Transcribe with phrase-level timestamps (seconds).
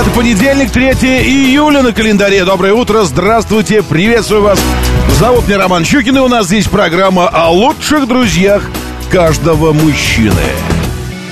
[0.00, 2.44] Это понедельник, 3 июля на календаре.
[2.44, 4.60] Доброе утро, здравствуйте, приветствую вас.
[5.18, 8.62] Зовут меня Роман Щукин, и у нас здесь программа о лучших друзьях
[9.10, 10.32] каждого мужчины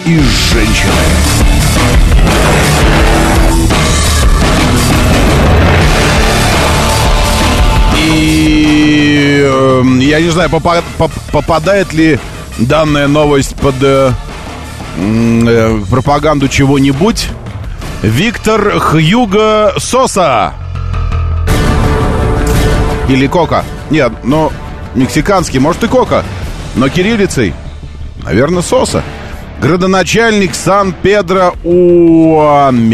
[0.04, 0.18] и
[0.52, 0.92] женщины.
[7.98, 12.18] И э, я не знаю, попа- поп- попадает ли
[12.58, 14.12] данная новость под э,
[14.98, 17.28] э, пропаганду чего-нибудь.
[18.06, 20.52] Виктор Хьюго Соса.
[23.08, 23.64] Или Кока.
[23.90, 24.52] Нет, ну,
[24.94, 26.22] мексиканский, может и Кока.
[26.76, 27.52] Но кириллицей,
[28.22, 29.02] наверное, Соса.
[29.60, 32.92] Градоначальник Сан-Педро Уамелуа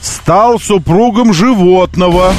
[0.00, 2.32] стал супругом животного.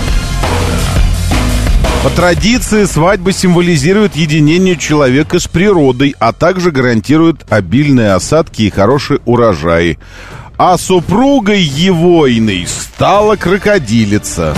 [2.03, 9.19] По традиции свадьба символизирует единение человека с природой, а также гарантирует обильные осадки и хороший
[9.25, 9.99] урожай.
[10.57, 14.55] А супругой его иной стала крокодилица.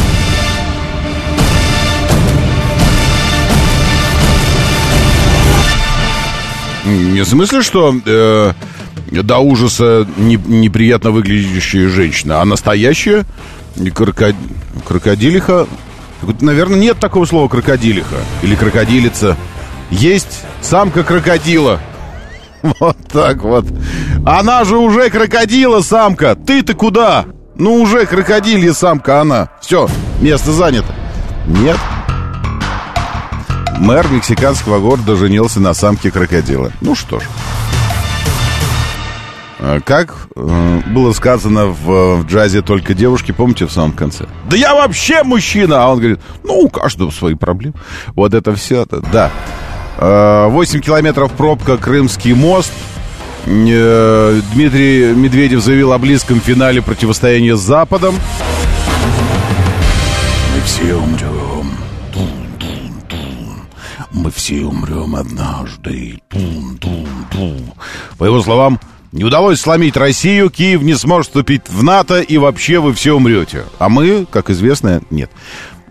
[6.86, 8.54] Не в смысле, что э,
[9.12, 13.26] до ужаса не- неприятно выглядящая женщина, а настоящая
[13.78, 14.36] кроко-
[14.88, 15.68] крокодилиха.
[16.42, 19.36] Наверное, нет такого слова крокодилиха или крокодилица.
[19.92, 21.80] Есть самка крокодила.
[22.80, 23.66] Вот так вот.
[24.26, 26.36] Она же уже крокодила самка.
[26.36, 27.26] Ты-то куда?
[27.56, 29.50] Ну уже крокодилья самка она.
[29.62, 29.90] Все,
[30.22, 30.94] место занято.
[31.48, 31.78] Нет.
[33.80, 36.72] Мэр мексиканского города женился на самке крокодила.
[36.82, 37.24] Ну что ж.
[39.62, 44.26] А, Как э, было сказано в, в джазе только девушки, помните в самом конце?
[44.50, 45.84] Да я вообще мужчина!
[45.84, 47.76] А он говорит, ну, у каждого свои проблемы.
[48.16, 49.32] Вот это все, это, да.
[50.02, 52.72] Э, 8 километров пробка, Крымский мост.
[53.46, 58.16] Э, Дмитрий Медведев заявил о близком финале противостояния с Западом.
[60.56, 61.72] Мы все умрем.
[62.14, 63.68] Тун-тун-тун.
[64.12, 66.22] Мы все умрем однажды.
[66.30, 67.74] Тун-тун-тун.
[68.18, 68.80] По его словам,
[69.12, 73.66] не удалось сломить Россию, Киев не сможет вступить в НАТО, и вообще вы все умрете.
[73.80, 75.30] А мы, как известно, нет.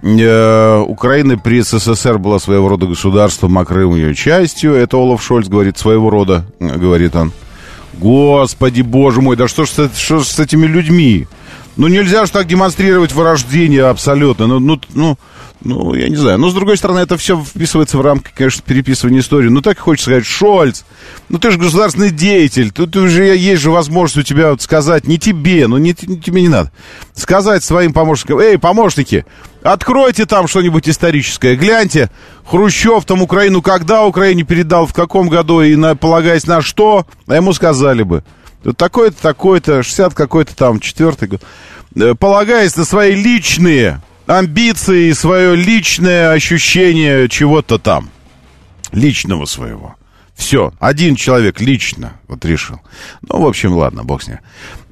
[0.02, 4.74] Э, Украина при СССР была своего рода государством, а Крым ее частью.
[4.74, 7.32] Это Олаф Шольц говорит, своего рода, э, говорит он.
[7.94, 11.26] Господи, боже мой, да что ж, что ж с этими людьми?
[11.76, 14.46] Ну, нельзя же так демонстрировать вырождение абсолютно.
[14.46, 15.18] Ну, ну, ну,
[15.62, 16.38] ну, я не знаю.
[16.38, 19.48] Но, с другой стороны, это все вписывается в рамки, конечно, переписывания истории.
[19.48, 20.82] Ну, так хочется сказать, Шольц,
[21.28, 22.70] ну, ты же государственный деятель.
[22.70, 26.48] Тут уже есть же возможность у тебя вот сказать, не тебе, ну, не- тебе не
[26.48, 26.70] надо.
[27.14, 29.26] Сказать своим помощникам, эй, помощники,
[29.62, 32.10] откройте там что-нибудь историческое, гляньте,
[32.46, 37.34] Хрущев там Украину когда Украине передал, в каком году и на, полагаясь на что, а
[37.34, 38.22] ему сказали бы.
[38.64, 41.42] Вот Такой-то, такой-то, 60 какой-то там, четвертый год.
[41.96, 48.10] Э, Полагаясь на свои личные амбиции, свое личное ощущение чего-то там.
[48.92, 49.96] Личного своего.
[50.34, 52.80] Все, один человек лично вот решил.
[53.22, 54.38] Ну, в общем, ладно, бог с ним.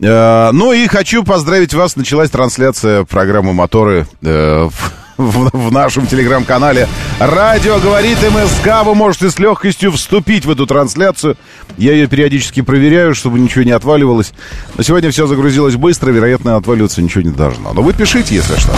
[0.00, 1.94] Э, ну и хочу поздравить вас.
[1.94, 4.68] Началась трансляция программы «Моторы» э,
[5.16, 6.88] в- в нашем телеграм-канале
[7.18, 8.84] «Радио говорит МСК».
[8.84, 11.36] Вы можете с легкостью вступить в эту трансляцию.
[11.76, 14.32] Я ее периодически проверяю, чтобы ничего не отваливалось.
[14.76, 17.72] Но сегодня все загрузилось быстро, вероятно, отваливаться ничего не должно.
[17.72, 18.72] Но вы пишите, если что.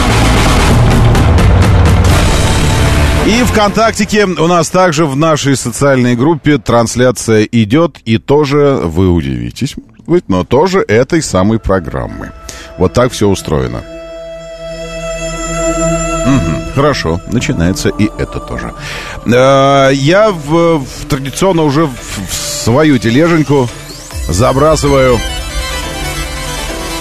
[3.26, 9.74] И ВКонтактике у нас также в нашей социальной группе трансляция идет, и тоже вы удивитесь,
[10.28, 12.32] но тоже этой самой программы.
[12.78, 13.82] Вот так все устроено.
[16.74, 18.72] Хорошо, начинается и это тоже.
[19.26, 21.92] Э, Я в, в- традиционно уже в,
[22.28, 23.68] в свою тележеньку
[24.28, 25.18] забрасываю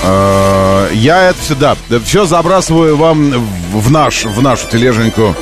[0.04, 1.76] Э, Я это всегда,
[2.06, 5.36] все забрасываю вам в, в наш, в нашу тележеньку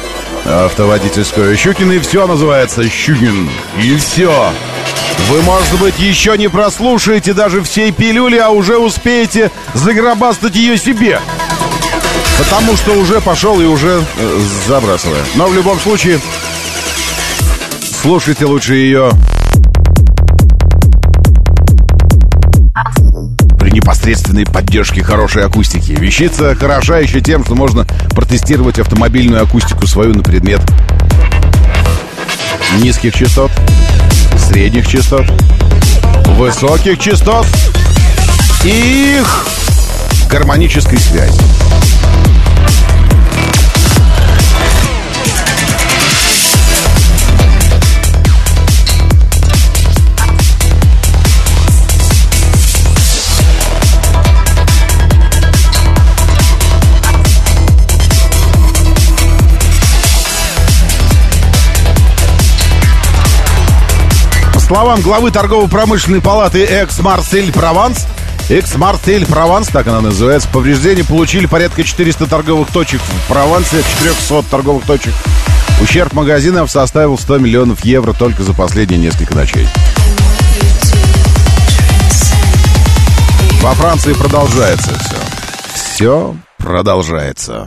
[0.46, 1.56] э, автоводительскую.
[1.58, 3.50] Щукин и все называется Щукин.
[3.82, 4.50] И все.
[5.30, 11.20] Вы, может быть, еще не прослушаете даже всей пилюли, а уже успеете загробастать ее себе.
[12.38, 14.42] Потому что уже пошел и уже э.
[15.36, 16.20] Но в любом случае,
[18.02, 19.12] слушайте лучше ее
[23.86, 25.92] непосредственной поддержки хорошей акустики.
[25.92, 30.62] Вещица хороша еще тем, что можно протестировать автомобильную акустику свою на предмет
[32.80, 33.52] низких частот,
[34.38, 35.26] средних частот,
[36.38, 37.46] высоких частот
[38.64, 39.48] и их
[40.30, 41.40] гармонической связи.
[64.66, 68.08] Словам главы торгово-промышленной палаты «Экс-Марсель Прованс»,
[68.50, 74.86] «Экс-Марсель Прованс», так она называется, повреждения получили порядка 400 торговых точек в Провансе, 400 торговых
[74.86, 75.14] точек.
[75.82, 79.68] Ущерб магазинов составил 100 миллионов евро только за последние несколько ночей.
[83.62, 85.18] Во Франции продолжается все.
[85.76, 87.66] Все продолжается.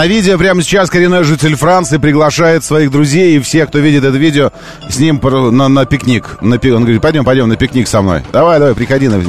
[0.00, 4.16] На видео прямо сейчас коренной житель Франции приглашает своих друзей и всех, кто видит это
[4.16, 4.50] видео,
[4.88, 6.38] с ним на, на пикник.
[6.40, 8.22] На, он говорит, пойдем, пойдем на пикник со мной.
[8.32, 9.22] Давай, давай, приходи на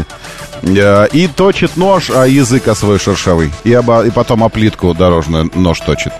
[0.61, 3.51] э, И точит нож, а язык о свой шершавый.
[3.65, 6.13] И, оба, и потом о плитку дорожную нож точит.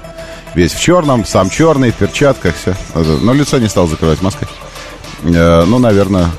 [0.54, 2.76] Весь в черном, сам черный, в перчатках, все.
[2.94, 4.50] Но лицо не стал закрывать маской.
[5.24, 6.30] Э, ну, наверное,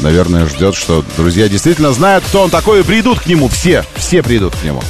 [0.00, 3.46] наверное, ждет, что друзья действительно знают, кто он такой, и придут к нему.
[3.46, 4.82] Все, все придут к нему.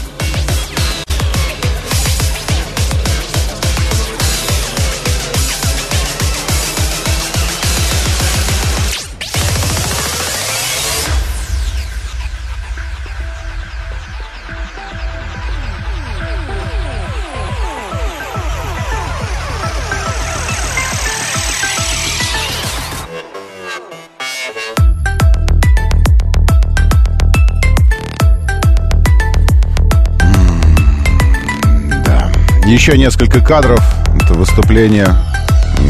[32.84, 33.82] Еще несколько кадров.
[34.14, 35.08] Это выступление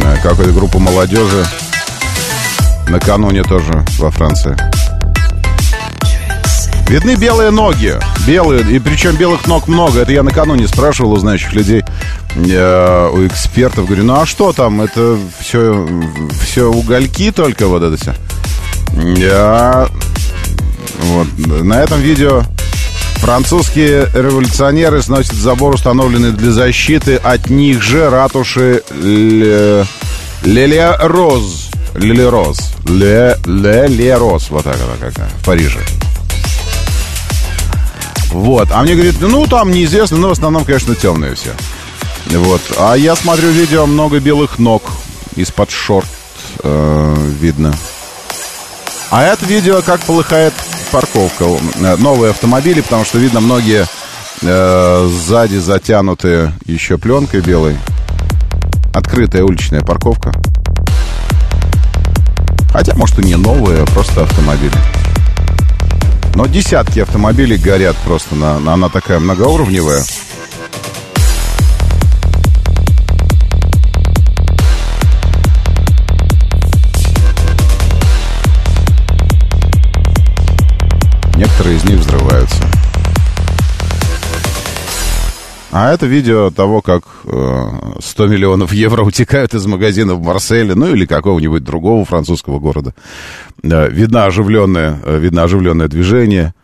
[0.04, 1.44] э, какой-то группы молодежи.
[2.86, 4.56] Накануне тоже во Франции.
[6.88, 7.98] Видны белые ноги.
[8.28, 8.62] Белые.
[8.70, 10.02] И причем белых ног много.
[10.02, 11.82] Это я накануне спрашивал у знающих людей,
[12.36, 13.86] э, у экспертов.
[13.86, 14.80] Говорю, ну а что там?
[14.80, 15.88] Это все,
[16.42, 18.14] все угольки только вот это все.
[19.16, 19.88] Я...
[21.00, 21.26] Вот.
[21.48, 22.44] На этом видео
[23.24, 29.86] Французские революционеры сносят забор, установленный для защиты от них же ратуши Леле
[30.44, 31.70] Роз.
[31.94, 32.58] Леле Роз.
[32.84, 34.50] Леле Роз.
[34.50, 35.30] Вот так она какая.
[35.40, 35.80] В Париже.
[38.30, 38.68] Вот.
[38.70, 41.54] А мне говорит, ну там неизвестно, но в основном, конечно, темные все.
[42.26, 42.60] Вот.
[42.76, 44.82] А я смотрю видео, много белых ног
[45.34, 46.08] из-под шорт
[46.62, 47.74] э, видно.
[49.10, 50.52] А это видео, как полыхает
[50.94, 51.46] парковка.
[51.98, 53.84] Новые автомобили, потому что видно многие
[54.42, 57.76] э, сзади затянутые еще пленкой белой.
[58.94, 60.32] Открытая уличная парковка.
[62.72, 64.76] Хотя, может, и не новые, а просто автомобили.
[66.36, 68.36] Но десятки автомобилей горят просто.
[68.36, 70.04] На, на, она такая многоуровневая.
[85.76, 90.94] А это видео того, как э, 100 миллионов евро утекают из магазина в Марселе, ну
[90.94, 92.94] или какого-нибудь другого французского города.
[93.60, 96.54] Э, видно оживленное, э, видно оживленное движение.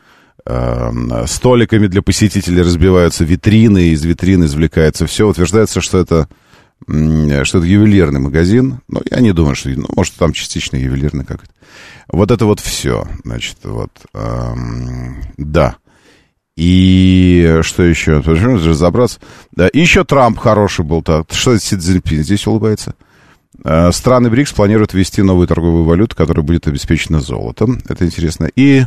[0.46, 0.92] Э,
[1.26, 5.26] столиками для посетителей разбиваются витрины, из витрин извлекается все.
[5.26, 6.28] Утверждается, что это,
[6.86, 8.78] что это ювелирный магазин.
[8.86, 9.70] Ну, я не думаю, что...
[9.70, 11.52] Ну, может, там частично ювелирный какой-то.
[12.12, 13.08] Вот это вот все.
[13.24, 15.78] Значит, вот, эм, да.
[16.56, 18.20] И что еще?
[18.20, 19.20] Разобраться.
[19.52, 21.00] Да, и еще Трамп хороший был.
[21.00, 21.24] -то.
[21.32, 22.94] Что Си Цзиньпин здесь улыбается?
[23.64, 27.80] Э, страны БРИКС планируют ввести новую торговую валюту, которая будет обеспечена золотом.
[27.88, 28.48] Это интересно.
[28.56, 28.84] И,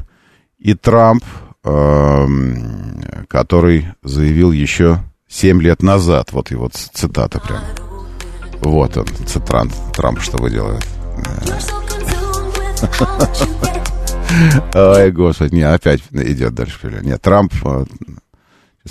[0.59, 1.23] и Трамп
[1.63, 6.31] эм, который заявил еще 7 лет назад.
[6.31, 7.61] Вот его цитата прям.
[8.61, 9.05] Вот он,
[9.45, 10.85] Трамп, Трамп что вы делает.
[14.73, 16.99] Ой, господи, не, опять идет дальше.
[17.03, 17.53] Нет, Трамп...
[17.65, 17.85] Э,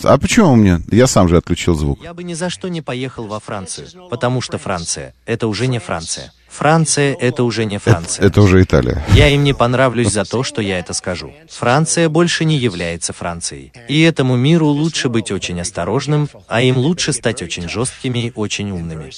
[0.05, 0.81] а почему мне?
[0.91, 1.99] Я сам же отключил звук.
[2.03, 5.79] Я бы ни за что не поехал во Францию, потому что Франция— это уже не
[5.81, 6.33] Франция.
[6.49, 8.25] Франция— это уже не Франция.
[8.25, 9.05] Это, это уже Италия.
[9.15, 11.33] Я им не понравлюсь за то, что я это скажу.
[11.51, 13.73] Франция больше не является Францией.
[13.89, 18.71] И этому миру лучше быть очень осторожным, а им лучше стать очень жесткими и очень
[18.71, 19.11] умными.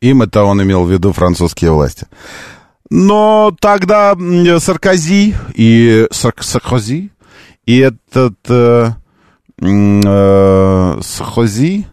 [0.00, 2.06] Им это он имел в виду французские власти.
[2.90, 4.16] Но тогда
[4.58, 7.10] Саркози и Саркози
[7.66, 8.92] и этот э,
[9.60, 11.86] э, Саркози,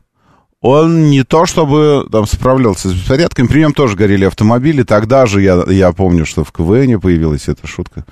[0.61, 4.83] он не то чтобы там справлялся с беспорядками, при нем тоже горели автомобили.
[4.83, 8.05] Тогда же я, я помню, что в КВН появилась эта шутка.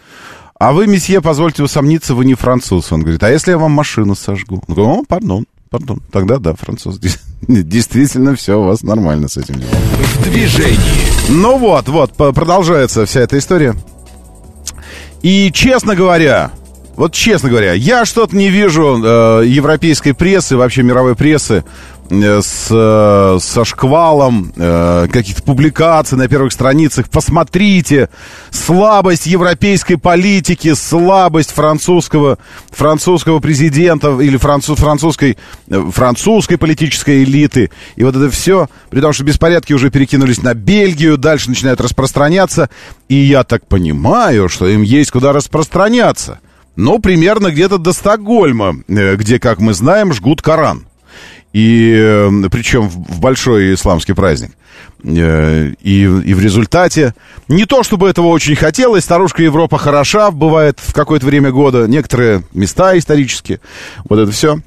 [0.59, 2.91] А вы, месье, позвольте усомниться, вы не француз.
[2.91, 4.61] Он говорит, а если я вам машину сожгу?
[4.67, 6.01] Он говорит, о, пардон, пардон.
[6.11, 6.99] Тогда да, француз.
[7.47, 9.75] Действительно, все у вас нормально с этим делом.
[10.19, 10.77] В движении.
[11.29, 13.75] Ну вот, вот, продолжается вся эта история.
[15.23, 16.51] И, честно говоря,
[16.95, 21.63] вот честно говоря, я что-то не вижу э, европейской прессы, вообще мировой прессы,
[22.21, 27.09] с, э, со шквалом э, каких-то публикаций на первых страницах.
[27.09, 28.09] Посмотрите,
[28.51, 32.37] слабость европейской политики, слабость французского,
[32.71, 35.37] французского президента или француз, французской,
[35.69, 37.71] э, французской политической элиты.
[37.95, 42.69] И вот это все, при том, что беспорядки уже перекинулись на Бельгию, дальше начинают распространяться.
[43.09, 46.39] И я так понимаю, что им есть куда распространяться.
[46.75, 50.87] Ну, примерно где-то до Стокгольма, где, как мы знаем, жгут Коран.
[51.53, 54.51] И эм, причем в большой исламский праздник.
[55.03, 57.13] Э, и, и в результате,
[57.47, 62.43] не то чтобы этого очень хотелось, старушка Европа хороша, бывает в какое-то время года, некоторые
[62.53, 63.59] места исторические,
[64.05, 64.59] вот это все.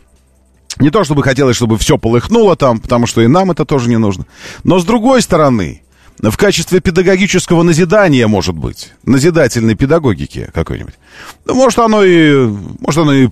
[0.79, 3.97] Не то чтобы хотелось, чтобы все полыхнуло там, потому что и нам это тоже не
[3.97, 4.27] нужно.
[4.63, 5.83] Но с другой стороны,
[6.23, 10.95] в качестве педагогического назидания, может быть, назидательной педагогики какой-нибудь.
[11.47, 12.49] Может, оно и,
[12.81, 13.29] может, оно и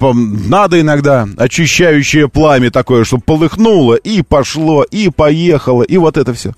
[0.48, 6.52] надо иногда, очищающее пламя такое, чтобы полыхнуло, и пошло, и поехало, и вот это все.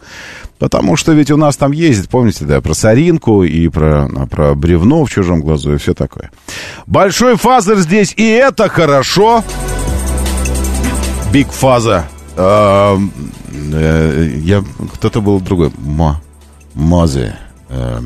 [0.58, 5.04] Потому что ведь у нас там ездит, помните, да, про соринку и про, про бревно
[5.04, 6.30] в чужом глазу и все такое.
[6.86, 9.44] Большой father здесь, и это хорошо.
[11.32, 12.06] Big father.
[12.36, 12.98] Э,
[14.42, 14.64] я,
[14.94, 15.72] кто-то был другой.
[15.78, 16.20] Мо,
[16.74, 17.34] Мози.
[17.68, 18.00] Э,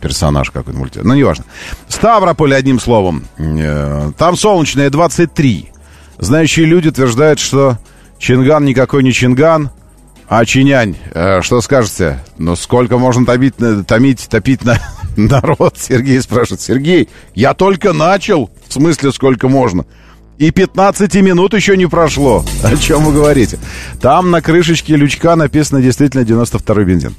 [0.00, 1.02] персонаж какой-то мультик.
[1.02, 1.44] Ну, неважно.
[1.88, 3.24] Ставрополь, одним словом.
[3.38, 5.70] Э, там солнечное 23.
[6.18, 7.78] Знающие люди утверждают, что
[8.18, 9.70] Чинган никакой не Чинган,
[10.28, 10.96] а Чинянь.
[11.12, 12.20] Э, что скажете?
[12.38, 13.54] Ну, сколько можно томить,
[13.86, 14.78] томить топить на
[15.16, 15.76] народ?
[15.76, 16.60] Сергей спрашивает.
[16.60, 18.50] Сергей, я только начал.
[18.68, 19.86] В смысле, сколько можно?
[20.40, 22.42] И 15 минут еще не прошло.
[22.62, 23.58] О чем вы говорите?
[24.00, 27.14] Там на крышечке лючка написано действительно 92-й бензин.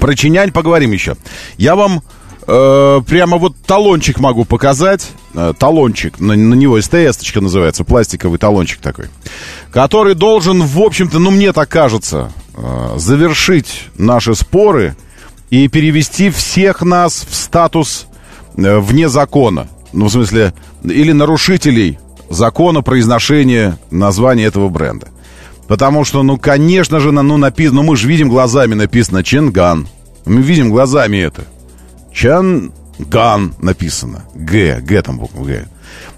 [0.00, 1.14] Про Чинянь поговорим еще.
[1.58, 2.02] Я вам
[2.48, 5.12] э, прямо вот талончик могу показать.
[5.34, 9.06] Э, талончик, на, на него СТС называется, пластиковый талончик такой.
[9.70, 14.96] Который должен, в общем-то, ну мне так кажется, э, завершить наши споры
[15.50, 18.08] и перевести всех нас в статус
[18.56, 19.68] э, вне закона.
[19.92, 22.00] Ну, в смысле, или нарушителей
[22.30, 25.08] закона произношения названия этого бренда.
[25.66, 29.88] Потому что, ну, конечно же, ну, написано, ну, мы же видим глазами написано Ченган.
[30.26, 31.44] Мы видим глазами это.
[32.12, 34.24] Чанган написано.
[34.34, 35.66] Г, Г там буква Г.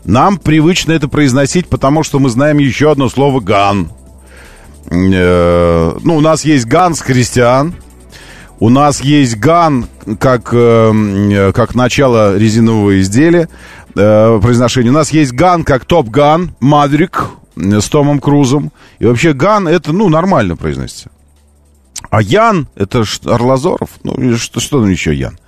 [0.05, 3.91] Нам привычно это произносить, потому что мы знаем еще одно слово ган.
[4.91, 7.75] Э, ну, у нас есть Ганс Христиан.
[8.59, 9.87] У нас есть ган
[10.19, 13.49] как, э, как начало резинового изделия
[13.97, 14.91] э, произношение.
[14.91, 17.25] У нас есть Ган как Top Gun, Маверик
[17.57, 18.73] с Томом Крузом.
[18.99, 21.11] И вообще Ган это, ну, нормально произносится.
[22.11, 25.39] А Ян, это Орлазоров, ну, что, что там еще Ян.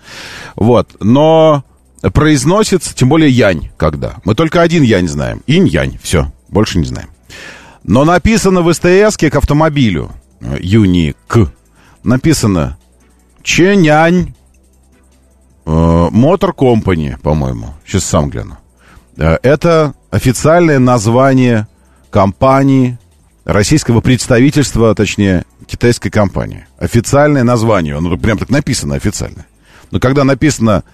[0.57, 1.65] Вот, но
[2.13, 4.17] произносится, тем более Янь, когда.
[4.25, 5.43] Мы только один Янь знаем.
[5.47, 7.09] Инь-Янь, все, больше не знаем.
[7.85, 10.11] Но написано в СТС к автомобилю,
[10.61, 11.17] Юник,
[12.03, 12.79] написано
[13.43, 14.35] Ченянь
[15.69, 17.75] Мотор Компани, по-моему.
[17.87, 18.57] Сейчас сам гляну.
[19.17, 21.67] Э, это официальное название
[22.11, 22.99] компании,
[23.45, 26.67] российского представительства, точнее, китайской компании.
[26.79, 27.97] Официальное название.
[27.97, 29.47] Оно прям так написано официально.
[29.91, 30.85] Но когда написано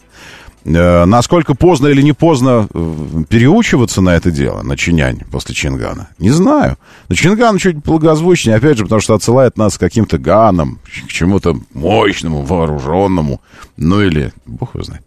[0.66, 6.10] Э, насколько поздно или не поздно э, переучиваться на это дело, на Чинянь после Чингана?
[6.18, 6.78] Не знаю.
[7.08, 11.58] Но Чинган чуть благозвучнее, опять же, потому что отсылает нас к каким-то ганам, к чему-то
[11.74, 13.42] мощному, вооруженному.
[13.78, 15.04] Ну или, бог его знает.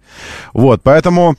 [0.54, 1.36] Вот, поэтому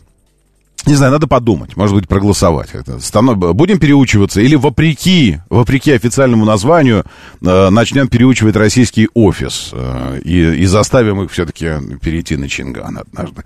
[0.85, 2.69] не знаю, надо подумать, может быть, проголосовать.
[2.73, 7.05] Будем переучиваться или вопреки, вопреки официальному названию
[7.41, 11.71] э, начнем переучивать российский офис э, и, и заставим их все-таки
[12.01, 13.43] перейти на Чинган однажды.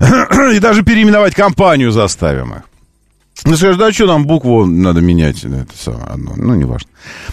[0.54, 2.62] и даже переименовать компанию заставим их.
[3.44, 5.44] Ну, скажешь, да что нам букву надо менять?
[5.44, 6.32] Это самое одно.
[6.36, 6.88] Ну, не важно.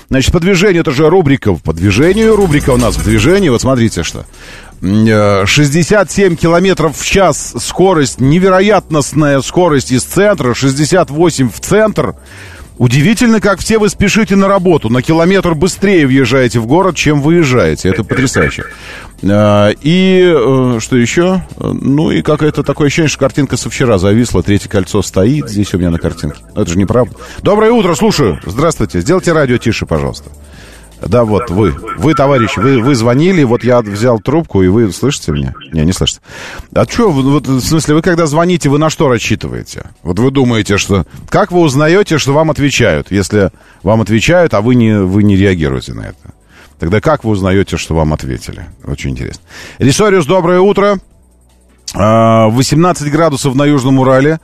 [0.10, 1.54] Значит, по движению, это же рубрика.
[1.54, 3.50] По движению рубрика у нас в движении.
[3.50, 4.26] Вот смотрите, что.
[4.82, 12.16] 67 э, километров в час скорость, невероятностная скорость из центра, 68 в центр.
[12.78, 14.90] Удивительно, как все вы спешите на работу.
[14.90, 17.90] На километр быстрее въезжаете в город, чем выезжаете.
[17.90, 18.64] Это потрясающе.
[19.22, 21.46] Э, и э, что еще?
[21.60, 24.42] Ну и какое-то такое ощущение, что картинка со вчера зависла.
[24.42, 26.42] Третье кольцо стоит здесь у меня на картинке.
[26.56, 27.14] Это же неправда.
[27.44, 28.40] Доброе утро, слушаю.
[28.44, 29.02] Здравствуйте.
[29.02, 30.32] Сделайте радио тише, пожалуйста.
[31.06, 31.76] Да, вот вы.
[31.98, 35.54] Вы, товарищ, вы, вы звонили, вот я взял трубку, и вы слышите меня?
[35.74, 36.22] Не, не слышите.
[36.74, 39.90] А что, вот, в смысле, вы когда звоните, вы на что рассчитываете?
[40.04, 41.06] Вот вы думаете, что...
[41.30, 43.52] Как вы узнаете, что вам отвечают, если
[43.84, 46.34] вам отвечают, а вы не, вы не реагируете на это?
[46.80, 48.66] Тогда как вы узнаете, что вам ответили?
[48.86, 49.44] Очень интересно.
[49.80, 50.98] Рисориус, доброе утро.
[51.94, 54.40] 18 а, градусов на Южном Урале.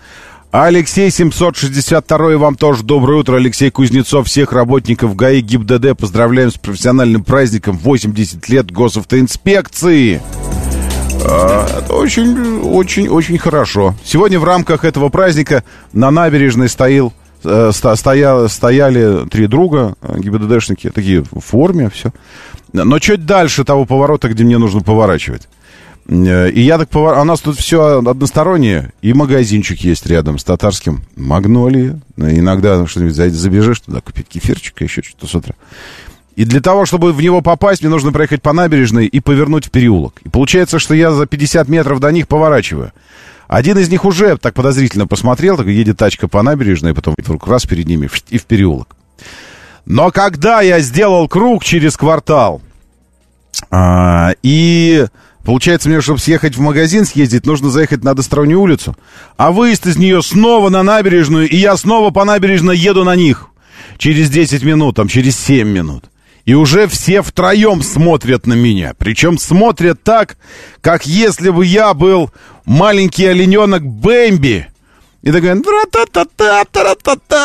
[0.60, 3.36] Алексей 762 вам тоже доброе утро.
[3.36, 10.20] Алексей Кузнецов, всех работников ГАИ ГИБДД поздравляем с профессиональным праздником 80 лет госавтоинспекции.
[11.24, 13.94] А, очень, очень, очень хорошо.
[14.04, 20.90] Сегодня в рамках этого праздника на набережной стоял, э, стоя, стояли три друга, э, ГИБДДшники,
[20.90, 22.12] такие в форме, все.
[22.74, 25.48] Но чуть дальше того поворота, где мне нужно поворачивать.
[26.08, 27.18] Э, и я так повар...
[27.18, 28.94] А у нас тут все одностороннее.
[29.02, 31.04] И магазинчик есть рядом с татарским.
[31.16, 32.00] Магнолии.
[32.18, 35.56] Иногда что-нибудь забежишь туда, купить кефирчика, еще что-то с утра.
[36.36, 39.72] И для того, чтобы в него попасть, мне нужно проехать по набережной и повернуть в
[39.72, 40.22] переулок.
[40.24, 42.94] И получается, что я за 50 метров до них поворачиваю.
[43.48, 47.48] Один из них уже так подозрительно посмотрел, так едет тачка по набережной, и потом вдруг
[47.48, 48.96] раз перед ними и в переулок.
[49.86, 52.62] Но когда я сделал круг через квартал,
[53.72, 55.08] а, и
[55.48, 58.98] Получается, мне, чтобы съехать в магазин, съездить, нужно заехать на Достровню улицу.
[59.38, 63.48] А выезд из нее снова на набережную, и я снова по набережной еду на них.
[63.98, 66.04] Через 10 минут, там, через 7 минут.
[66.44, 68.94] И уже все втроем смотрят на меня.
[68.98, 70.36] Причем смотрят так,
[70.82, 72.30] как если бы я был
[72.66, 74.68] маленький олененок Бэмби.
[75.22, 75.62] И такой,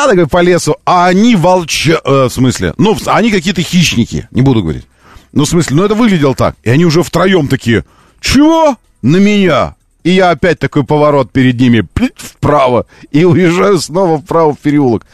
[0.08, 0.74] такой по лесу.
[0.84, 2.00] А они волча...
[2.04, 2.74] Э, в смысле?
[2.78, 4.26] Ну, они какие-то хищники.
[4.32, 4.86] Не буду говорить.
[5.32, 6.56] Ну, в смысле, ну это выглядело так.
[6.62, 7.84] И они уже втроем такие,
[8.20, 8.76] чего?
[9.02, 9.74] На меня.
[10.04, 15.06] И я опять такой поворот перед ними, вправо, и уезжаю снова вправо в переулок.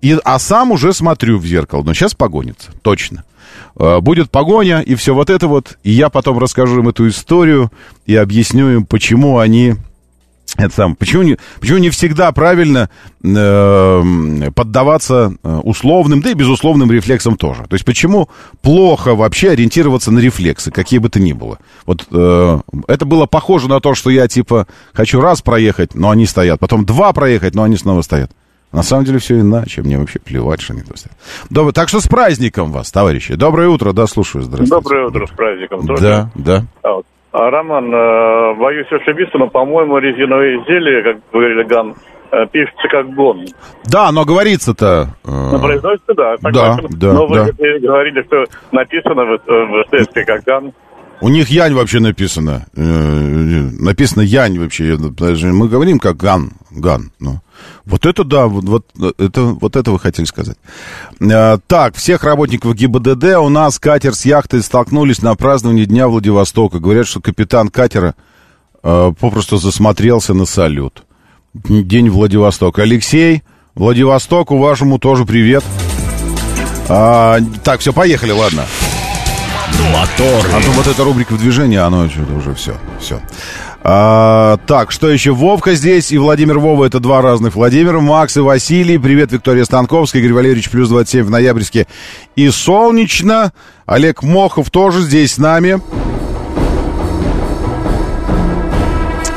[0.00, 1.82] И, а сам уже смотрю в зеркало.
[1.82, 3.24] Но сейчас погонится, точно.
[3.76, 5.78] Э, будет погоня и все вот это вот.
[5.82, 7.70] И я потом расскажу им эту историю
[8.06, 9.74] и объясню им, почему они
[10.56, 12.90] это сам, почему не, почему не всегда правильно
[13.22, 17.64] э, поддаваться условным, да и безусловным рефлексам тоже.
[17.68, 18.28] То есть почему
[18.62, 21.58] плохо вообще ориентироваться на рефлексы, какие бы то ни было.
[21.86, 26.26] Вот э, это было похоже на то, что я типа хочу раз проехать, но они
[26.26, 28.30] стоят, потом два проехать, но они снова стоят.
[28.72, 31.16] На самом деле все иначе, мне вообще плевать, что они тут стоят.
[31.50, 33.34] Добрый, так что с праздником вас, товарищи.
[33.34, 34.70] Доброе утро, да, слушаю, здравствуйте.
[34.70, 36.02] Доброе утро, с праздником тоже.
[36.02, 36.64] Да, да.
[36.82, 37.06] А, вот.
[37.32, 41.94] А, Роман, э, боюсь ошибиться, но, по-моему, резиновые изделия, как говорили Ган,
[42.32, 43.46] э, пишется как гон.
[43.84, 45.14] Да, но говорится-то...
[45.24, 45.50] Э...
[45.52, 46.36] Но произносится, да.
[46.42, 47.78] Да, да, Но вы да.
[47.78, 50.72] говорили, что написано в, в эстетике как ган.
[51.20, 52.66] У них Янь вообще написано.
[52.74, 54.96] Э, написано Янь вообще.
[54.96, 56.52] Мы говорим как Ган.
[56.70, 57.12] Ган.
[57.20, 57.40] Ну.
[57.90, 60.56] Вот это да, вот, вот, это, вот это вы хотели сказать.
[61.20, 66.78] Э, так, всех работников ГИБДД у нас катер с яхтой столкнулись на праздновании Дня Владивостока.
[66.78, 68.14] Говорят, что капитан катера
[68.84, 71.02] э, попросту засмотрелся на салют.
[71.52, 72.82] День Владивостока.
[72.82, 73.42] Алексей,
[73.74, 75.64] Владивостоку вашему тоже привет.
[76.88, 78.66] А, так, все, поехали, ладно.
[79.92, 80.46] Мотор.
[80.54, 83.20] А то вот эта рубрика в движении, оно что-то уже все, все.
[83.82, 85.32] А, так, что еще?
[85.32, 88.00] Вовка здесь и Владимир Вова, это два разных Владимира.
[88.00, 88.98] Макс и Василий.
[88.98, 91.86] Привет, Виктория Станковская, Игорь Валерьевич, плюс 27 в ноябрьске.
[92.36, 93.52] И солнечно.
[93.86, 95.80] Олег Мохов тоже здесь с нами.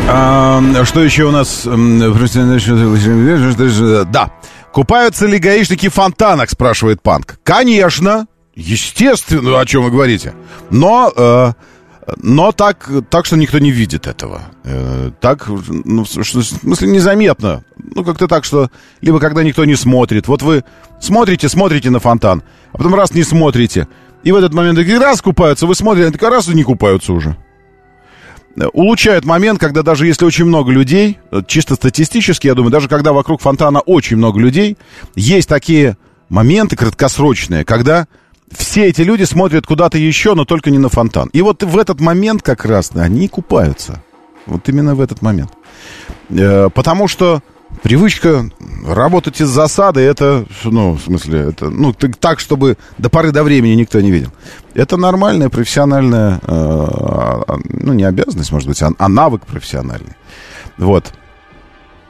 [0.09, 1.63] А, что еще у нас?
[4.05, 4.31] Да.
[4.73, 7.39] Купаются ли гаишники в фонтанах, спрашивает Панк.
[7.43, 8.27] Конечно.
[8.55, 10.33] Естественно, о чем вы говорите.
[10.69, 11.53] Но э,
[12.17, 14.41] Но так, так что никто не видит этого.
[14.63, 17.63] Э, так, ну, в смысле, незаметно.
[17.77, 18.69] Ну, как-то так, что
[19.01, 20.27] либо когда никто не смотрит.
[20.27, 20.63] Вот вы
[20.99, 23.87] смотрите, смотрите на фонтан, а потом раз не смотрите.
[24.23, 27.37] И в этот момент такие раз купаются, вы смотрите, они раз и не купаются уже.
[28.55, 32.87] Э, улучшает момент, когда даже если очень много людей, э, чисто статистически, я думаю, даже
[32.87, 34.77] когда вокруг фонтана очень много людей,
[35.15, 35.97] есть такие
[36.29, 38.07] моменты краткосрочные, когда
[38.57, 41.29] все эти люди смотрят куда-то еще, но только не на фонтан.
[41.33, 44.03] И вот в этот момент как раз они купаются.
[44.45, 45.51] Вот именно в этот момент.
[46.29, 47.41] Э, потому что
[47.81, 48.49] привычка
[48.85, 53.73] работать из засады, это, ну, в смысле, это, ну, так, чтобы до поры до времени
[53.73, 54.29] никто не видел.
[54.73, 60.13] Это нормальная профессиональная, э, а, ну, не обязанность, может быть, а, а навык профессиональный.
[60.77, 61.13] Вот.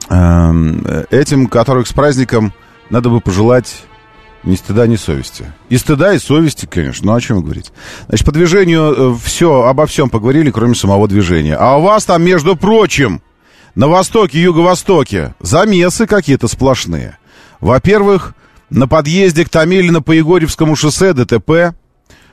[0.10, 2.54] Эм, этим, которых с праздником,
[2.90, 3.86] надо бы пожелать
[4.44, 5.52] ни стыда, ни совести.
[5.70, 7.08] И стыда, и совести, конечно.
[7.08, 7.72] Ну, о чем вы говорите?
[8.08, 11.56] Значит, по движению э, все, обо всем поговорили, кроме самого движения.
[11.56, 13.22] А у вас там, между прочим,
[13.76, 17.18] на востоке, юго-востоке замесы какие-то сплошные.
[17.60, 18.36] Во-первых,
[18.70, 21.76] на подъезде к Томилино по Егорьевскому шоссе ДТП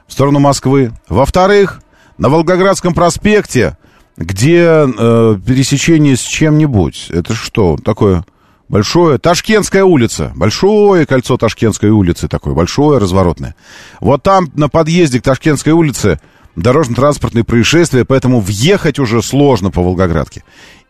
[0.06, 0.92] в сторону Москвы.
[1.08, 1.80] Во-вторых,
[2.18, 3.76] на Волгоградском проспекте,
[4.16, 7.06] где э, пересечение с чем-нибудь.
[7.10, 8.24] Это что такое?
[8.70, 9.18] Большое.
[9.18, 10.32] Ташкентская улица.
[10.36, 12.54] Большое кольцо Ташкентской улицы такое.
[12.54, 13.56] Большое, разворотное.
[13.98, 16.20] Вот там на подъезде к Ташкентской улице
[16.54, 20.44] дорожно-транспортные происшествия, поэтому въехать уже сложно по Волгоградке.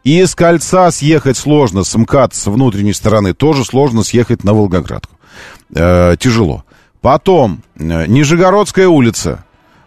[0.04, 5.16] И с кольца съехать сложно, с МКАД с внутренней стороны тоже сложно съехать на Волгоградку.
[5.74, 6.64] Э, тяжело.
[7.00, 9.42] Потом, э, Нижегородская улица,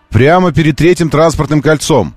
[0.10, 2.16] прямо перед третьим транспортным кольцом.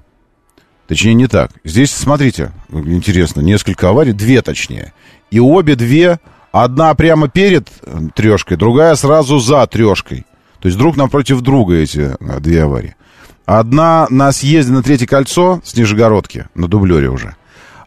[0.89, 1.51] Точнее, не так.
[1.65, 4.95] Здесь, смотрите, интересно, несколько аварий, две точнее.
[5.37, 6.19] И обе две,
[6.51, 10.25] одна прямо перед э, трешкой, другая сразу за трешкой.
[10.61, 12.97] То есть друг напротив друга эти э, две аварии.
[13.45, 17.37] Одна на съезде на Третье кольцо с Нижегородки, на дублере уже.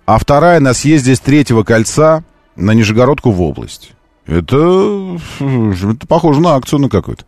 [0.05, 2.23] А вторая на съезде с Третьего кольца
[2.55, 3.93] на Нижегородку в область.
[4.27, 7.23] Это, это похоже на акцию на какую-то.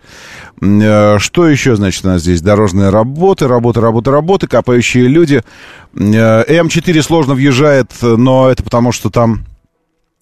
[0.62, 2.44] Э, что еще, значит, у нас здесь?
[2.44, 5.42] Дорожные работы, работы, работы, работы, копающие люди.
[5.96, 9.46] М4 сложно въезжает, но это потому, что там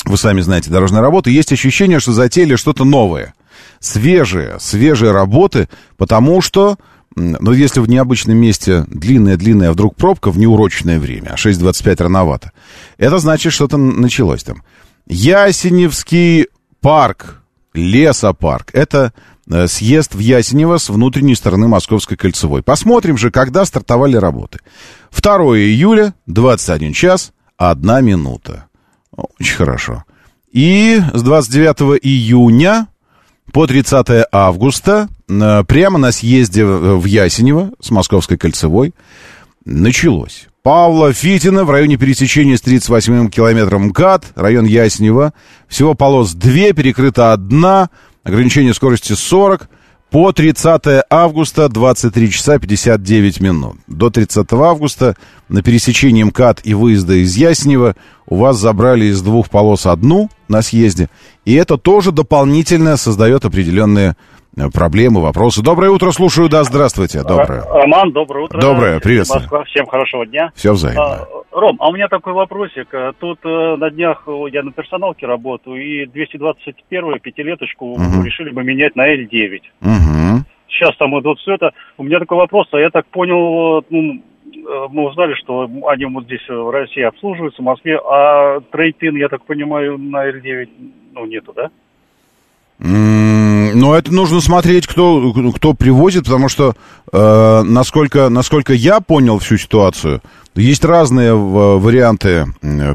[0.06, 3.34] вы сами знаете, дорожная работа, есть ощущение, что затеяли что-то новое.
[3.80, 6.78] Свежие, свежие работы, потому что,
[7.16, 12.52] ну, если в необычном месте длинная-длинная вдруг пробка в неурочное время, а 6.25 рановато,
[12.98, 14.64] это значит, что-то началось там.
[15.08, 16.48] Ясеневский
[16.82, 17.42] парк,
[17.74, 19.14] лесопарк, это
[19.50, 22.64] э, съезд в Ясенево с внутренней стороны Московской кольцевой.
[22.64, 24.60] Посмотрим же, когда стартовали работы.
[25.12, 28.69] 2 июля, 21 час, 1 минута.
[29.16, 30.04] Очень хорошо.
[30.52, 32.88] И с 29 июня
[33.52, 38.94] по 30 августа э, прямо на съезде в Ясенево с Московской кольцевой
[39.66, 40.48] началось.
[40.62, 45.34] Павла Фитина в районе пересечения с 38-м километром МКАД, район Яснева.
[45.68, 47.90] Всего полос две, перекрыта одна,
[48.24, 49.70] ограничение скорости 40
[50.10, 53.78] по 30 августа 23 часа 59 минут.
[53.88, 55.16] До 30 августа
[55.50, 57.96] на пересечении МКАД и выезда из Яснева
[58.28, 61.10] у вас забрали из двух полос одну на съезде.
[61.46, 64.16] И это тоже дополнительно создает определенные
[64.74, 65.62] проблемы, вопросы.
[65.64, 67.24] Доброе утро, слушаю, да, здравствуйте.
[67.24, 67.64] Доброе.
[67.64, 68.60] Роман, доброе утро.
[68.60, 69.42] Доброе, приветствую.
[69.42, 70.52] Москва, всем хорошего дня.
[70.56, 71.02] Все взаимно.
[71.02, 72.94] А, Ром, а у меня такой вопросик.
[73.20, 78.24] Тут э, на днях я на персоналке работаю, и 221-ю пятилеточку угу.
[78.24, 79.62] решили бы менять на L9.
[79.82, 80.44] Угу.
[80.70, 81.72] Сейчас там идут все это.
[81.98, 86.26] У меня такой вопрос, а я так понял, ну, э, мы узнали, что они вот
[86.26, 90.70] здесь в России обслуживаются, в Москве, а трейдин, я так понимаю, на L9
[91.14, 91.70] ну, нету, да?
[93.74, 96.76] Но это нужно смотреть, кто, кто привозит, потому что,
[97.12, 100.22] э, насколько, насколько я понял всю ситуацию,
[100.56, 102.48] есть разные варианты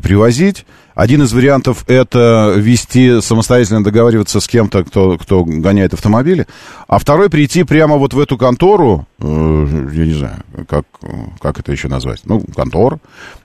[0.02, 0.66] привозить.
[0.94, 6.46] Один из вариантов это вести самостоятельно договариваться с кем-то, кто, кто гоняет автомобили.
[6.86, 10.36] А второй прийти прямо вот в эту контору, э, я не знаю,
[10.68, 10.84] как,
[11.40, 12.98] как это еще назвать, ну, контор.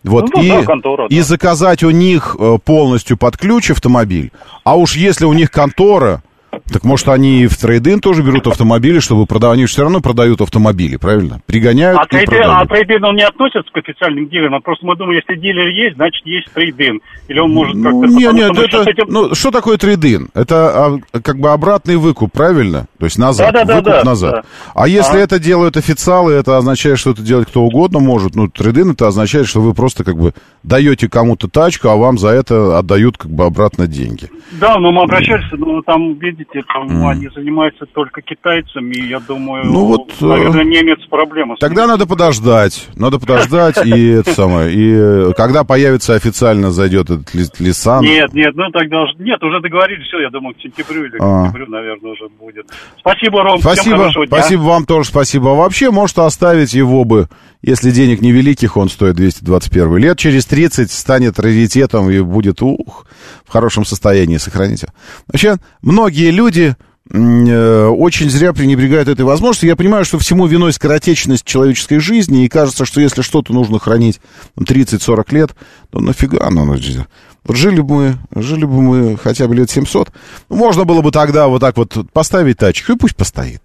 [0.03, 1.15] Вот, ну, и, да, контора, да.
[1.15, 4.31] и заказать у них э, полностью под ключ автомобиль.
[4.63, 6.21] А уж если у них контора,
[6.69, 9.57] так может они в трейдин тоже берут автомобили, чтобы продавать?
[9.57, 11.41] Они же все равно продают автомобили, правильно?
[11.45, 12.55] Пригоняют а и трейдин, продают.
[12.55, 14.61] А трейдин он не относится к официальным дилерам?
[14.61, 17.01] Просто мы думаем, если дилер есть, значит есть трейдин.
[17.27, 18.07] Или он может как-то...
[18.07, 18.89] Нет, нет, это...
[18.89, 19.05] Этим...
[19.07, 20.29] Ну, что такое трейдин?
[20.33, 22.87] Это а, как бы обратный выкуп, правильно?
[22.99, 24.31] То есть назад, да, да, выкуп да, назад.
[24.31, 24.41] Да.
[24.75, 25.21] А если а?
[25.21, 28.35] это делают официалы, это означает, что это делать кто угодно может.
[28.35, 32.29] Ну, трейдин это означает, что вы просто как бы даете кому-то тачку, а вам за
[32.29, 34.29] это отдают как бы обратно деньги.
[34.51, 37.07] Да, но мы обращались, но там, видите, это Мгм.
[37.07, 41.55] они занимаются только китайцами, я думаю, Ну вот, э, наверное, немец проблема.
[41.59, 42.87] Тогда надо подождать.
[42.95, 44.73] Надо подождать, и это самое.
[44.73, 48.03] И э, когда появится официально, зайдет этот Ли- Лисан.
[48.03, 49.13] Нет, нет, ну тогда уже...
[49.19, 51.45] Нет, уже договорились, все, я думаю, к сентябрю или к А.
[51.45, 52.65] октябрю, наверное, уже будет.
[52.99, 55.51] Спасибо, Ром, Спасибо, спасибо вам тоже, спасибо.
[55.51, 57.27] А вообще, может оставить его бы,
[57.61, 63.05] если денег невеликих, он стоит 221 лет, через 30 станет раритетом и будет, ух,
[63.45, 64.93] в хорошем состоянии сохраните.
[65.27, 66.75] Вообще, многие люди
[67.11, 69.67] э, очень зря пренебрегают этой возможностью.
[69.67, 74.21] Я понимаю, что всему виной скоротечность человеческой жизни, и кажется, что если что-то нужно хранить
[74.55, 75.55] там, 30-40 лет,
[75.91, 77.07] то нафига оно нужно?
[77.43, 80.11] Вот жили бы мы, жили бы мы хотя бы лет 700,
[80.49, 83.61] ну, можно было бы тогда вот так вот поставить тачку, и пусть постоит.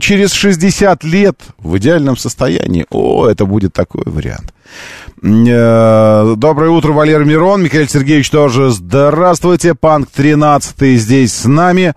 [0.00, 4.54] Через 60 лет в идеальном состоянии, о, это будет такой вариант.
[5.22, 11.94] Э, Доброе утро, Валер Мирон, Михаил Сергеевич тоже здравствуйте, Панк 13 здесь с нами.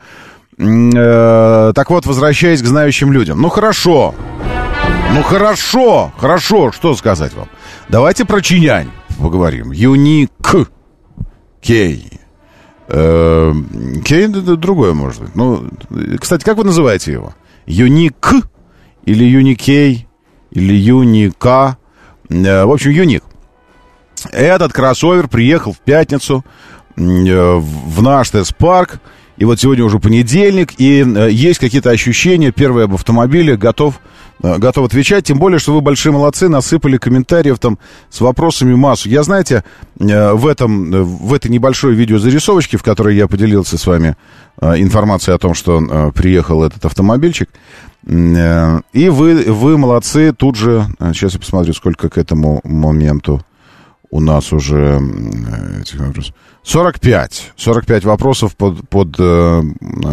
[0.58, 3.42] Э, Так вот, возвращаясь к знающим людям.
[3.42, 4.14] Ну, хорошо,
[5.14, 7.48] ну, хорошо, хорошо, что сказать вам.
[7.88, 8.90] Давайте про Чинянь
[9.22, 9.72] поговорим.
[9.72, 10.32] Юник
[11.62, 12.12] Кей.
[13.54, 15.36] Э, Кей д- д- другое, может быть.
[15.36, 15.70] Ну,
[16.20, 17.34] кстати, как вы называете его?
[17.66, 18.16] Юник
[19.06, 20.08] или Юникей
[20.52, 21.78] или Юника?
[22.30, 23.24] Э, В общем, Юник.
[24.32, 26.44] Этот кроссовер приехал в пятницу
[26.98, 29.00] э, в наш тест-парк.
[29.38, 32.52] И вот сегодня уже понедельник, и э, есть какие-то ощущения.
[32.52, 34.02] Первый об автомобиле готов,
[34.42, 35.26] готов отвечать.
[35.26, 37.78] Тем более, что вы большие молодцы, насыпали комментариев там
[38.10, 39.10] с вопросами массу.
[39.10, 39.64] Я, знаете,
[40.00, 44.16] э, в, этом, э, в этой небольшой видеозарисовочке, в которой я поделился с вами
[44.62, 47.50] э, информацией о том, что э, приехал этот автомобильчик,
[48.06, 53.42] э, и вы, вы молодцы, тут же, э, сейчас я посмотрю, сколько к этому моменту
[54.12, 56.34] у нас уже м, этих вопросов.
[56.64, 57.54] 45.
[57.56, 59.62] 45 вопросов под, под, э,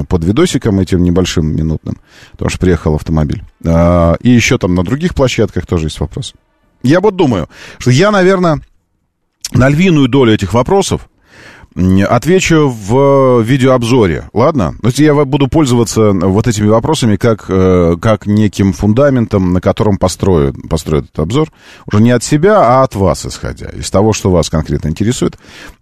[0.08, 1.98] под видосиком этим небольшим минутным.
[2.32, 3.42] Потому что приехал автомобиль.
[3.64, 6.34] А, И еще там на других площадках тоже есть вопросы.
[6.82, 8.60] Я вот думаю, что я, наверное,
[9.52, 11.08] на львиную долю этих вопросов
[12.08, 14.74] отвечу в видеообзоре, ладно?
[14.80, 19.98] То есть я буду пользоваться вот этими вопросами как, э, как неким фундаментом, на котором
[19.98, 21.52] построю, построю этот обзор.
[21.86, 25.38] Уже не от себя, а от вас исходя, из того, что вас конкретно интересует.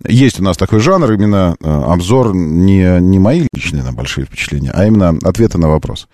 [0.06, 4.72] Есть у нас такой жанр, именно э, обзор не, не мои личные на большие впечатления,
[4.74, 6.08] а именно ответы на вопрос.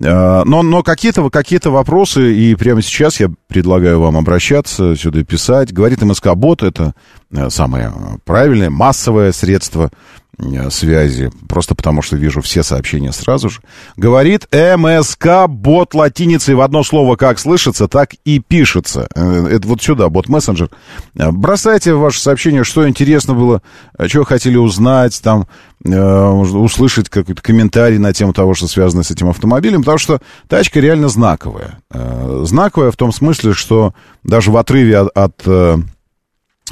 [0.00, 5.72] Э, Но, но какие-то какие вопросы, и прямо сейчас я предлагаю вам обращаться, сюда писать.
[5.72, 6.94] Говорит МСК-бот, это
[7.30, 9.90] э, самое э, правильное, массовое средство
[10.38, 13.60] э, связи, просто потому что вижу все сообщения сразу же.
[13.96, 19.08] Говорит МСК-бот латиницей в одно слово как слышится, так и пишется.
[19.14, 20.68] Это вот сюда, бот-мессенджер.
[21.14, 23.62] Бросайте ваше сообщение, что интересно было,
[24.06, 25.46] что хотели узнать, там,
[25.94, 31.08] услышать какой-то комментарий на тему того, что связано с этим автомобилем, потому что тачка реально
[31.08, 31.78] знаковая.
[31.90, 35.76] Э, Знаковая в том смысле, что даже в отрыве от, от, э,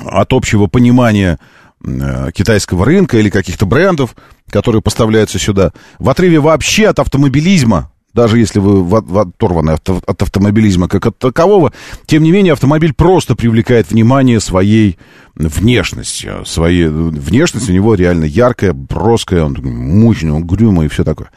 [0.05, 1.39] от общего понимания
[1.85, 4.17] э, китайского рынка или каких-то брендов,
[4.51, 9.89] которые поставляются сюда, в отрыве вообще от автомобилизма, даже если вы в- в- оторваны от,
[9.89, 11.73] от автомобилизма как от такового,
[12.07, 14.99] тем не менее автомобиль просто привлекает внимание своей
[15.37, 16.45] внешностью.
[16.47, 21.31] Своей внешность у него реально яркая, броская, он мощный, он угрюмый и все такое.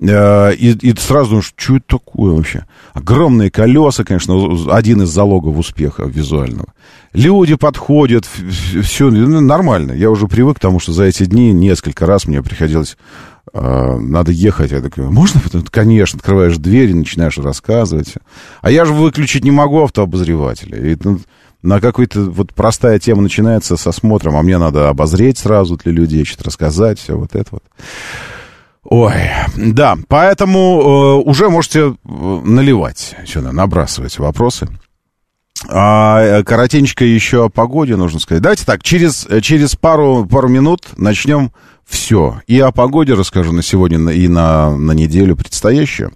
[0.00, 2.66] Э, И, и сразу думаешь, что это такое вообще?
[2.92, 4.34] Огромные колеса, конечно,
[4.74, 6.68] один из залогов успеха визуального.
[7.12, 8.26] Люди подходят,
[8.82, 9.92] все нормально.
[9.92, 14.32] Я уже привык к тому, что за эти дни несколько раз мне приходилось э, надо
[14.32, 14.70] ехать.
[14.70, 15.40] Я такой, можно?
[15.70, 18.14] Конечно, открываешь дверь и начинаешь рассказывать.
[18.60, 20.78] А я же выключить не могу автообозревателя.
[20.92, 21.20] И, ну,
[21.62, 26.24] на какой-то вот простая тема начинается с осмотром, а мне надо обозреть сразу для людей,
[26.24, 27.62] что-то рассказать, все вот это вот.
[28.82, 29.12] Ой,
[29.56, 34.68] да, поэтому э, уже можете э, наливать сюда, набрасывать вопросы.
[35.68, 38.42] А э, коротенько еще о погоде нужно сказать.
[38.42, 41.52] Давайте так, через, э, через пару, пару минут начнем
[41.90, 42.40] все.
[42.46, 46.12] И о погоде расскажу на сегодня и на, на неделю предстоящую.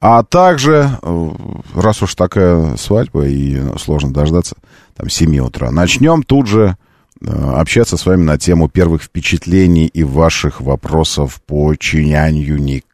[0.00, 1.30] А также, э,
[1.74, 4.56] раз уж такая свадьба и сложно дождаться,
[4.96, 6.76] там, 7 утра, начнем тут же
[7.20, 12.84] э, общаться с вами на тему первых впечатлений и ваших вопросов по чинянью ник.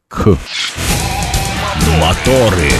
[2.00, 2.70] Моторы.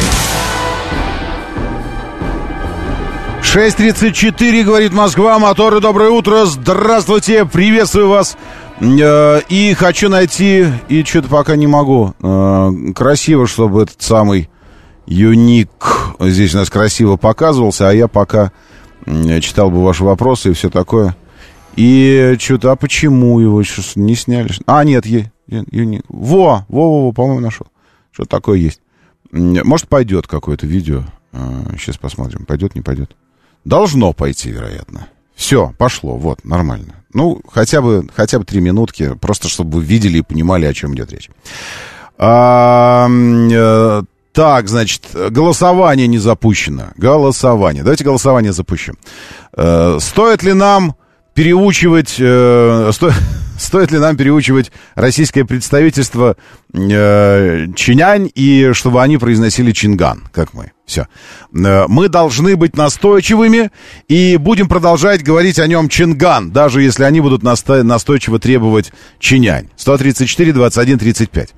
[3.43, 8.39] 6.34, говорит Москва, моторы, доброе утро, здравствуйте, приветствую вас.
[8.83, 14.51] Э, И хочу найти, и что-то пока не могу, э, красиво, чтобы этот самый
[15.07, 15.71] юник
[16.19, 18.53] здесь у нас красиво показывался, а я пока
[19.41, 21.17] читал бы ваши вопросы и все такое,
[21.77, 24.51] И что-то, а почему его сейчас не сняли?
[24.67, 26.03] А, нет, е, не.
[26.09, 27.67] Во, во, во, во, по-моему, нашел.
[28.13, 28.81] Что такое есть.
[29.31, 31.03] Может, пойдет какое-то видео.
[31.79, 33.17] Сейчас посмотрим, пойдет, не пойдет.
[33.65, 35.09] Должно пойти, вероятно.
[35.43, 36.95] Все, пошло, вот, нормально.
[37.13, 40.95] Ну, хотя бы, хотя бы три минутки, просто чтобы вы видели и понимали, о чем
[40.95, 41.31] идет речь.
[42.17, 43.09] А,
[44.33, 46.91] так, значит, голосование не запущено.
[46.97, 47.83] Голосование.
[47.83, 48.97] Давайте голосование запущим.
[49.57, 50.95] Э, стоит ли нам
[51.35, 53.11] переучивать, э, сто,
[53.63, 56.37] стоит ли нам переучивать российское представительство
[56.73, 60.73] э, чинянь и чтобы они произносили чинган, как мы.
[60.85, 61.07] Все.
[61.55, 63.71] Э, мы должны быть настойчивыми
[64.09, 69.69] и будем продолжать говорить о нем чинган, даже если они будут насто, настойчиво требовать чинянь.
[69.77, 71.55] 134, 21, 35.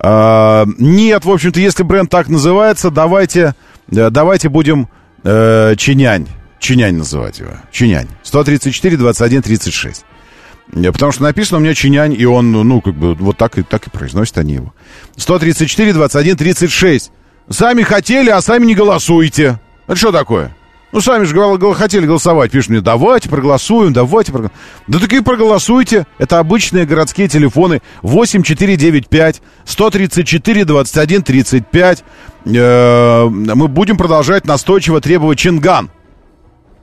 [0.00, 3.54] Э, нет, в общем-то, если бренд так называется, давайте,
[3.90, 4.88] э, давайте будем
[5.24, 6.26] э, чинянь
[6.58, 7.52] Чинянь называть его.
[7.70, 8.08] Чинянь.
[8.22, 10.04] 134, 21, 36.
[10.72, 13.86] Потому что написано у меня Чинянь, и он, ну, как бы, вот так и, так
[13.86, 14.74] и произносят они его.
[15.16, 17.10] 134, 21, 36.
[17.50, 19.58] Сами хотели, а сами не голосуете.
[19.86, 20.54] Это что такое?
[20.92, 22.50] Ну, сами же гол- хотели голосовать.
[22.50, 24.60] Пишут мне, давайте проголосуем, давайте проголосуем.
[24.86, 26.06] Да так и проголосуйте.
[26.18, 27.82] Это обычные городские телефоны.
[28.02, 32.04] 8495 134 21 35.
[32.46, 35.90] Э-э- мы будем продолжать настойчиво требовать Чинган.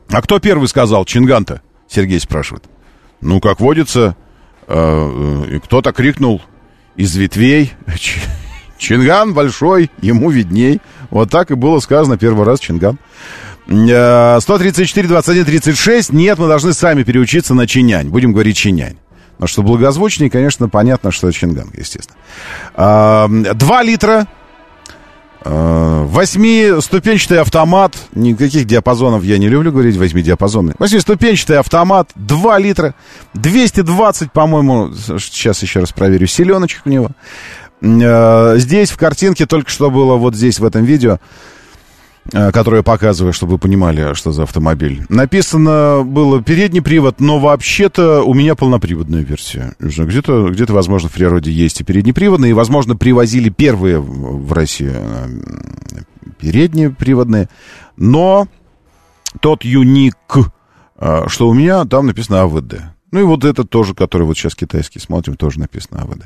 [0.09, 1.61] А кто первый сказал Чинганта?
[1.87, 2.63] Сергей спрашивает.
[3.25, 4.15] Ну, как водится,
[4.67, 6.43] э, э, кто-то крикнул
[6.95, 7.73] из ветвей.
[8.77, 10.79] Чинган большой, ему видней.
[11.09, 12.99] Вот так и было сказано первый раз Чинган.
[13.65, 16.13] 134, 21, 36.
[16.13, 18.09] Нет, мы должны сами переучиться на чинянь.
[18.09, 18.97] Будем говорить чинянь.
[19.37, 22.15] Потому что благозвучнее, конечно, понятно, что чинган, естественно.
[23.55, 24.27] Два литра
[25.45, 27.95] Восьмиступенчатый автомат.
[28.13, 30.73] Никаких диапазонов я не люблю говорить, восьмидиапазонный.
[30.79, 32.95] Восьмиступенчатый автомат, 2 литра,
[33.35, 37.11] 220, по-моему, сейчас еще раз проверю, селеночек у него.
[37.81, 41.19] Э, здесь в картинке только что было, вот здесь в этом видео, Э,
[42.31, 45.05] которую я показываю, чтобы вы понимали, что за автомобиль.
[45.09, 49.73] Написано было передний привод, но вообще-то у меня полноприводная версия.
[49.79, 55.27] Где-то, где-то, возможно, в природе есть и переднеприводные, и, возможно, привозили первые в Россию э,
[56.39, 57.49] передние приводные.
[57.97, 58.47] Но
[59.39, 60.17] тот юник,
[60.97, 62.81] э, что у меня, там написано АВД.
[63.11, 66.25] Ну и вот этот тоже, который вот сейчас китайский смотрим, тоже написано АВД.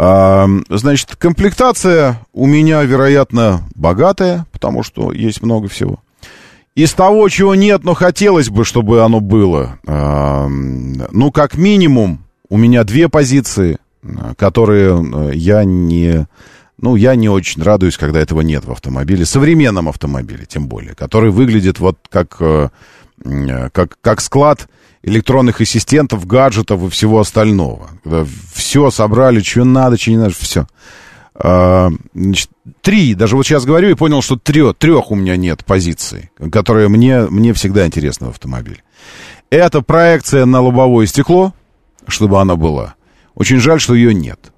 [0.00, 5.98] Значит, комплектация у меня, вероятно, богатая, потому что есть много всего.
[6.74, 12.84] Из того, чего нет, но хотелось бы, чтобы оно было, ну, как минимум, у меня
[12.84, 13.78] две позиции,
[14.36, 16.26] которые э, я не...
[16.78, 21.30] Ну, я не очень радуюсь, когда этого нет в автомобиле, современном автомобиле, тем более, который
[21.30, 22.70] выглядит вот как, э,
[23.72, 24.68] как, как склад
[25.02, 27.90] электронных ассистентов, гаджетов и всего остального.
[28.02, 30.66] Когда все собрали, что надо, что не надо, все.
[31.34, 32.50] А, значит,
[32.82, 36.88] три, даже вот сейчас говорю и понял, что трех, трех у меня нет позиций, которые
[36.88, 38.82] мне, мне всегда интересны в автомобиле.
[39.48, 41.54] Это проекция на лобовое стекло,
[42.06, 42.94] чтобы она была.
[43.34, 44.52] Очень жаль, что ее нет.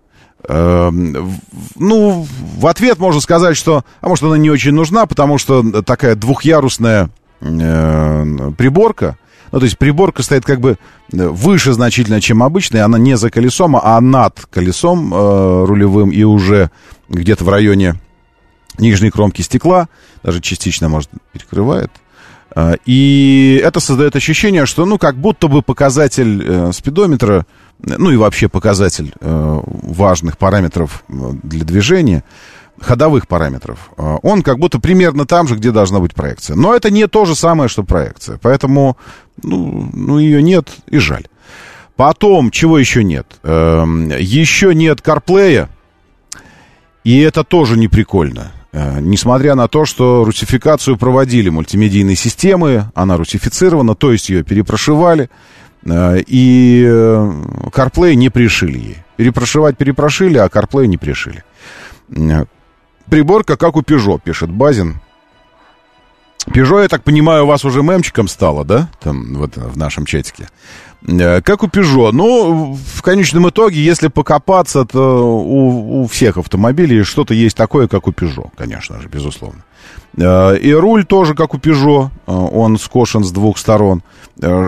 [0.48, 2.26] А, ну,
[2.56, 7.10] в ответ можно сказать, что, а может, она не очень нужна, потому что такая двухъярусная
[7.40, 9.16] э, приборка,
[9.52, 10.78] ну, то есть приборка стоит как бы
[11.12, 12.84] э, выше значительно, чем обычная.
[12.84, 16.70] Она не за колесом, а над колесом э, рулевым и уже
[17.10, 17.96] где-то в районе
[18.78, 19.88] нижней кромки стекла,
[20.22, 21.90] даже частично, может, перекрывает.
[22.56, 27.44] Э, и это создает ощущение, что, ну, как будто бы показатель э, спидометра,
[27.78, 31.12] ну и вообще показатель э, важных параметров э,
[31.42, 32.24] для движения,
[32.80, 36.56] ходовых параметров, а, он как будто примерно там же, где должна быть проекция.
[36.56, 38.38] Но это не то же самое, что проекция.
[38.42, 38.96] Поэтому,
[39.42, 41.26] ну, ну ее нет и жаль.
[41.96, 43.26] Потом, чего еще нет?
[43.42, 45.68] Эм, еще нет CarPlay,
[47.04, 48.52] и это тоже не прикольно.
[48.72, 55.28] Э, несмотря на то, что русификацию проводили мультимедийные системы, она русифицирована, то есть ее перепрошивали,
[55.84, 57.32] э, и э,
[57.66, 58.96] CarPlay не пришили ей.
[59.16, 61.44] Перепрошивать перепрошили, а CarPlay не пришили.
[63.08, 65.00] Приборка, как у Peugeot, пишет Базин.
[66.46, 68.88] Peugeot, я так понимаю, у вас уже мемчиком стало, да?
[69.00, 70.48] Там, вот в нашем чатике.
[71.06, 72.12] Э, как у Peugeot.
[72.12, 78.06] Ну, в конечном итоге, если покопаться, то у, у всех автомобилей что-то есть такое, как
[78.06, 79.64] у Peugeot, конечно же, безусловно.
[80.16, 84.02] Э, и руль тоже, как у Peugeot, э, он скошен с двух сторон.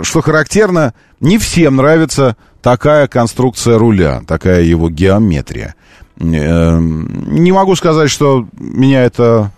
[0.03, 5.74] Что характерно, не всем нравится такая конструкция руля, такая его геометрия.
[6.16, 9.50] Не могу сказать, что меня это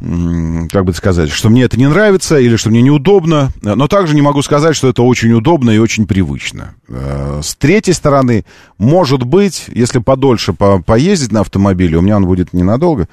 [0.00, 4.22] как бы сказать, что мне это не нравится или что мне неудобно, но также не
[4.22, 6.74] могу сказать, что это очень удобно и очень привычно.
[6.88, 8.44] Э, с третьей стороны,
[8.76, 13.08] может быть, если подольше по поездить на автомобиле, у меня он будет ненадолго,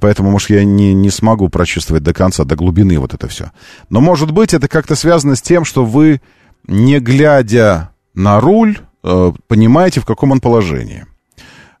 [0.00, 3.52] поэтому, может, я не, не смогу прочувствовать до конца, до глубины вот это все.
[3.88, 6.20] Но, может быть, это как-то связано с тем, что вы,
[6.66, 11.06] не глядя на руль, э, понимаете, в каком он положении.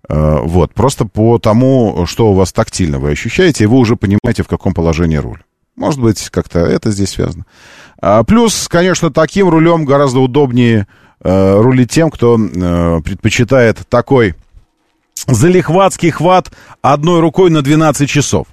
[0.08, 4.42] Э, вот, просто по тому, что у вас тактильно вы ощущаете, и вы уже понимаете,
[4.42, 5.42] в каком положении руль.
[5.76, 7.46] Может быть, как-то это здесь связано.
[8.00, 10.86] А, плюс, конечно, таким рулем гораздо удобнее
[11.22, 14.34] э, рулить тем, кто э, предпочитает такой
[15.26, 16.50] залихватский хват
[16.82, 18.48] одной рукой на 12 часов.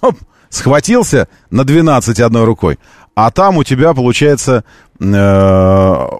[0.00, 0.16] Хоп,
[0.48, 2.78] схватился на 12 одной рукой,
[3.14, 4.64] а там у тебя получается
[4.98, 5.04] э,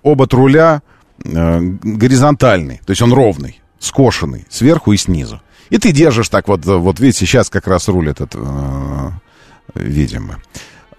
[0.02, 0.82] обод руля
[1.22, 5.40] горизонтальный, то есть он ровный скошенный сверху и снизу.
[5.70, 9.10] И ты держишь так вот, вот видите, сейчас как раз руль этот э,
[9.74, 10.36] видим мы.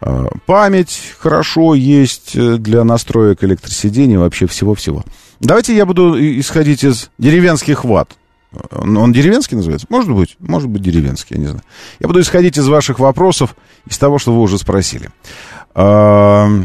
[0.01, 5.03] Э, память хорошо есть э, для настроек электросидений, вообще всего-всего.
[5.39, 8.15] Давайте я буду исходить из деревенских ват.
[8.71, 9.87] Он деревенский называется?
[9.89, 11.63] Может быть, может быть деревенский, я не знаю.
[11.99, 13.55] Я буду исходить из ваших вопросов,
[13.87, 15.09] из того, что вы уже спросили.
[15.75, 16.63] Э,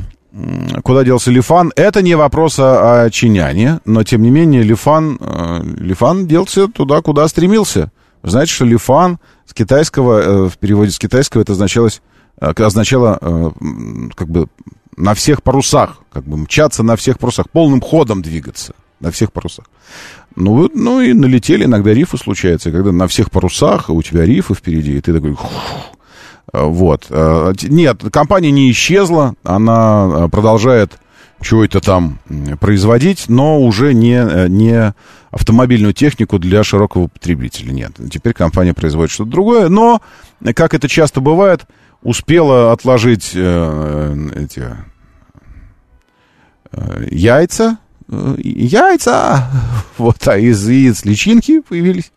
[0.82, 1.72] Куда делся Лифан?
[1.76, 7.26] Это не вопрос о, Чиняне, но тем не менее Лифан, э, Лифан делся туда, куда
[7.28, 7.90] стремился.
[8.22, 12.02] Знаете, что Лифан с китайского, э, в переводе с китайского это означалось,
[12.40, 13.50] э, означало э,
[14.14, 14.48] как бы
[14.96, 19.66] на всех парусах, как бы мчаться на всех парусах, полным ходом двигаться на всех парусах.
[20.34, 24.98] Ну, ну и налетели, иногда рифы случаются, когда на всех парусах, у тебя рифы впереди,
[24.98, 25.36] и ты такой
[26.52, 27.06] вот.
[27.10, 30.98] Э, нет, компания не исчезла, она э, продолжает
[31.40, 32.18] что-то там
[32.60, 34.94] производить, но уже не, э, не
[35.30, 37.72] автомобильную технику для широкого потребителя.
[37.72, 40.00] Нет, теперь компания производит что-то другое, но,
[40.54, 41.66] как это часто бывает,
[42.02, 44.64] успела отложить э, эти
[46.72, 47.78] э, яйца,
[48.08, 49.50] яйца,
[49.98, 52.12] вот, а из яиц личинки появились.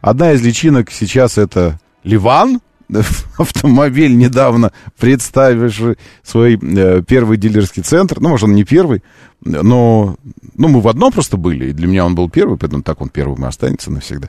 [0.00, 2.60] Одна из личинок сейчас это Ливан,
[3.38, 8.20] автомобиль недавно представивший свой э, первый дилерский центр.
[8.20, 9.02] Ну, может, он не первый,
[9.40, 10.16] но
[10.54, 13.08] ну, мы в одном просто были, и для меня он был первый, поэтому так он
[13.08, 14.28] первым и останется навсегда.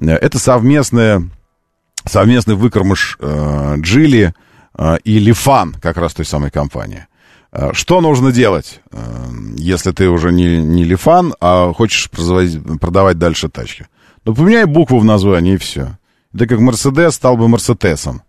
[0.00, 1.28] Э, это совместная,
[2.04, 4.34] совместный выкормыш э, Джили
[4.78, 7.06] э, и Лифан, как раз той самой компании.
[7.52, 8.98] Э, что нужно делать, э,
[9.56, 13.86] если ты уже не, не Лифан, а хочешь продавать дальше тачки?
[14.24, 15.98] Ну, поменяй букву в названии, и все.
[16.36, 18.20] Да как Мерседес стал бы Мерседесом.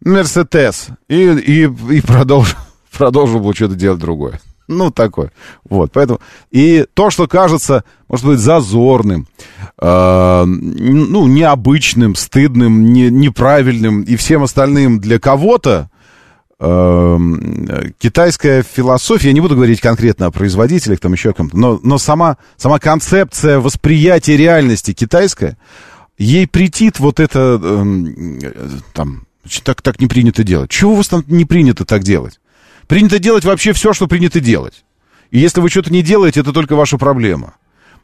[0.00, 0.86] Мерседес.
[1.08, 2.56] И, и, и продолжил,
[2.96, 4.40] продолжил бы что-то делать другое.
[4.68, 5.32] Ну, такое.
[5.68, 6.20] Вот, поэтому...
[6.52, 9.26] И то, что кажется, может быть, зазорным,
[9.80, 15.90] э, ну, необычным, стыдным, не, неправильным и всем остальным для кого-то,
[16.60, 17.18] э,
[17.98, 22.36] китайская философия, я не буду говорить конкретно о производителях, там еще ком-то, но, но сама,
[22.56, 25.58] сама концепция восприятия реальности китайская,
[26.18, 28.48] ей претит вот это, э,
[28.92, 29.26] там,
[29.64, 30.70] так, так не принято делать.
[30.70, 32.40] Чего у вас там не принято так делать?
[32.86, 34.84] Принято делать вообще все, что принято делать.
[35.30, 37.54] И если вы что-то не делаете, это только ваша проблема.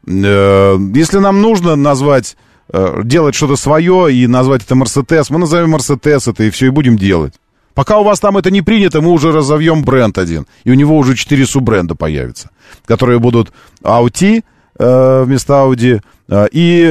[0.06, 2.36] Э, если нам нужно назвать,
[2.72, 6.70] э, делать что-то свое и назвать это Мерседес, мы назовем Мерседес это и все, и
[6.70, 7.34] будем делать.
[7.74, 10.46] Пока у вас там это не принято, мы уже разовьем бренд один.
[10.64, 12.50] И у него уже четыре суббренда появятся,
[12.86, 13.52] которые будут
[13.82, 14.42] Audi
[14.79, 16.01] э, вместо Audi,
[16.31, 16.89] а, и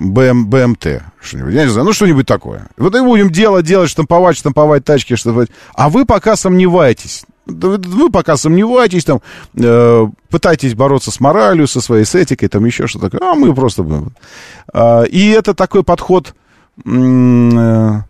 [0.00, 1.02] БМ, БМТ.
[1.20, 2.68] Что-нибудь, я не знаю, ну что-нибудь такое.
[2.76, 5.50] Вот и будем делать, делать, штамповать, штамповать тачки, штамповать.
[5.74, 7.24] А вы пока сомневаетесь.
[7.46, 9.20] Вы пока сомневаетесь, там,
[9.54, 13.28] э, пытаетесь бороться с моралью, со своей с этикой, там еще что-то такое.
[13.28, 13.84] А мы просто...
[14.72, 16.34] Э, и это такой подход
[16.84, 18.00] э,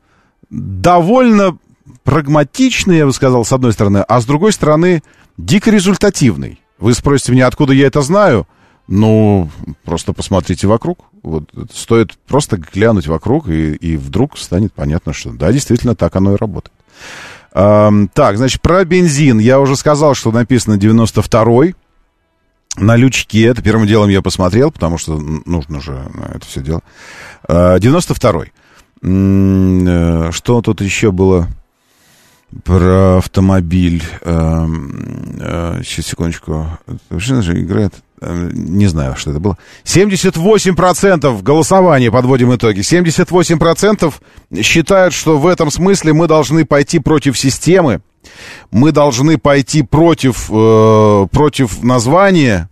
[0.50, 1.58] довольно
[2.04, 5.02] прагматичный, я бы сказал, с одной стороны, а с другой стороны,
[5.36, 6.60] дико результативный.
[6.78, 8.46] Вы спросите меня, откуда я это знаю?
[8.90, 9.48] Ну,
[9.84, 11.04] просто посмотрите вокруг.
[11.22, 16.34] Вот стоит просто глянуть вокруг, и, и вдруг станет понятно, что да, действительно, так оно
[16.34, 16.72] и работает.
[17.52, 19.38] А, так, значит, про бензин.
[19.38, 21.76] Я уже сказал, что написано 92-й.
[22.78, 26.82] На лючке, это первым делом я посмотрел, потому что нужно же это все дело.
[27.48, 28.52] 92-й.
[29.02, 31.48] А, э, что тут еще было?
[32.64, 34.02] про автомобиль.
[34.22, 34.66] Э,
[35.38, 36.66] э, сейчас, секундочку.
[37.18, 37.94] Что же играет?
[38.20, 39.56] Э, не знаю, что это было.
[39.84, 42.80] 78% голосования, подводим итоги.
[42.80, 44.14] 78%
[44.62, 48.02] считают, что в этом смысле мы должны пойти против системы.
[48.70, 52.68] Мы должны пойти против, э, против названия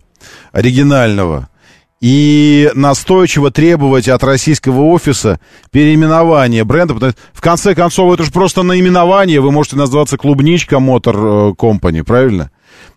[0.51, 1.49] оригинального.
[2.01, 5.37] и настойчиво требовать от российского офиса
[5.69, 6.93] переименования бренда.
[6.93, 9.41] Потому что, в конце концов, это же просто наименование.
[9.41, 12.51] Вы можете назваться Клубничка Motor Company, правильно?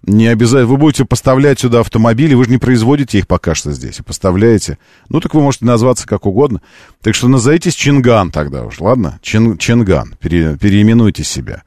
[0.04, 0.66] Не обязательно.
[0.66, 4.78] Вы будете поставлять сюда автомобили, вы же не производите их пока что здесь, и поставляете.
[5.08, 6.60] Ну, так вы можете назваться как угодно.
[7.02, 9.20] Так что назовитесь Чинган тогда уж, ладно?
[9.22, 10.16] Чин, Чинган.
[10.18, 11.62] Пере, переименуйте себя.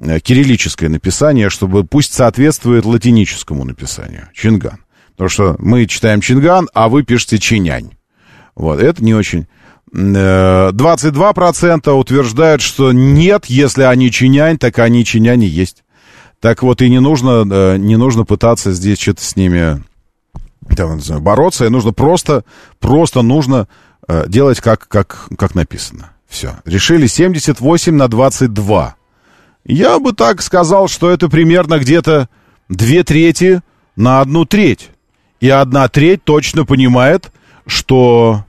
[0.00, 4.28] Э, кириллическое написание, чтобы пусть соответствует латиническому написанию.
[4.32, 4.78] Чинган.
[5.12, 7.92] Потому что мы читаем Чинган, а вы пишете Чинянь.
[8.54, 9.46] Вот, это не очень...
[9.92, 15.83] 22% э, утверждают, что нет, если они чинянь, так они чиняне есть.
[16.44, 19.82] Так вот, и не нужно, э, не нужно пытаться здесь что-то с ними
[20.76, 22.44] там, знаю, бороться, и нужно просто,
[22.80, 23.66] просто нужно
[24.06, 26.10] э, делать, как, как, как написано.
[26.28, 26.56] Все.
[26.66, 28.94] Решили 78 на 22.
[29.64, 32.28] Я бы так сказал, что это примерно где-то
[32.68, 33.62] две трети
[33.96, 34.90] на одну треть
[35.40, 37.32] и одна треть точно понимает,
[37.66, 38.44] что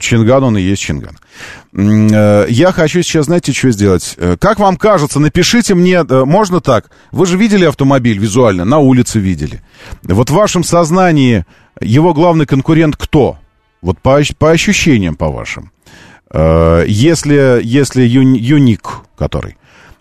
[0.00, 1.16] Чинган, он и есть Чинган.
[1.72, 4.14] Э, я хочу сейчас, знаете, что сделать?
[4.18, 6.90] Э, как вам кажется, напишите мне, э, можно так?
[7.12, 9.62] Вы же видели автомобиль визуально, на улице видели.
[10.02, 11.46] Вот в вашем сознании
[11.80, 13.38] его главный конкурент кто?
[13.80, 15.72] Вот по, по ощущениям, по вашим.
[16.30, 19.56] Э, если, если юник, который.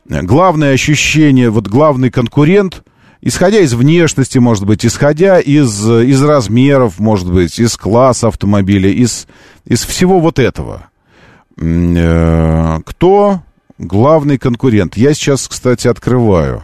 [0.06, 2.84] Главное ощущение, вот главный конкурент–
[3.28, 9.28] исходя из внешности, может быть, исходя из, из размеров, может быть, из класса автомобиля, из,
[9.65, 10.88] из всего вот этого.
[11.59, 13.41] Э, кто
[13.78, 14.95] главный конкурент?
[14.95, 16.63] Я сейчас, кстати, открываю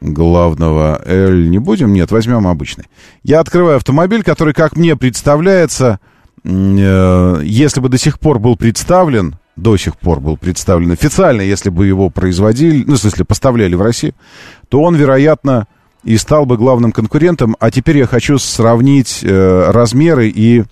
[0.00, 1.48] главного L.
[1.48, 1.92] Не будем?
[1.92, 2.86] Нет, возьмем обычный.
[3.22, 6.00] Я открываю автомобиль, который, как мне представляется,
[6.42, 11.70] э, если бы до сих пор был представлен, до сих пор был представлен официально, если
[11.70, 14.14] бы его производили, ну, в смысле, поставляли в Россию,
[14.68, 15.68] то он, вероятно,
[16.04, 17.56] и стал бы главным конкурентом.
[17.58, 20.64] А теперь я хочу сравнить э, размеры и,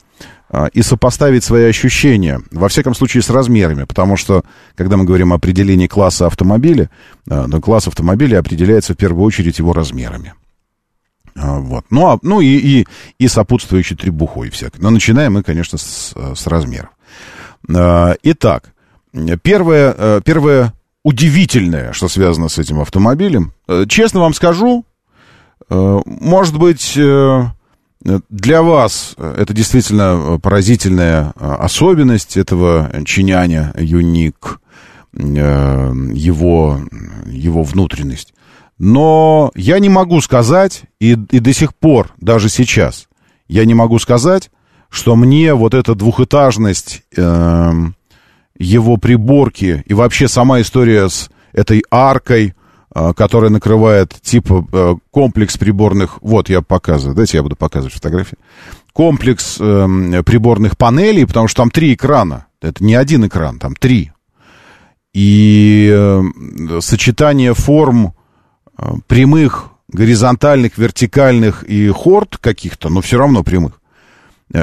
[0.50, 4.44] э, и сопоставить свои ощущения, во всяком случае, с размерами, потому что,
[4.76, 6.90] когда мы говорим о определении класса автомобиля,
[7.28, 10.34] э, ну, класс автомобиля определяется в первую очередь его размерами.
[11.34, 11.86] А, вот.
[11.88, 12.86] Ну, а, ну и, и,
[13.18, 14.80] и сопутствующей требухой всякой.
[14.80, 16.90] Но начинаем мы, конечно, с, с размеров.
[17.74, 18.74] А, итак,
[19.42, 23.54] первое, э, первое удивительное, что связано с этим автомобилем.
[23.66, 24.91] Э, честно вам скажу, Э,
[25.70, 27.44] может быть, э,
[28.28, 34.60] для вас это действительно поразительная э, особенность этого чиняня, юник,
[35.14, 36.80] его,
[37.26, 38.32] его внутренность.
[38.78, 43.08] Но я не могу сказать, и, и до сих пор, даже сейчас,
[43.46, 44.50] я не могу сказать,
[44.88, 47.72] что мне вот эта двухэтажность э,
[48.58, 52.54] его приборки и вообще сама история с этой аркой,
[52.94, 56.18] которая накрывает типа э, комплекс приборных...
[56.20, 57.16] Вот, я показываю.
[57.16, 58.36] Дайте я буду показывать фотографии.
[58.92, 62.46] Комплекс э, приборных панелей, потому что там три экрана.
[62.60, 64.12] Это не один экран, там три.
[65.14, 66.22] И э,
[66.80, 68.14] сочетание форм
[68.76, 73.80] э, прямых, горизонтальных, вертикальных и хорд каких-то, но все равно прямых.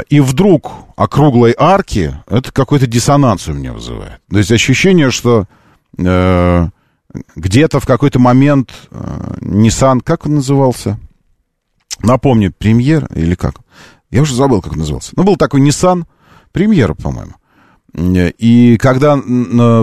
[0.09, 4.21] И вдруг округлой арки, это какой-то диссонанс у меня вызывает.
[4.29, 5.47] То есть ощущение, что...
[5.97, 6.69] Э,
[7.35, 10.99] где-то в какой-то момент э, Nissan, как он назывался?
[12.01, 13.55] Напомню, премьер или как?
[14.11, 15.11] Я уже забыл, как он назывался.
[15.15, 16.05] Ну, был такой Nissan,
[16.51, 17.33] премьер, по-моему.
[17.93, 19.17] И когда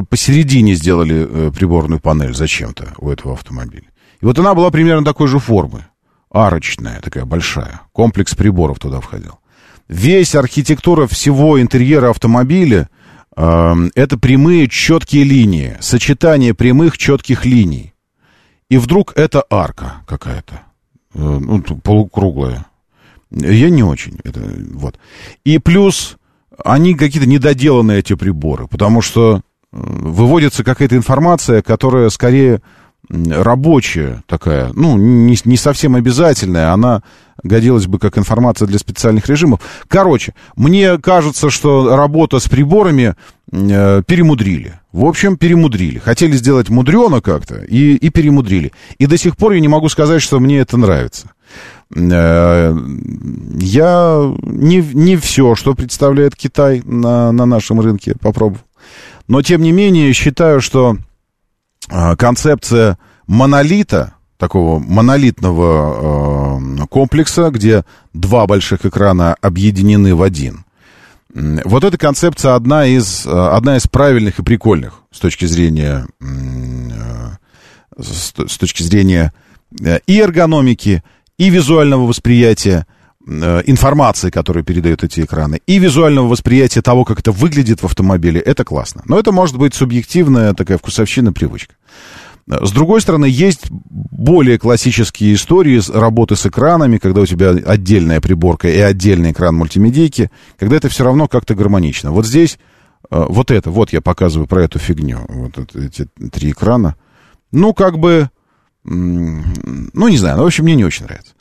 [0.09, 3.87] посередине сделали э, приборную панель зачем-то у этого автомобиля.
[4.21, 5.87] И вот она была примерно такой же формы.
[6.31, 7.83] Арочная, такая большая.
[7.93, 9.39] Комплекс приборов туда входил.
[9.89, 12.89] Весь архитектура всего интерьера автомобиля
[13.37, 17.93] это прямые четкие линии, сочетание прямых четких линий.
[18.69, 20.63] И вдруг это арка какая-то,
[21.15, 22.67] э, ну, полукруглая.
[23.31, 24.19] Я не очень.
[24.25, 24.41] Это,
[24.75, 24.99] вот.
[25.45, 26.17] И плюс
[26.65, 32.63] они какие-то недоделанные, эти приборы, потому что э, выводится какая-то информация, которая скорее
[33.09, 37.03] рабочая такая, ну, не, не совсем обязательная, она
[37.43, 39.61] годилась бы как информация для специальных режимов.
[39.89, 43.15] Короче, мне кажется, что работа с приборами
[43.53, 44.81] э, перемудрили.
[44.93, 45.99] В общем, перемудрили.
[45.99, 48.73] Хотели сделать мудрено как-то и, и перемудрили.
[48.99, 51.31] И до сих пор я не могу сказать, что мне это нравится.
[51.95, 52.77] Э,
[53.61, 58.63] я не, не все, что представляет Китай на, на нашем рынке, попробовал.
[59.29, 60.97] Но, тем не менее, считаю, что
[61.89, 70.65] концепция монолита, такого монолитного э, комплекса, где два больших экрана объединены в один.
[71.35, 78.33] Вот эта концепция одна из, одна из правильных и прикольных с точки зрения, э, с,
[78.59, 79.33] точки зрения
[79.81, 81.03] э, и эргономики,
[81.39, 82.87] и визуального восприятия.
[83.27, 88.41] Э, информации, которую передают эти экраны, и визуального восприятия того, как это выглядит в автомобиле,
[88.41, 89.03] это классно.
[89.07, 91.75] Но это может быть субъективная такая вкусовщина, привычка.
[92.49, 98.69] С другой стороны, есть более классические истории работы с экранами, когда у тебя отдельная приборка
[98.69, 102.13] и отдельный экран мультимедийки, когда это все равно как-то гармонично.
[102.13, 102.59] Вот здесь
[103.11, 106.95] э, вот это, вот я показываю про эту фигню, вот эти три экрана.
[107.51, 108.31] Ну, как бы,
[108.85, 111.33] ну, не знаю, ну, в общем, мне не очень нравится.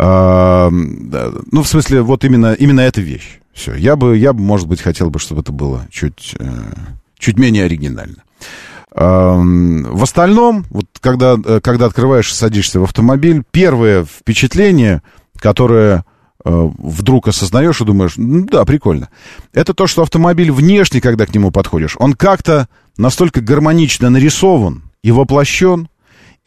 [0.00, 3.40] Ну, в смысле, вот именно, именно эта вещь.
[3.52, 6.48] Все, я бы, я бы, может быть, хотел бы, чтобы это было чуть, э,
[7.18, 8.22] чуть менее оригинально.
[8.90, 15.02] В остальном, вот когда, э, когда открываешь и садишься в автомобиль, первое впечатление,
[15.36, 16.04] которое
[16.44, 19.08] э, вдруг осознаешь и думаешь, ну да, прикольно,
[19.52, 25.12] это то, что автомобиль внешне, когда к нему подходишь, он как-то настолько гармонично нарисован и
[25.12, 25.88] воплощен,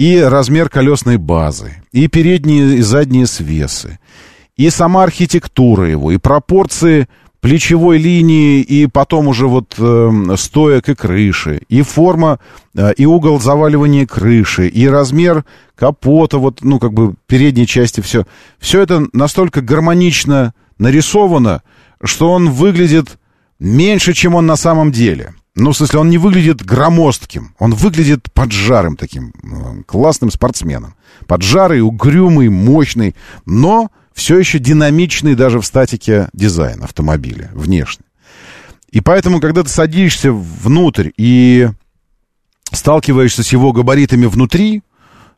[0.01, 3.99] и размер колесной базы, и передние и задние свесы,
[4.57, 7.07] и сама архитектура его, и пропорции
[7.39, 12.39] плечевой линии и потом уже вот э, стоек и крыши, и форма,
[12.73, 15.45] э, и угол заваливания крыши, и размер
[15.75, 18.25] капота, вот, ну, как бы передней части, все.
[18.57, 21.61] Все это настолько гармонично нарисовано,
[22.03, 23.19] что он выглядит
[23.59, 25.35] меньше, чем он на самом деле.
[25.55, 30.95] Ну, в смысле, он не выглядит громоздким, он выглядит поджарым таким, э, классным спортсменом.
[31.27, 38.05] Поджарый, угрюмый, мощный, но все еще динамичный даже в статике дизайн автомобиля, внешне.
[38.91, 41.69] И поэтому, когда ты садишься внутрь и
[42.71, 44.83] сталкиваешься с его габаритами внутри,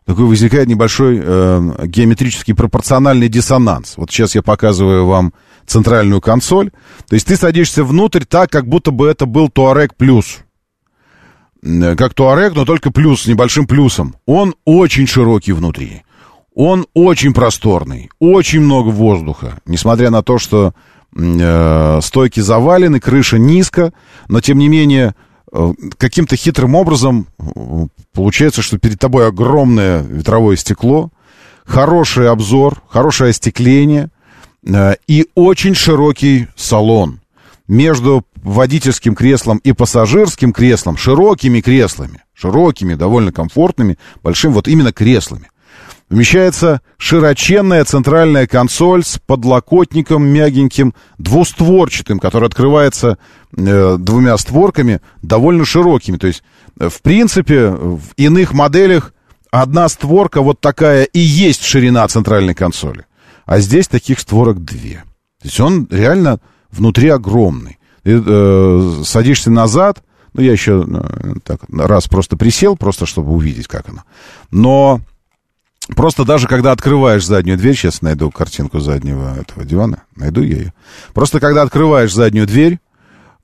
[0.05, 3.93] такой возникает небольшой э, геометрический пропорциональный диссонанс.
[3.97, 5.34] Вот сейчас я показываю вам
[5.66, 6.72] центральную консоль.
[7.07, 10.39] То есть ты садишься внутрь так, как будто бы это был Туарек плюс.
[11.61, 14.16] Э, как Туарек, но только плюс, с небольшим плюсом.
[14.26, 16.03] Он очень широкий внутри.
[16.55, 20.74] Он очень просторный, очень много воздуха, несмотря на то, что
[21.16, 23.91] э, стойки завалены, крыша низко,
[24.28, 25.16] но тем не менее
[25.51, 31.09] э, каким-то хитрым образом э, получается, что перед тобой огромное ветровое стекло,
[31.66, 34.11] хороший обзор, хорошее остекление
[35.07, 37.20] и очень широкий салон.
[37.68, 45.49] Между водительским креслом и пассажирским креслом, широкими креслами, широкими, довольно комфортными, большим вот именно креслами.
[46.09, 53.18] Вмещается широченная центральная консоль с подлокотником мягеньким, двустворчатым, который открывается
[53.57, 56.18] э, двумя створками, довольно широкими.
[56.18, 56.43] То есть,
[56.80, 59.14] э, в принципе, в иных моделях
[59.49, 63.05] одна створка вот такая и есть ширина центральной консоли.
[63.45, 65.03] А здесь таких створок две.
[65.41, 66.39] То есть он реально
[66.71, 67.79] внутри огромный.
[68.03, 73.67] Ты э, садишься назад, ну, я еще э, так, раз просто присел, просто чтобы увидеть,
[73.67, 74.03] как оно.
[74.51, 75.01] Но
[75.95, 80.73] Просто даже когда открываешь заднюю дверь, сейчас найду картинку заднего этого дивана, найду я ее.
[81.13, 82.79] Просто когда открываешь заднюю дверь,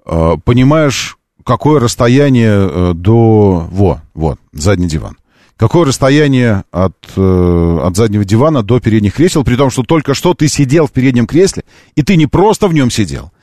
[0.05, 3.67] э, понимаешь, какое расстояние э, до...
[3.71, 5.17] Во, вот, задний диван.
[5.59, 10.33] Какое расстояние от, э, от заднего дивана до передних кресел, при том, что только что
[10.33, 13.33] ты сидел в переднем кресле, и ты не просто в нем сидел,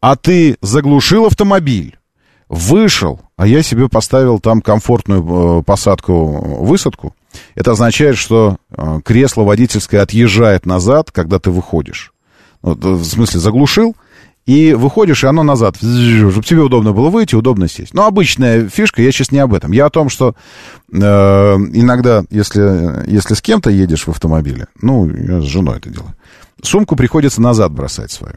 [0.00, 1.98] а ты заглушил автомобиль,
[2.48, 7.12] вышел, а я себе поставил там комфортную э, посадку-высадку,
[7.56, 12.12] это означает, что э, кресло водительское отъезжает назад, когда ты выходишь.
[12.62, 13.96] Вот, э, в смысле, заглушил,
[14.46, 17.94] и выходишь, и оно назад, чтобы тебе удобно было выйти, удобно сесть.
[17.94, 19.72] Но обычная фишка, я сейчас не об этом.
[19.72, 20.34] Я о том, что
[20.92, 26.14] э, иногда, если, если с кем-то едешь в автомобиле, ну, я с женой это делаю,
[26.62, 28.36] сумку приходится назад бросать свою.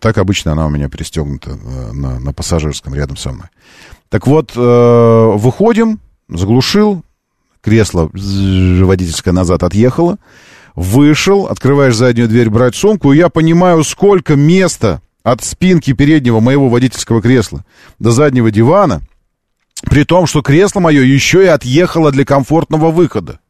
[0.00, 3.48] Так обычно она у меня пристегнута э, на, на пассажирском рядом со мной.
[4.10, 7.02] Так вот, э, выходим, заглушил,
[7.60, 10.18] кресло водительское назад отъехало,
[10.76, 16.68] вышел, открываешь заднюю дверь, брать сумку, и я понимаю, сколько места от спинки переднего моего
[16.68, 17.64] водительского кресла
[17.98, 19.02] до заднего дивана,
[19.84, 23.40] при том, что кресло мое еще и отъехало для комфортного выхода.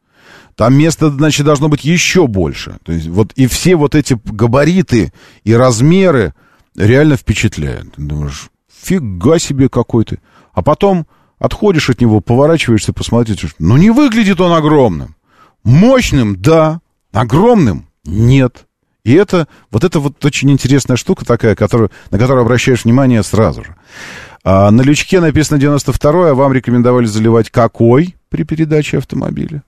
[0.54, 2.76] Там места, значит, должно быть еще больше.
[2.84, 5.12] То есть вот и все вот эти габариты
[5.44, 6.34] и размеры
[6.76, 7.94] реально впечатляют.
[7.94, 8.50] Ты думаешь,
[8.82, 10.20] фига себе какой ты.
[10.52, 11.06] А потом
[11.42, 13.56] Отходишь от него, поворачиваешься, посмотришь.
[13.58, 15.16] Ну, не выглядит он огромным.
[15.64, 16.80] Мощным, да.
[17.12, 18.68] Огромным, нет.
[19.04, 23.64] И это, вот это вот очень интересная штука такая, которую, на которую обращаешь внимание сразу
[23.64, 23.74] же.
[24.44, 29.62] А, на лючке написано 92 а вам рекомендовали заливать какой при передаче автомобиля?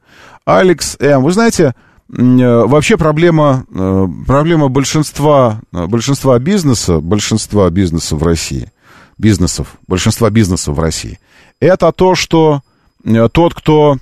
[0.45, 1.23] Алекс М.
[1.23, 1.75] Вы знаете,
[2.13, 8.71] э, вообще проблема, э, проблема большинства, э, большинства бизнеса, большинства бизнеса в России,
[9.19, 11.19] бизнесов, большинства бизнесов в России–
[11.61, 12.63] это то, что
[13.33, 13.99] тот, кто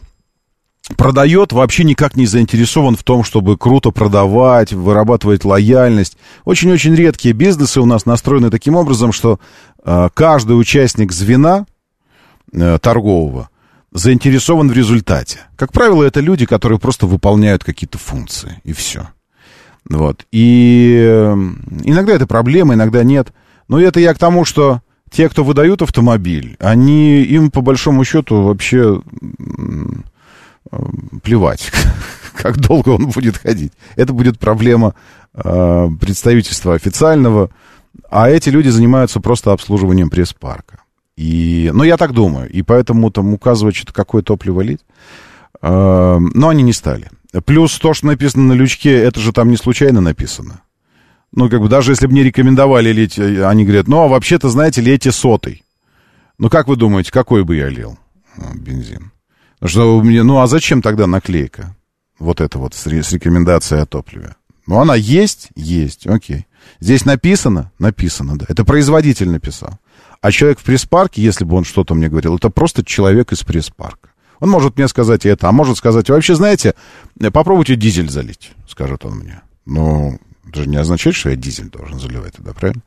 [0.96, 6.16] продает, вообще никак не заинтересован в том, чтобы круто продавать, вырабатывать лояльность.
[6.44, 9.38] Очень-очень редкие бизнесы у нас настроены таким образом, что
[9.84, 11.66] э, каждый участник звена
[12.52, 13.48] э, торгового
[13.92, 15.40] заинтересован в результате.
[15.56, 19.08] Как правило, это люди, которые просто выполняют какие-то функции, и все.
[19.88, 20.26] Вот.
[20.32, 21.32] И э,
[21.84, 23.32] иногда это проблема, иногда нет.
[23.68, 24.80] Но это я к тому, что
[25.10, 29.02] те, кто выдают автомобиль, они, им по большому счету вообще
[31.22, 31.70] плевать,
[32.34, 33.72] как долго он будет ходить.
[33.96, 34.94] Это будет проблема
[35.34, 37.50] э, представительства официального,
[38.10, 40.78] а эти люди занимаются просто обслуживанием пресс-парка.
[41.16, 44.80] И, ну, я так думаю, и поэтому там указывать что-то, какое топливо лить.
[45.60, 47.10] Э, но они не стали.
[47.44, 50.62] Плюс то, что написано на лючке, это же там не случайно написано.
[51.34, 54.48] Ну, как бы, даже если бы не рекомендовали лить, э, они говорят, ну, а вообще-то,
[54.48, 55.64] знаете, лейте сотый.
[56.38, 57.98] Ну, как вы думаете, какой бы я лил
[58.36, 59.11] ну, бензин?
[59.64, 61.76] Что меня, ну, а зачем тогда наклейка?
[62.18, 64.34] Вот это вот с, с рекомендацией о топливе.
[64.66, 65.48] Ну, она есть?
[65.54, 66.46] Есть, окей.
[66.80, 67.72] Здесь написано?
[67.78, 68.46] Написано, да.
[68.48, 69.78] Это производитель написал.
[70.20, 74.10] А человек в пресс-парке, если бы он что-то мне говорил, это просто человек из пресс-парка.
[74.40, 76.74] Он может мне сказать это, а может сказать, вообще, знаете,
[77.32, 79.42] попробуйте дизель залить, скажет он мне.
[79.66, 80.18] Ну,
[80.52, 82.82] это же не означает, что я дизель должен заливать туда, правильно?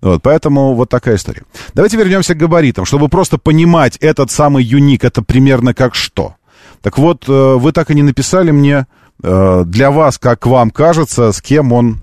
[0.00, 1.42] Вот, поэтому вот такая история.
[1.74, 6.36] Давайте вернемся к габаритам, чтобы просто понимать этот самый юник, это примерно как что.
[6.80, 8.86] Так вот, э, вы так и не написали мне,
[9.22, 12.00] э, для вас, как вам кажется, с кем он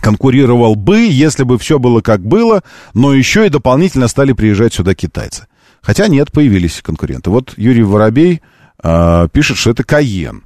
[0.00, 2.62] конкурировал бы, если бы все было как было,
[2.94, 5.46] но еще и дополнительно стали приезжать сюда китайцы.
[5.82, 7.28] Хотя нет, появились конкуренты.
[7.28, 8.40] Вот Юрий Воробей
[8.82, 10.42] э, пишет, что это Каен.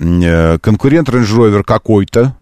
[0.00, 2.34] Э, конкурент Range Rover какой-то,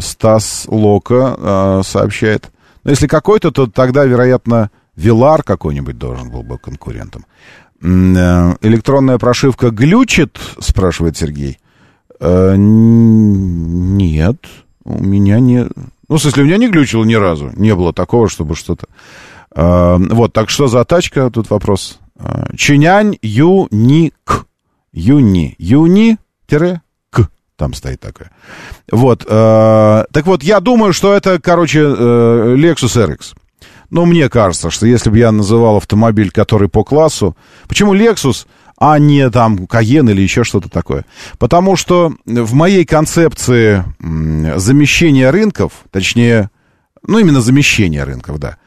[0.00, 2.50] Стас Лока э, сообщает.
[2.84, 7.24] Но если какой-то, то тогда, вероятно, Вилар какой-нибудь должен был бы конкурентом.
[7.80, 11.58] Электронная прошивка глючит, спрашивает Сергей.
[12.20, 12.56] Нет,
[14.84, 15.68] у меня не...
[16.08, 17.52] Ну, в смысле, у меня не глючило ни разу.
[17.54, 18.86] Не было такого, чтобы что-то...
[19.54, 21.30] Вот, так что за тачка?
[21.30, 22.00] Тут вопрос.
[22.56, 24.46] Чинянь Юник.
[24.92, 25.54] Юни.
[25.58, 26.16] Юни
[26.48, 26.80] тире
[27.58, 28.30] там стоит такое.
[28.90, 29.26] Вот.
[29.28, 33.34] Э, так вот, я думаю, что это, короче, э, Lexus RX.
[33.90, 37.36] Ну, мне кажется, что если бы я называл автомобиль, который по классу...
[37.66, 38.46] Почему Lexus,
[38.78, 41.04] а не там Cayenne или еще что-то такое?
[41.38, 43.84] Потому что в моей концепции
[44.56, 46.50] замещения рынков, точнее,
[47.06, 48.58] ну, именно замещения рынков, да,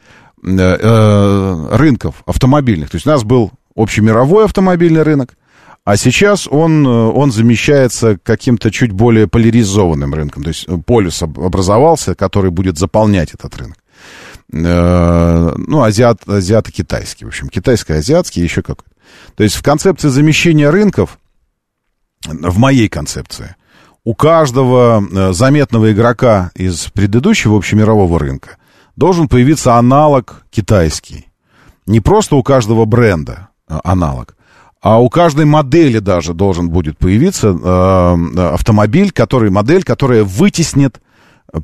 [0.44, 2.90] э, э, рынков автомобильных.
[2.90, 5.34] То есть у нас был общемировой автомобильный рынок,
[5.84, 10.44] а сейчас он, э, он замещается каким-то чуть более поляризованным рынком.
[10.44, 13.78] То есть э, полюс образовался, который будет заполнять этот рынок.
[14.52, 17.24] Э, ну, азиат, азиато-китайский.
[17.24, 18.90] В общем, китайско-азиатский еще какой-то.
[19.34, 21.18] То есть в концепции замещения рынков,
[22.26, 23.56] в моей концепции,
[24.04, 28.56] у каждого заметного игрока из предыдущего общемирового рынка
[28.94, 31.28] должен появиться аналог китайский.
[31.86, 34.36] Не просто у каждого бренда аналог,
[34.82, 41.00] а у каждой модели даже должен будет появиться э, автомобиль, который, модель, которая вытеснит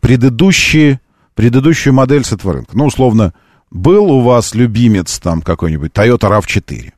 [0.01, 1.01] предыдущие,
[1.35, 2.77] предыдущую модель с этого рынка.
[2.77, 3.35] Ну, условно,
[3.73, 6.93] был у вас любимец там какой-нибудь Toyota RAV4.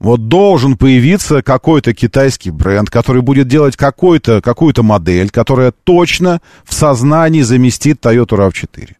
[0.00, 6.74] Вот должен появиться какой-то китайский бренд, который будет делать какой-то, какую-то модель, которая точно в
[6.74, 8.96] сознании заместит Toyota RAV4.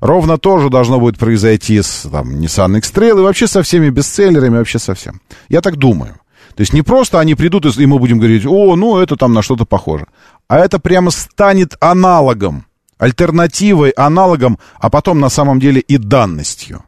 [0.00, 4.58] Ровно то же должно будет произойти с там, Nissan X-Trail и вообще со всеми бестселлерами,
[4.58, 5.20] вообще со всем.
[5.48, 6.14] Я так думаю.
[6.54, 9.42] То есть не просто они придут, и мы будем говорить, о, ну это там на
[9.42, 10.06] что-то похоже.
[10.48, 12.66] А это прямо станет аналогом,
[12.98, 16.84] альтернативой, аналогом, а потом на самом деле и данностью.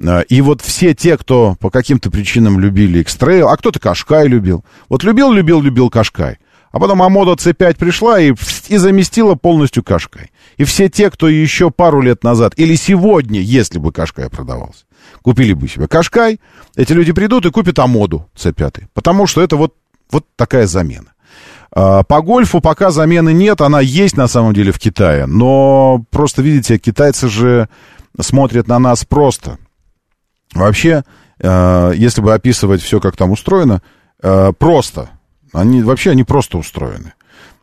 [0.00, 4.64] Э, и вот все те, кто по каким-то причинам любили X-Trail, а кто-то Кашкай любил.
[4.88, 6.38] Вот любил, любил, любил Кашкай.
[6.72, 8.34] А потом Амода C5 пришла и,
[8.68, 10.30] и заместила полностью Кашкай.
[10.56, 14.84] И все те, кто еще пару лет назад, или сегодня, если бы Кашкай продавался,
[15.20, 16.40] купили бы себе Кашкай,
[16.74, 18.86] эти люди придут и купят Амоду C5.
[18.94, 19.74] Потому что это вот,
[20.10, 21.12] вот такая замена.
[21.74, 26.40] А, по гольфу пока замены нет, она есть на самом деле в Китае, но просто,
[26.40, 27.68] видите, китайцы же
[28.18, 29.58] смотрят на нас просто.
[30.54, 31.04] Вообще,
[31.38, 33.82] а, если бы описывать все, как там устроено,
[34.22, 35.10] а, просто–
[35.52, 37.14] они вообще они просто устроены.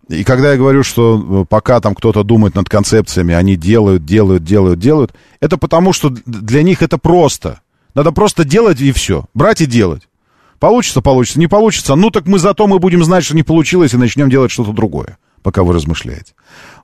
[0.10, 4.44] И когда я говорю, что э, пока там кто-то думает над концепциями, они делают, делают,
[4.44, 7.62] делают, делают, это потому, что для них это просто.
[7.94, 9.26] Надо просто делать и все.
[9.36, 10.08] Брать и делать.
[10.60, 11.96] Получится, получится, не получится.
[11.96, 15.18] Ну так мы зато мы будем знать, что не получилось, и начнем делать что-то другое,
[15.44, 16.34] пока вы размышляете.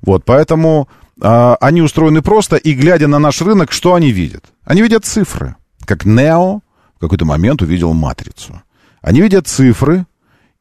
[0.02, 0.88] Вот, поэтому
[1.20, 4.46] э, они устроены просто, и глядя на наш рынок, что они видят?
[4.64, 5.56] Они видят цифры.
[5.86, 6.62] Как Нео
[6.96, 8.62] в какой-то момент увидел матрицу.
[9.02, 10.06] Они видят цифры,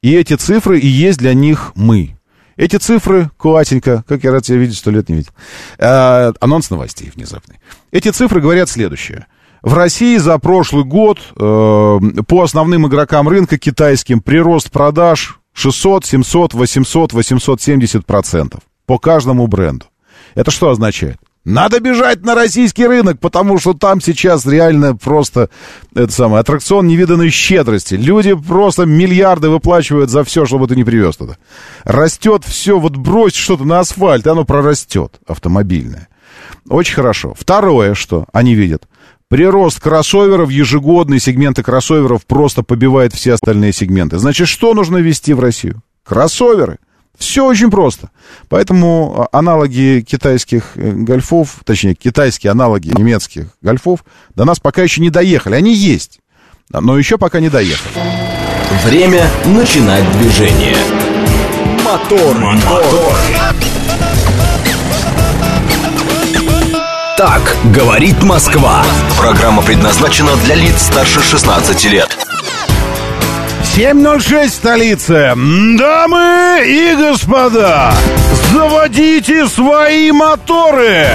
[0.05, 2.19] И эти цифры и есть для них мы.
[2.59, 5.31] Эти цифры, Куатенька, как я рад тебя видеть, сто лет не видел.
[5.79, 7.59] Э, анонс новостей внезапный.
[7.91, 9.25] Эти цифры говорят следующее.
[9.63, 16.53] В России за прошлый год э, по основным игрокам рынка китайским прирост продаж 600, 700,
[16.53, 19.87] 800, 870 процентов по каждому бренду.
[20.35, 21.17] Это что означает?
[21.45, 25.51] Надо бежать на российский рынок, потому что там сейчас реально просто
[25.95, 27.95] это самое, аттракцион невиданной щедрости.
[27.95, 31.37] Люди просто миллиарды выплачивают за все, чтобы ты не привез туда.
[31.85, 36.09] Растет все, вот брось что-то на асфальт, и оно прорастет, автомобильное.
[36.71, 37.35] Очень хорошо.
[37.39, 38.89] Второе, что они видят.
[39.29, 44.17] Прирост кроссоверов, ежегодный сегменты кроссоверов просто побивает все остальные сегменты.
[44.19, 45.83] Значит, что нужно ввести в Россию?
[46.05, 46.79] Кроссоверы.
[47.19, 48.11] Все очень просто.
[48.49, 54.05] Поэтому а, аналоги китайских э, гольфов, точнее, китайские аналоги немецких гольфов
[54.35, 55.55] до нас пока еще не доехали.
[55.55, 56.21] Они есть,
[56.71, 57.95] но еще пока не доехали.
[58.85, 60.77] Время начинать движение.
[61.85, 63.17] Мотор, мотор.
[67.17, 68.85] Так говорит Москва.
[69.17, 72.24] Программа предназначена для лиц старше 16 лет.
[73.77, 75.35] 7.06 столица.
[75.37, 77.93] Дамы и господа,
[78.53, 81.09] заводите свои моторы.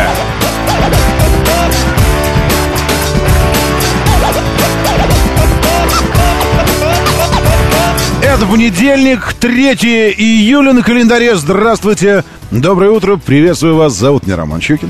[8.22, 9.74] Это понедельник, 3
[10.18, 11.38] июля на календаре.
[11.38, 12.26] Здравствуйте.
[12.52, 13.16] Доброе утро.
[13.16, 13.94] Приветствую вас.
[13.94, 14.90] Зовут меня Роман Щукин.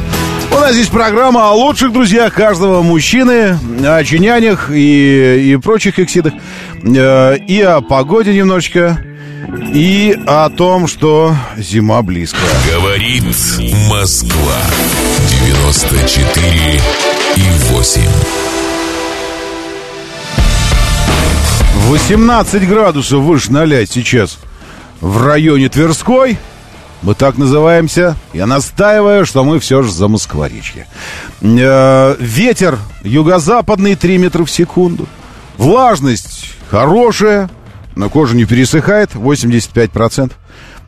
[0.51, 6.33] У нас здесь программа о лучших друзьях каждого мужчины, о чинянях и, и прочих эксидах,
[6.83, 9.03] э, и о погоде немножечко,
[9.73, 12.39] и о том, что зима близко.
[12.71, 13.23] Говорит
[13.89, 14.55] Москва.
[15.45, 16.81] 94
[17.35, 18.01] и 8.
[21.87, 24.37] 18 градусов выше 0 сейчас
[25.01, 26.37] в районе Тверской.
[27.01, 28.15] Мы так называемся.
[28.33, 30.85] Я настаиваю, что мы все же за Москворечье.
[31.41, 35.07] Э, ветер юго-западный 3 метра в секунду.
[35.57, 37.49] Влажность хорошая,
[37.95, 40.31] но кожа не пересыхает, 85%.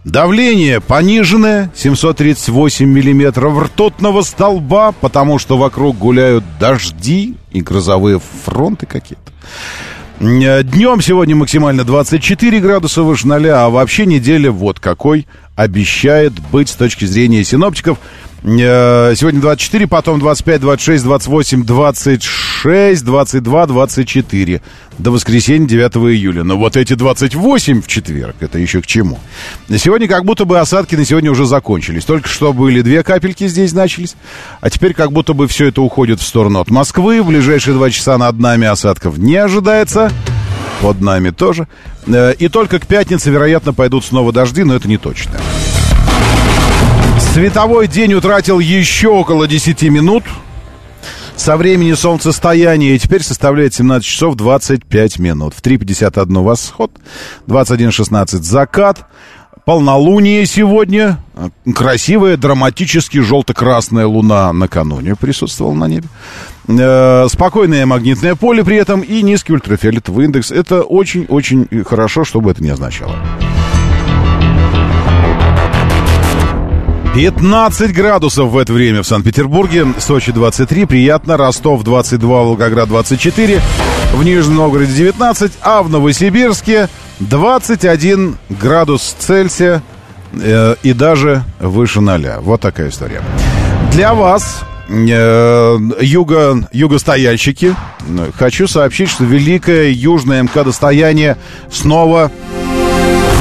[0.03, 9.31] Давление пониженное, 738 миллиметров ртутного столба, потому что вокруг гуляют дожди и грозовые фронты какие-то.
[10.19, 16.73] Днем сегодня максимально 24 градуса выше 0, а вообще неделя вот какой обещает быть с
[16.73, 17.99] точки зрения синоптиков.
[18.43, 24.61] Э, Сегодня 24, потом 25, 26, 28, 26, 22, 24.
[24.97, 26.43] До воскресенья 9 июля.
[26.43, 29.19] Но вот эти 28 в четверг, это еще к чему?
[29.69, 32.05] Сегодня как будто бы осадки на сегодня уже закончились.
[32.05, 34.15] Только что были две капельки здесь начались.
[34.59, 37.21] А теперь как будто бы все это уходит в сторону от Москвы.
[37.21, 40.11] В ближайшие два часа над нами осадков не ожидается.
[40.81, 41.67] Под нами тоже.
[42.07, 45.33] Э, И только к пятнице, вероятно, пойдут снова дожди, но это не точно.
[47.33, 50.25] Световой день утратил еще около 10 минут
[51.37, 55.53] со времени солнцестояния и теперь составляет 17 часов 25 минут.
[55.53, 56.91] В 3.51 восход,
[57.47, 59.05] 21.16 закат,
[59.63, 61.19] полнолуние сегодня,
[61.73, 66.09] красивая, драматически желто-красная луна накануне присутствовала на небе.
[66.67, 70.51] Э, спокойное магнитное поле при этом и низкий ультрафиолетовый индекс.
[70.51, 73.15] Это очень-очень хорошо, что бы это ни означало.
[77.13, 83.61] 15 градусов в это время в Санкт-Петербурге, Сочи 23, приятно, Ростов 22, Волгоград 24,
[84.13, 86.87] в Нижнем Новгороде 19, а в Новосибирске
[87.19, 89.83] 21 градус Цельсия
[90.31, 92.39] э, и даже выше ноля.
[92.39, 93.21] Вот такая история.
[93.91, 97.75] Для вас, э, юго, югостояльщики,
[98.37, 101.35] хочу сообщить, что великое южное МК-достояние
[101.69, 102.31] снова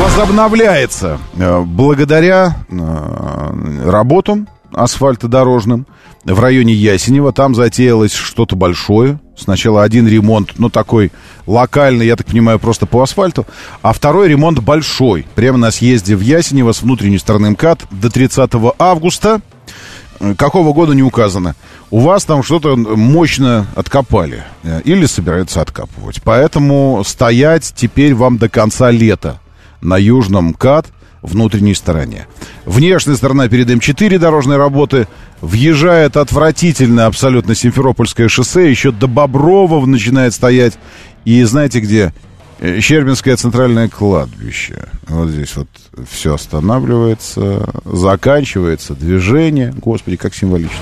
[0.01, 5.86] возобновляется э, благодаря э, работам асфальтодорожным
[6.24, 7.32] в районе Ясенева.
[7.32, 9.20] Там затеялось что-то большое.
[9.36, 11.12] Сначала один ремонт, ну, такой
[11.46, 13.46] локальный, я так понимаю, просто по асфальту.
[13.82, 15.26] А второй ремонт большой.
[15.34, 19.42] Прямо на съезде в Ясенево с внутренней стороны МКАД до 30 августа.
[20.18, 21.57] Э, Какого года не указано.
[21.90, 24.44] У вас там что-то мощно откопали.
[24.84, 26.22] Или собираются откапывать.
[26.22, 29.40] Поэтому стоять теперь вам до конца лета
[29.81, 30.87] на южном МКАД
[31.22, 32.26] внутренней стороне.
[32.64, 35.07] Внешняя сторона перед М4 дорожной работы
[35.41, 40.78] въезжает отвратительно абсолютно Симферопольское шоссе, еще до Боброва начинает стоять.
[41.24, 42.14] И знаете где?
[42.61, 44.89] Э, Щербинское центральное кладбище.
[45.09, 45.68] Вот здесь вот
[46.11, 49.74] все останавливается, заканчивается движение.
[49.76, 50.78] Господи, как символично.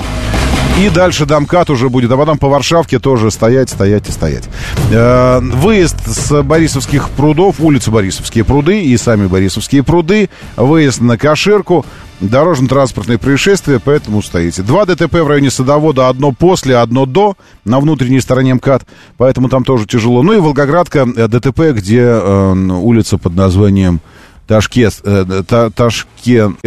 [0.78, 4.44] И дальше домкат уже будет, а потом по Варшавке тоже стоять, стоять и стоять.
[4.92, 11.84] Э, выезд с Борисовских прудов, улицы Борисовские пруды и сами Борисовские пруды, выезд на Каширку,
[12.20, 14.62] дорожно-транспортные происшествия, поэтому стоите.
[14.62, 19.64] Два ДТП в районе Садовода, одно после, одно до, на внутренней стороне МКАД, поэтому там
[19.64, 20.22] тоже тяжело.
[20.22, 24.00] Ну и Волгоградка, э, ДТП, где э, улица под названием
[24.46, 26.60] Ташкент, э, та, Ташкент,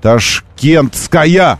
[0.00, 1.58] Ташкентская,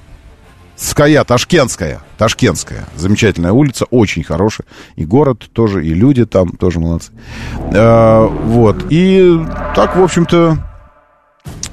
[0.76, 2.88] Ская, Ташкентская, Ташкентская.
[2.96, 4.66] Замечательная улица, очень хорошая.
[4.96, 7.12] И город тоже, и люди там тоже молодцы.
[7.72, 8.86] Э, вот.
[8.90, 9.38] И
[9.76, 10.58] так, в общем-то,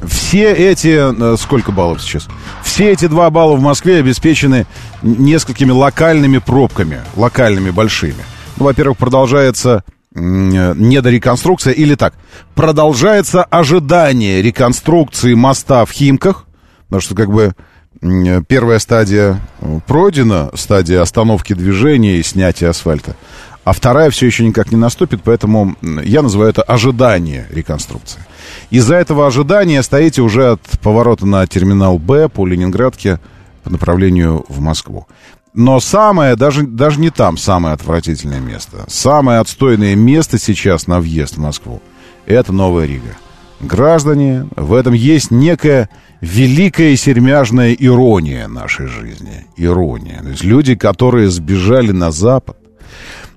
[0.07, 1.33] все эти...
[1.33, 2.27] э, Сколько баллов сейчас?
[2.63, 4.67] Все эти два балла в Москве обеспечены
[5.01, 7.01] несколькими локальными пробками.
[7.15, 8.23] Локальными, большими.
[8.57, 9.83] Ну, во-первых, продолжается
[10.13, 12.13] э, недореконструкция, или так,
[12.53, 16.45] продолжается ожидание реконструкции моста в Химках,
[16.87, 17.53] потому что, как бы,
[18.01, 23.15] первая стадия э, пройдена, стадия остановки движения и снятия асфальта,
[23.63, 28.21] а вторая все еще никак не наступит, поэтому я называю это ожидание реконструкции.
[28.69, 33.19] Из-за этого ожидания стоите уже от поворота на терминал Б по Ленинградке
[33.63, 35.07] по направлению в Москву.
[35.53, 38.85] Но самое, даже, даже не там самое отвратительное место.
[38.87, 41.81] Самое отстойное место сейчас на въезд в Москву–
[42.25, 43.15] это Новая Рига.
[43.61, 45.89] Граждане, в этом есть некая
[46.21, 49.45] великая сермяжная ирония нашей жизни.
[49.57, 50.19] Ирония.
[50.21, 52.57] То есть люди, которые сбежали на Запад,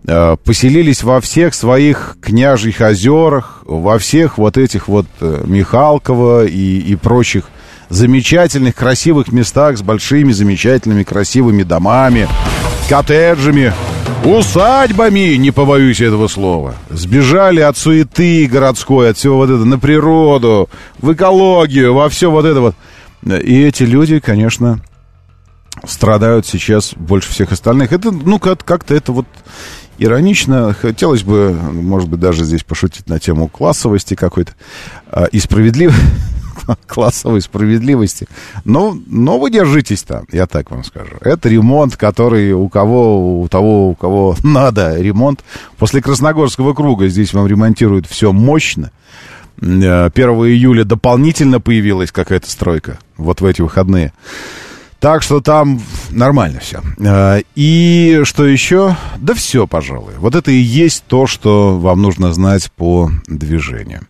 [0.07, 6.79] э, поселились во всех своих княжьих озерах, во всех вот этих вот э, Михалково и,
[6.79, 7.45] и прочих
[7.89, 12.27] замечательных, красивых местах с большими, замечательными, красивыми домами,
[12.89, 13.73] коттеджами,
[14.25, 16.75] усадьбами, не побоюсь этого слова.
[16.91, 20.69] Сбежали от суеты городской, от всего вот этого, на природу,
[21.01, 22.75] в экологию, во все вот это вот.
[23.25, 24.81] И эти люди, конечно,
[25.87, 27.93] страдают сейчас больше всех остальных.
[27.93, 29.27] Это, ну, как- как-то это вот
[29.99, 30.75] иронично.
[30.75, 34.53] Хотелось бы, может быть, даже здесь пошутить на тему классовости какой-то
[35.11, 36.01] а, и справедливости.
[36.87, 38.27] классовой справедливости.
[38.65, 41.17] Но, но вы держитесь там, я так вам скажу.
[41.21, 45.45] Это ремонт, который у кого, у того, у кого надо ремонт.
[45.79, 48.91] После Красногорского круга здесь вам ремонтируют все мощно.
[49.61, 52.99] Э, 1 июля дополнительно появилась какая-то стройка.
[53.17, 54.13] Вот в эти выходные.
[55.03, 55.81] Так что там
[56.13, 56.81] нормально все.
[57.57, 58.97] И что еще?
[59.19, 60.13] Да все, пожалуй.
[60.19, 64.03] Вот это и есть то, что вам нужно знать по движению.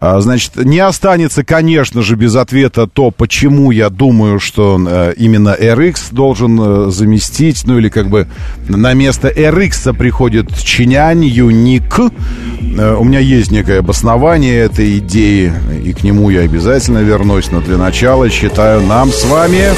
[0.00, 5.54] А, Значит, не останется, конечно же, без ответа то, почему я думаю, что э, именно
[5.54, 8.26] RX должен э, заместить, ну или как бы
[8.66, 11.98] на место RX приходит Чинянь, Юник.
[11.98, 15.52] Э, У меня есть некое обоснование этой идеи,
[15.84, 19.68] и к нему я обязательно вернусь, но для начала считаю нам с вами...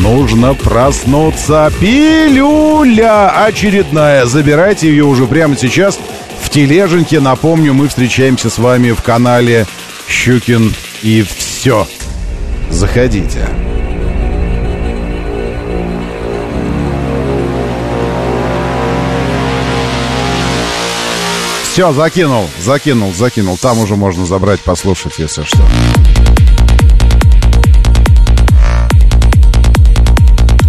[0.00, 1.70] Нужно проснуться.
[1.80, 4.26] Пилюля очередная.
[4.26, 5.98] Забирайте ее уже прямо сейчас
[6.44, 7.20] в тележеньке.
[7.20, 9.66] Напомню, мы встречаемся с вами в канале
[10.08, 11.88] Щукин и все.
[12.70, 13.48] Заходите.
[21.72, 23.58] Все, закинул, закинул, закинул.
[23.58, 25.58] Там уже можно забрать, послушать, если что.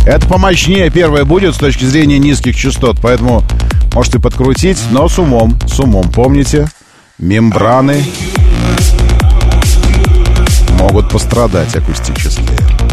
[0.05, 3.43] Это помощнее первое будет с точки зрения низких частот, поэтому
[3.95, 6.11] можете подкрутить, но с умом, с умом.
[6.11, 6.67] Помните,
[7.17, 8.03] мембраны
[10.77, 12.84] могут пострадать акустически.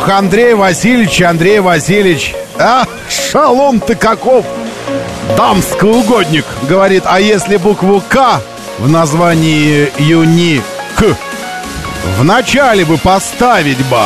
[0.00, 2.34] Ох, Андрей Васильевич, Андрей Васильевич.
[2.58, 4.46] А, шалом ты каков!
[5.36, 8.40] Дамский угодник, говорит, а если букву К
[8.78, 10.62] в названии Юни
[10.96, 11.14] К
[12.16, 13.98] в начале бы поставить бы.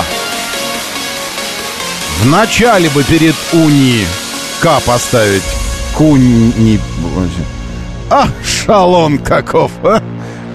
[2.22, 4.04] В начале бы перед Уни
[4.60, 5.44] К поставить.
[5.96, 6.80] Куни...
[8.10, 10.02] А, шалон каков, а?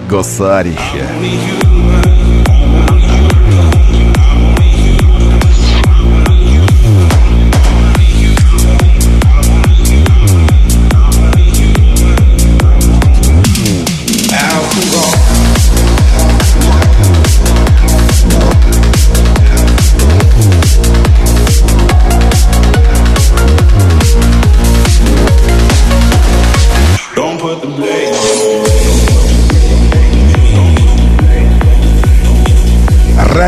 [0.06, 1.06] Госарище.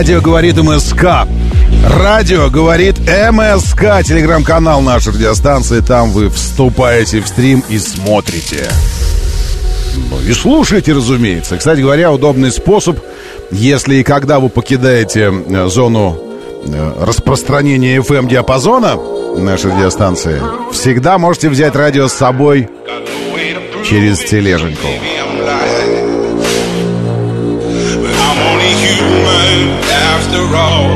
[0.02, 1.28] Радио говорит МСК.
[1.88, 4.04] Радио говорит МСК.
[4.04, 5.78] Телеграм-канал нашей радиостанции.
[5.78, 8.68] Там вы вступаете в стрим и смотрите.
[10.10, 11.56] Ну и слушайте, разумеется.
[11.56, 12.98] Кстати говоря, удобный способ,
[13.52, 16.18] если и когда вы покидаете э, зону
[16.64, 20.42] э, распространения FM-диапазона нашей радиостанции,
[20.72, 22.68] всегда можете взять радио с собой
[23.88, 24.88] через тележеньку.
[30.52, 30.91] wrong.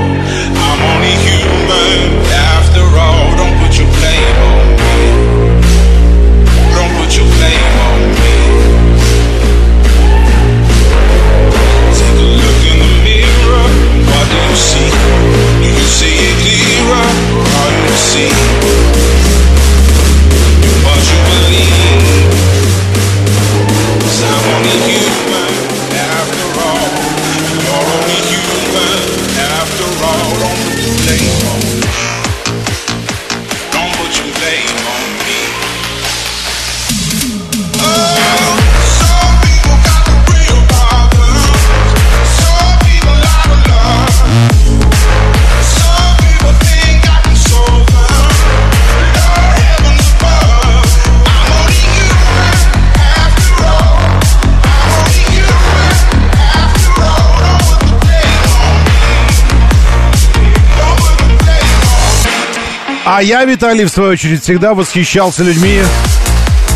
[63.17, 65.81] А я, Виталий, в свою очередь, всегда восхищался людьми,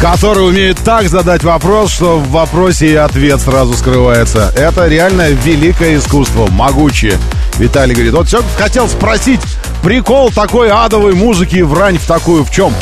[0.01, 4.51] которые умеют так задать вопрос, что в вопросе и ответ сразу скрывается.
[4.57, 7.19] Это реально великое искусство, могучее.
[7.59, 9.43] Виталий говорит, вот все хотел спросить,
[9.83, 12.73] прикол такой адовой музыки в рань в такую в чем?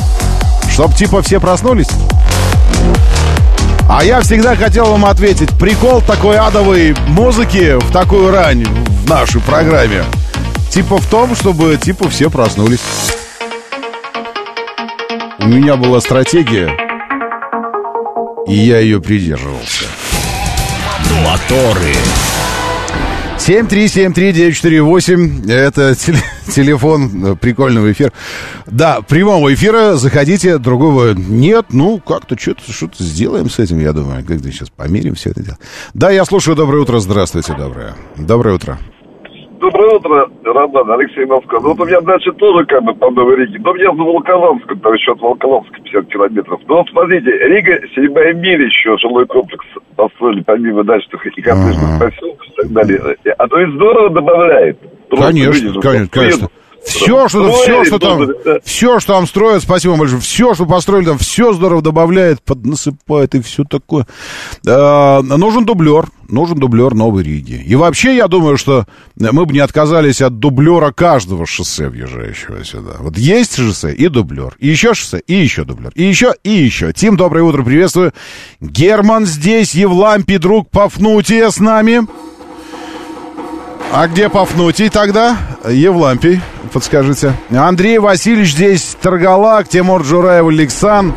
[0.71, 1.91] Чтоб типа все проснулись?
[3.91, 9.41] А я всегда хотел вам ответить, прикол такой адовой музыки в такую рань в нашей
[9.41, 10.05] программе.
[10.71, 12.79] Типа в том, чтобы типа все проснулись.
[15.49, 16.69] У меня была стратегия,
[18.47, 19.87] и я ее придерживался.
[21.25, 21.95] Моторы.
[23.39, 26.23] 7373948 Это теле-
[26.55, 28.13] телефон э, прикольного эфира.
[28.67, 29.95] Да, прямого эфира.
[29.95, 31.69] Заходите, другого нет.
[31.71, 34.23] Ну, как-то что-то что сделаем с этим, я думаю.
[34.27, 35.57] Как-то сейчас померим все это дело.
[35.95, 36.57] Да, я слушаю.
[36.57, 36.99] Доброе утро.
[36.99, 37.95] Здравствуйте, доброе.
[38.19, 38.79] Доброе утро.
[39.69, 41.61] Доброе утро, Роман, Алексей Москва.
[41.61, 43.59] Ну, вот у меня дальше тоже как бы по Новой Риге.
[43.63, 46.61] Но мне за Волколамском, там еще от Волколамска 50 километров.
[46.67, 52.47] Ну, вот смотрите, Рига, седьмая миля еще, жилой комплекс построили, помимо дачных и коттеджных поселков
[52.49, 53.17] и так далее.
[53.37, 54.79] А то и здорово добавляет.
[55.11, 56.49] Просто Конечно, видишь, конечно, конечно.
[56.85, 58.29] Все, что, все, что там,
[58.65, 63.35] все, что там строят, спасибо вам большое, все, что построили там, все здорово добавляет, поднасыпает
[63.35, 64.07] и все такое.
[64.67, 67.63] А, нужен дублер, нужен дублер Новой Риги.
[67.67, 72.97] И вообще, я думаю, что мы бы не отказались от дублера каждого шоссе, въезжающего сюда.
[73.01, 76.93] Вот есть шоссе и дублер, и еще шоссе, и еще дублер, и еще, и еще.
[76.93, 78.13] Тим, доброе утро, приветствую.
[78.61, 82.07] Герман здесь, Евлампий, друг Пафнутия с нами.
[83.91, 85.39] А где Пафнутий тогда?
[85.69, 86.41] Евлампий,
[86.73, 87.33] подскажите.
[87.51, 91.15] Андрей Васильевич здесь, Таргалак, Тимур Джураев, Александр,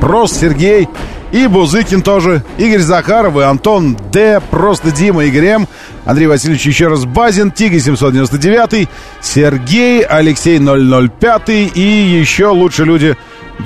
[0.00, 0.88] Прост Сергей
[1.32, 5.68] и Бузыкин тоже, Игорь Захаров и Антон Д, просто Дима, Игорь М,
[6.06, 8.88] Андрей Васильевич еще раз Базин, Тига 799,
[9.20, 13.16] Сергей, Алексей 005 и еще лучше люди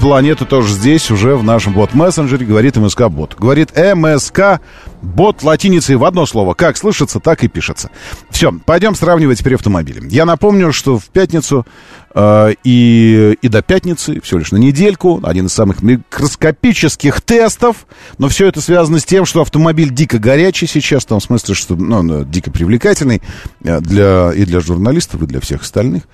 [0.01, 3.36] планеты тоже здесь, уже в нашем бот-мессенджере, говорит МСК Бот.
[3.38, 4.61] Говорит МСК
[5.05, 6.55] Бот латиницей в одно слово.
[6.55, 7.90] Как слышится, так и пишется.
[8.30, 10.03] Все, пойдем сравнивать теперь автомобили.
[10.11, 11.66] Я напомню, что в пятницу
[12.14, 17.87] э, и, и до пятницы, всего лишь на недельку, один из самых микроскопических тестов,
[18.18, 21.76] но все это связано с тем, что автомобиль дико горячий сейчас, в том смысле, что
[21.76, 23.20] ну, дико привлекательный
[23.62, 26.04] э, для, и для журналистов, и для всех остальных.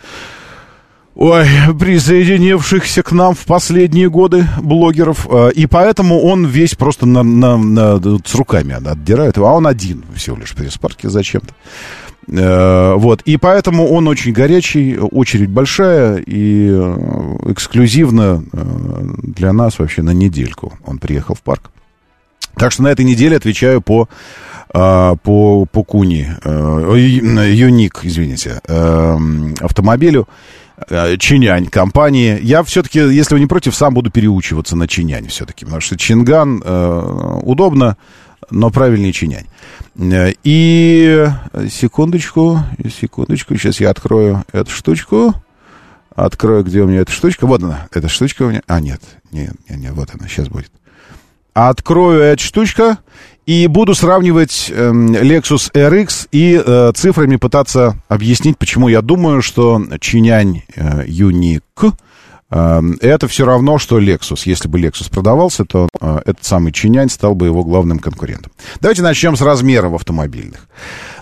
[1.16, 1.44] Ой,
[1.78, 5.26] присоединившихся к нам в последние годы блогеров.
[5.30, 9.48] э, И поэтому он весь просто на, на- на- с руками отдирает его.
[9.48, 11.52] А он один всего лишь в пресс-парке зачем-то.
[12.28, 18.44] Э, Вот, и поэтому он очень горячий, очередь большая и э, эксклюзивно
[19.22, 21.70] для нас вообще на недельку он приехал в парк.
[22.56, 24.08] Так что на этой неделе отвечаю по,
[24.72, 25.16] по,
[25.72, 28.60] по Куни, UNI-K, извините,
[29.60, 30.28] автомобилю.
[30.88, 32.38] Э, Чинянь компании.
[32.42, 36.62] Я все-таки, если вы не против, сам буду переучиваться на Чинянь все-таки, потому что Чинган
[36.64, 37.96] э, удобно,
[38.50, 39.46] но правильнее Чинянь.
[39.98, 41.28] Э, И
[41.70, 42.60] секундочку,
[43.00, 45.34] секундочку, сейчас я открою эту штучку.
[46.14, 47.46] Открою, где у меня эта штучка.
[47.46, 48.62] Вот она, эта штучка у меня.
[48.66, 49.00] А, нет,
[49.30, 50.70] нет, нет, нет вот она, сейчас будет.
[51.54, 52.96] Открою эту штучку,
[53.46, 59.82] И буду сравнивать эм, Lexus RX и э, цифрами пытаться объяснить, почему я думаю, что
[59.98, 61.92] Чинянь э, UNI-K
[62.50, 64.42] э, это все равно, что Lexus.
[64.44, 68.52] Если бы Lexus продавался, то э, этот самый Чинянь стал бы его главным конкурентом.
[68.80, 70.68] Давайте начнем с размеров автомобильных.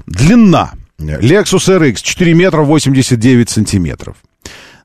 [0.06, 0.72] Длина.
[0.98, 4.16] Lexus RX 4 метра 89 сантиметров.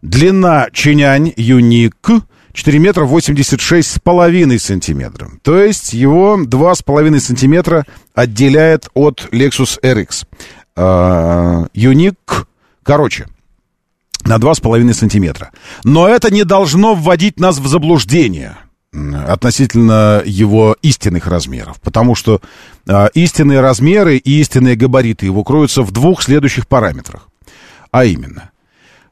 [0.04, 2.22] Длина Чинянь Unique
[2.54, 5.32] 4 метра 86 с половиной сантиметра.
[5.42, 10.26] То есть его 2,5 сантиметра отделяет от Lexus RX.
[10.76, 12.46] А, Unique
[12.84, 13.28] короче
[14.24, 15.52] на 2,5 сантиметра.
[15.84, 18.58] Но это не должно вводить нас в заблуждение
[19.28, 21.82] относительно его истинных размеров.
[21.82, 22.40] Потому что
[22.88, 27.28] а, истинные размеры и истинные габариты его кроются в двух следующих параметрах.
[27.90, 28.52] А именно,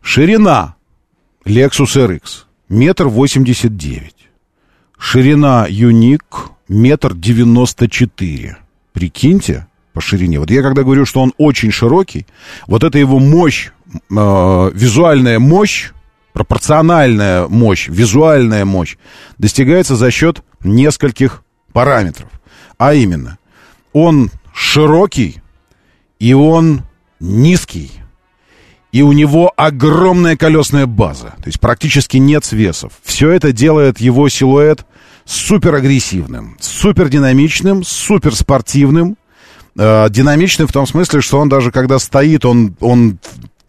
[0.01, 0.76] ширина
[1.43, 4.15] Lexus RX метр восемьдесят девять.
[4.98, 6.23] Ширина Юник
[6.68, 8.57] метр девяносто четыре.
[8.93, 10.39] Прикиньте, по ширине.
[10.39, 12.26] Вот я когда говорю, что он очень широкий,
[12.68, 15.91] вот это его мощь, э, визуальная мощь,
[16.31, 18.95] пропорциональная мощь, визуальная мощь
[19.38, 21.43] достигается за счет нескольких
[21.73, 22.30] параметров.
[22.77, 23.38] А именно,
[23.91, 25.41] он широкий
[26.19, 26.84] и он
[27.19, 27.91] низкий.
[28.91, 31.34] И у него огромная колесная база.
[31.38, 32.93] То есть практически нет свесов.
[33.03, 34.85] Все это делает его силуэт
[35.26, 39.15] супер агрессивным, супер динамичным, супер спортивным.
[39.77, 43.19] Э, динамичным в том смысле, что он даже когда стоит, он, он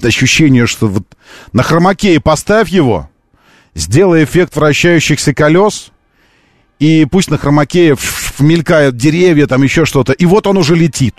[0.03, 1.05] ощущение, что вот
[1.53, 3.09] на хромакее поставь его,
[3.75, 5.93] сделай эффект вращающихся колес,
[6.81, 11.15] и пусть на хромакее ф- мелькают деревья, там еще что-то, и вот он уже летит.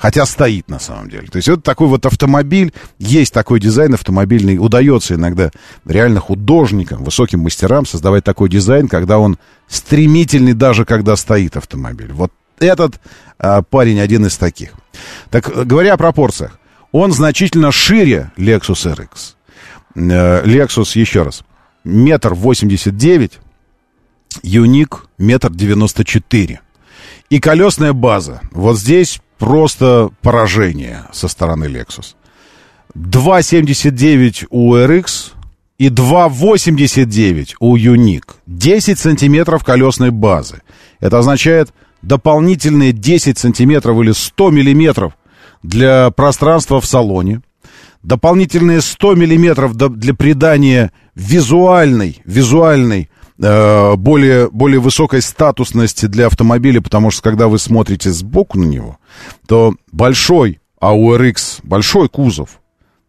[0.00, 1.26] Хотя стоит на самом деле.
[1.26, 5.50] То есть это такой вот автомобиль, есть такой дизайн автомобильный, удается иногда
[5.84, 12.12] реально художникам, высоким мастерам создавать такой дизайн, когда он стремительный даже когда стоит автомобиль.
[12.12, 12.98] Вот этот
[13.38, 14.70] а, парень один из таких.
[15.28, 16.58] Так, э, говоря о пропорциях,
[16.92, 19.34] он значительно шире Lexus RX.
[19.96, 21.42] Э, Lexus, еще раз,
[21.84, 23.38] метр восемьдесят девять,
[24.42, 26.62] Юник метр девяносто четыре.
[27.28, 28.40] И колесная база.
[28.50, 32.14] Вот здесь просто поражение со стороны Lexus.
[32.94, 35.32] 2,79 у RX
[35.78, 38.34] и 2,89 у Unique.
[38.46, 40.60] 10 сантиметров колесной базы.
[41.00, 41.72] Это означает
[42.02, 45.14] дополнительные 10 сантиметров или 100 миллиметров
[45.62, 47.40] для пространства в салоне.
[48.02, 53.10] Дополнительные 100 миллиметров для придания визуальной, визуальной
[53.40, 58.98] более, более высокой статусности для автомобиля, потому что когда вы смотрите сбоку на него,
[59.46, 62.60] то большой AURX, большой кузов,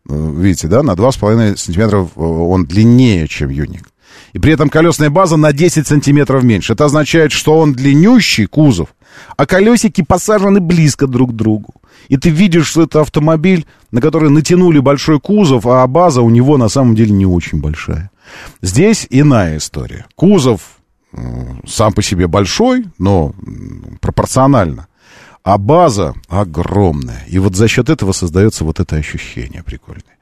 [0.09, 3.87] э, видите, да, на 2,5 сантиметров э, он длиннее, чем Юник.
[4.33, 6.73] И при этом колесная база на 10 сантиметров меньше.
[6.73, 8.89] Это означает, что он длиннющий кузов,
[9.37, 11.73] а колесики посажены близко друг к другу.
[12.09, 16.57] И ты видишь, что это автомобиль, на который натянули большой кузов, а база у него
[16.57, 18.11] на самом деле не очень большая.
[18.61, 20.05] Здесь иная история.
[20.15, 20.61] Кузов
[21.13, 21.19] э,
[21.65, 23.33] сам по себе большой, но
[23.99, 24.87] пропорционально.
[25.43, 27.23] А база огромная.
[27.27, 30.17] И вот за счет этого создается вот это ощущение прикольное.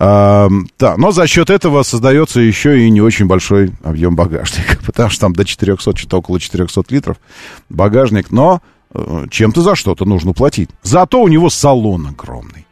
[0.00, 0.48] А,
[0.78, 5.22] да, но за счет этого создается еще и не очень большой объем багажника, потому что
[5.22, 7.16] там до 400, что-то около 400 литров
[7.68, 8.62] багажник, но
[8.94, 10.70] э, чем-то за что-то нужно платить.
[10.82, 12.66] Зато у него салон огромный.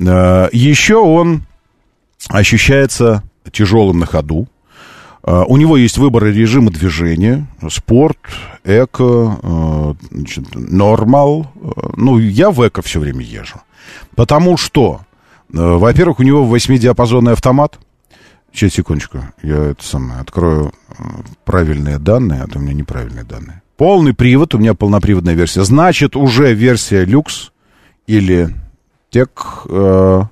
[0.00, 1.42] Э, еще он
[2.28, 4.46] ощущается тяжелым на ходу.
[5.24, 7.46] Э, У него есть выбор режима движения.
[7.70, 8.18] Спорт,
[8.64, 11.46] эко, э, значит, нормал.
[11.56, 13.60] Э, Ну, я в эко все время езжу.
[14.14, 15.00] Потому что,
[15.52, 17.78] э, во-первых, у него восьмидиапазонный автомат.
[18.52, 20.72] Сейчас, секундочку, я это самое, открою
[21.44, 23.62] правильные данные, а то у меня неправильные данные.
[23.76, 25.62] Полный привод, у меня полноприводная версия.
[25.64, 27.52] Значит, уже версия люкс
[28.06, 28.48] или
[29.10, 30.22] тек, э,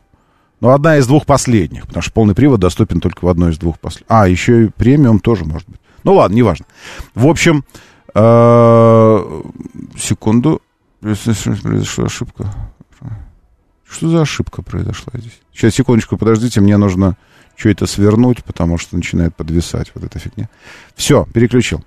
[0.60, 3.78] ну, одна из двух последних, потому что полный привод доступен только в одной из двух
[3.78, 4.06] последних.
[4.08, 5.80] А, еще и премиум тоже может быть.
[6.02, 6.66] Ну, ладно, неважно.
[7.14, 7.64] В общем,
[8.14, 9.42] э,
[9.98, 10.62] секунду.
[11.00, 12.54] Произошла ошибка.
[13.88, 15.38] Что за ошибка произошла здесь?
[15.52, 17.16] Сейчас, секундочку, подождите, мне нужно
[17.56, 20.48] что это свернуть, потому что начинает подвисать вот эта фигня.
[20.94, 21.82] Все, переключил.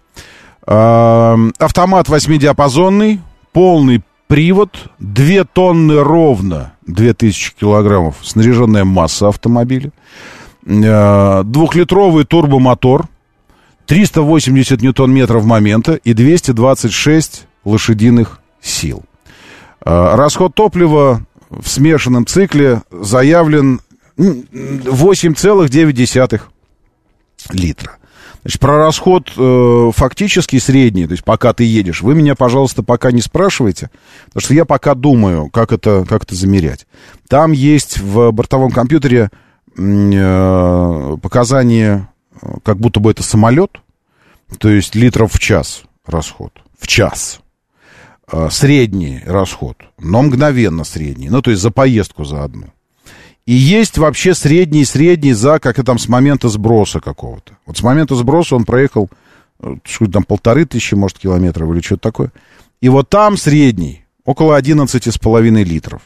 [0.66, 3.22] Э, Автомат восьмидиапазонный,
[3.54, 9.92] полный привод, 2 тонны ровно, 2000 килограммов, снаряженная масса автомобиля,
[10.66, 13.08] Э, двухлитровый турбомотор,
[13.88, 19.04] 380 ньютон-метров момента и 226 лошадиных сил.
[19.84, 23.82] Э, Расход топлива в смешанном цикле заявлен
[24.18, 26.42] м, 8,9
[27.52, 27.98] литра.
[28.44, 33.12] Значит, про расход э, фактически средний, то есть пока ты едешь, вы меня, пожалуйста, пока
[33.12, 33.90] не спрашивайте,
[34.28, 36.88] потому что я пока думаю, как это, как это замерять.
[37.28, 39.30] Там есть в бортовом компьютере
[39.78, 42.10] э, показания,
[42.42, 43.72] э, как будто бы это самолет,
[44.58, 46.54] то есть литров в час расход.
[46.80, 47.42] В час.
[48.32, 52.68] Э, средний расход, но мгновенно средний, ну, то есть за поездку за одну.
[53.46, 57.58] И есть вообще средний-средний за, как и там, с момента сброса какого-то.
[57.66, 59.10] Вот с момента сброса он проехал,
[59.60, 62.32] э, что там, полторы тысячи, может, километров или что-то такое.
[62.82, 66.04] И вот там средний, около 11,5 литров.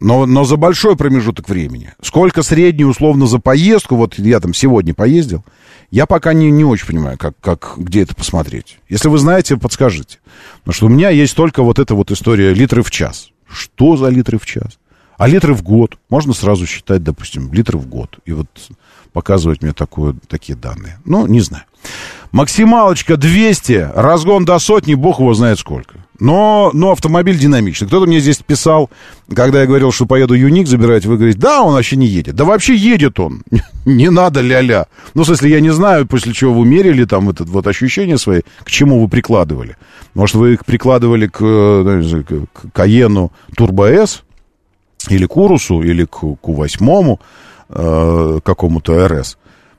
[0.00, 1.92] Но, но за большой промежуток времени.
[2.02, 5.44] Сколько средний, условно, за поездку, вот я там сегодня поездил,
[5.90, 8.78] я пока не, не очень понимаю, как, как, где это посмотреть.
[8.88, 10.18] Если вы знаете, подскажите.
[10.58, 13.30] Потому что у меня есть только вот эта вот история литры в час.
[13.48, 14.78] Что за литры в час?
[15.16, 15.96] А литры в год?
[16.10, 18.18] Можно сразу считать, допустим, литры в год.
[18.24, 18.48] И вот
[19.12, 20.98] показывать мне такое, такие данные.
[21.04, 21.64] Ну, не знаю.
[22.32, 26.00] Максималочка 200, разгон до сотни, бог его знает сколько.
[26.18, 27.86] Но, но автомобиль динамичный.
[27.86, 28.90] Кто-то мне здесь писал,
[29.32, 32.34] когда я говорил, что поеду Юник забирать, вы говорите, да, он вообще не едет.
[32.34, 33.42] Да вообще едет он.
[33.84, 34.86] Не надо ля-ля.
[35.14, 38.40] Ну, в смысле, я не знаю, после чего вы мерили там это вот ощущения свои,
[38.64, 39.76] к чему вы прикладывали.
[40.14, 44.22] Может, вы их прикладывали к, э, к к Каену Turbo S,
[45.10, 47.18] или к Урусу, или к Q8,
[47.68, 49.38] э, какому-то РС.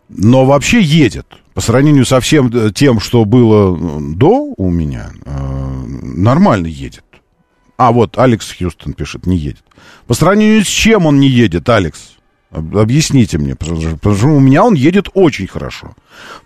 [0.09, 1.25] Но вообще едет.
[1.53, 7.03] По сравнению со всем э, тем, что было э, до у меня, э, нормально едет.
[7.77, 9.63] А вот Алекс Хьюстон пишет, не едет.
[10.07, 12.14] По сравнению с чем он не едет, Алекс?
[12.57, 15.93] Об- Объясните мне, потому что у меня он едет очень хорошо.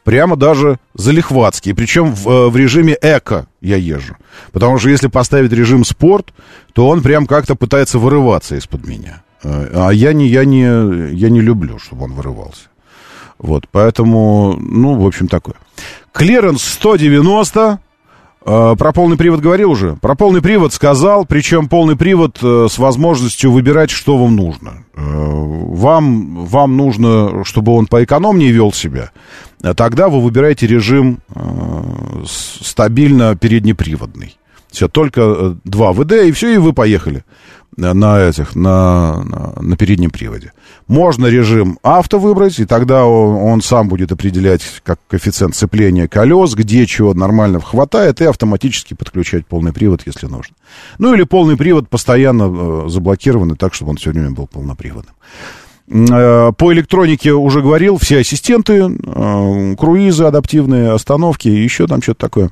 [0.04, 1.74] Прямо даже залихватский.
[1.76, 4.16] Причем в, э, в режиме эко я езжу.
[4.52, 6.34] Потому что если поставить режим спорт,
[6.74, 9.22] то он прям как-то пытается вырываться из-под меня.
[9.44, 12.68] Э, А я не, я, не, я не люблю, чтобы он вырывался.
[13.38, 15.56] Вот, поэтому, ну, в общем, такое.
[16.12, 17.80] Клиренс 190.
[18.46, 19.96] Э, Про полный привод говорил уже.
[20.02, 24.84] Про полный привод сказал, причем полный привод э, с возможностью выбирать, что вам нужно.
[24.96, 29.12] Э, Вам, вам нужно, чтобы он поэкономнее вел себя.
[29.62, 31.20] А Тогда вы выбираете режим
[32.26, 34.38] стабильно переднеприводный.
[34.72, 37.24] Все, только э, два ВД, и все, и вы поехали
[37.78, 40.52] на этих, на, на, на переднем приводе.
[40.88, 46.56] Можно режим авто выбрать, и тогда он, он сам будет определять как коэффициент сцепления колес,
[46.56, 50.56] где чего нормально хватает, и автоматически подключать полный привод, если нужно.
[50.98, 55.14] Ну или полный привод постоянно э, заблокированный, так, чтобы он все время был полноприводным.
[55.88, 62.50] Э, По электронике уже говорил, все ассистенты, э, круизы адаптивные, остановки, еще там что-то такое.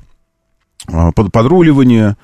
[0.88, 2.18] Э, под- Подруливание,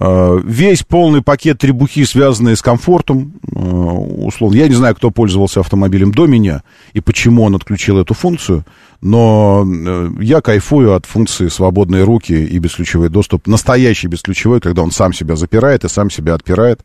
[0.00, 4.56] весь полный пакет требухи, связанные с комфортом, э, условно.
[4.56, 6.62] Я не знаю, кто пользовался автомобилем до меня
[6.94, 8.64] и почему он отключил эту функцию,
[9.02, 13.46] но э, я кайфую от функции свободные руки и бесключевой доступ.
[13.46, 16.80] Настоящий бесключевой, когда он сам себя запирает и сам себя отпирает.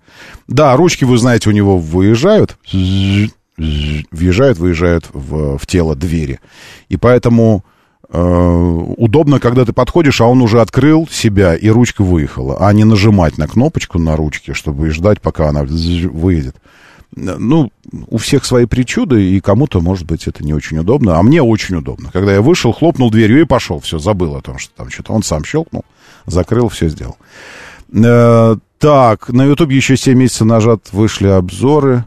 [0.50, 2.58] Да, ручки, вы знаете, у него выезжают,
[3.58, 6.42] въезжают, выезжают в, в тело двери.
[6.90, 7.75] И поэтому э,
[8.12, 13.38] удобно, когда ты подходишь, а он уже открыл себя, и ручка выехала, а не нажимать
[13.38, 16.56] на кнопочку на ручке, чтобы ждать, пока она выедет.
[17.16, 17.72] Ну,
[18.08, 21.76] у всех свои причуды, и кому-то, может быть, это не очень удобно, а мне очень
[21.76, 22.10] удобно.
[22.12, 25.14] Когда я вышел, хлопнул дверью и пошел, все, забыл о том, что там что-то.
[25.14, 25.86] Он сам щелкнул,
[26.26, 27.16] закрыл, все сделал.
[27.94, 32.04] Э, так, на Ютубе еще 7 месяцев назад вышли обзоры.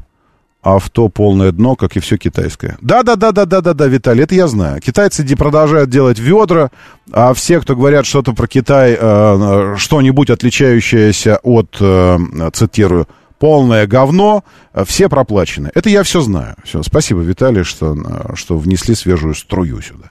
[0.61, 2.77] Авто полное дно, как и все китайское.
[2.81, 4.81] Да, да, да, да, да, да, да, Виталий, это я знаю.
[4.81, 6.71] Китайцы продолжают делать ведра,
[7.13, 12.19] а все, кто говорят что-то про Китай, э, э, что-нибудь отличающееся от, э,
[12.53, 13.07] цитирую,
[13.39, 15.71] полное говно, э, все проплачены.
[15.75, 16.57] Это я все знаю.
[16.65, 20.11] Все, спасибо, Виталий, что, э, что внесли свежую струю сюда.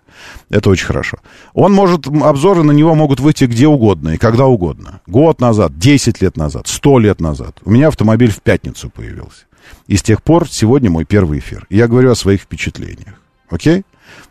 [0.50, 1.18] Это очень хорошо.
[1.54, 5.02] Он может, обзоры на него могут выйти где угодно и когда угодно.
[5.08, 7.58] Год назад, 10 лет назад, 100 лет назад.
[7.66, 9.46] У меня автомобиль в пятницу появился.
[9.88, 11.66] И с тех пор сегодня мой первый эфир.
[11.70, 13.22] Я говорю о своих впечатлениях.
[13.50, 13.84] Окей?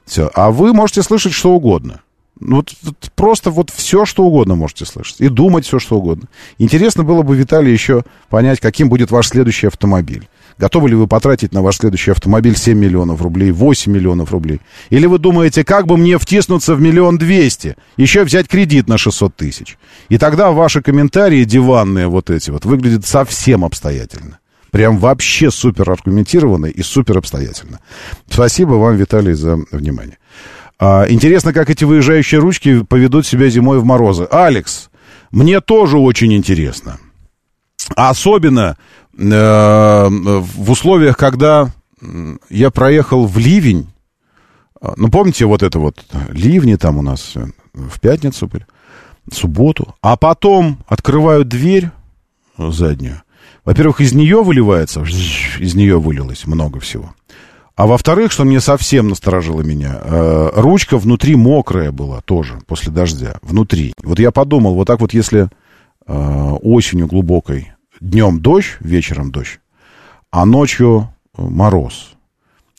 [0.04, 0.30] Все.
[0.34, 2.00] А вы можете слышать что угодно.
[2.38, 5.20] Ну, Вот, вот просто вот все, что угодно можете слышать.
[5.20, 6.28] И думать все, что угодно.
[6.58, 10.28] Интересно было бы, Виталий, еще понять, каким будет ваш следующий автомобиль.
[10.58, 14.60] Готовы ли вы потратить на ваш следующий автомобиль 7 миллионов рублей, 8 миллионов рублей?
[14.90, 19.34] Или вы думаете, как бы мне втиснуться в миллион двести, еще взять кредит на 600
[19.34, 19.78] тысяч?
[20.08, 24.38] И тогда ваши комментарии диванные вот эти вот выглядят совсем обстоятельно.
[24.76, 27.80] Прям вообще супер аргументированно и супер обстоятельно.
[28.28, 30.18] Спасибо вам, Виталий, за внимание.
[30.78, 34.28] А, интересно, как эти выезжающие ручки поведут себя зимой в морозы.
[34.30, 34.90] Алекс,
[35.30, 36.98] мне тоже очень интересно.
[37.94, 38.76] Особенно
[39.16, 41.70] э, в условиях, когда
[42.50, 43.86] я проехал в ливень,
[44.78, 48.66] А, Ну, помните, вот это вот ливни там у нас э, в пятницу были,
[49.26, 49.94] в субботу.
[50.02, 51.88] А потом открывают дверь
[52.58, 53.22] э, заднюю.
[53.66, 57.14] Во-первых, из нее выливается, из нее вылилось много всего.
[57.74, 63.38] А во-вторых, что мне совсем насторожило меня, э, ручка внутри мокрая была тоже после дождя,
[63.42, 63.92] внутри.
[64.02, 65.50] Вот я подумал, вот так вот если
[66.06, 66.12] э,
[66.62, 69.58] осенью глубокой, днем дождь, вечером дождь,
[70.30, 72.12] а ночью э, мороз,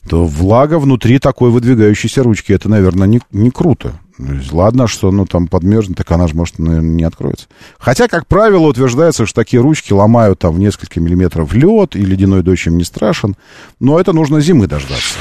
[0.08, 4.00] то влага внутри такой выдвигающейся ручки, это, наверное, не, не круто.
[4.18, 7.46] Есть, ладно, что ну, там подмерзнет, так она же, может, наверное, не откроется.
[7.78, 12.42] Хотя, как правило, утверждается, что такие ручки ломают там в несколько миллиметров лед, и ледяной
[12.42, 13.36] дождь им не страшен.
[13.78, 15.14] Но это нужно зимы дождаться.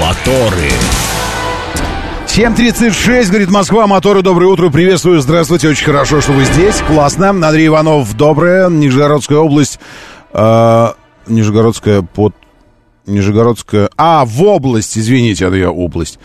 [0.00, 0.70] Моторы.
[2.26, 7.28] 7.36, говорит Москва, моторы, доброе утро, приветствую, здравствуйте, очень хорошо, что вы здесь, классно.
[7.28, 9.78] Андрей Иванов, доброе, Нижегородская область,
[10.32, 10.92] э,
[11.26, 12.34] Нижегородская под...
[13.06, 13.90] Нижегородская...
[13.96, 16.18] А, в область, извините, это я область.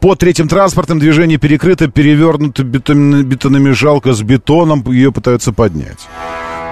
[0.00, 6.06] Под третьим транспортным движение перекрыто, перевернута бетон, бетономешалка с бетоном, ее пытаются поднять.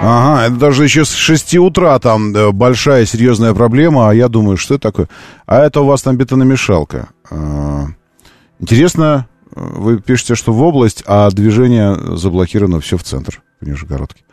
[0.03, 4.57] Ага, это даже еще с 6 утра там э, большая серьезная проблема, а я думаю,
[4.57, 5.09] что это такое?
[5.45, 7.09] А это у вас там бетономешалка.
[7.29, 7.85] Э,
[8.59, 14.23] Интересно, э, вы пишете, что в область, а движение заблокировано все в центр, в Нижегородке.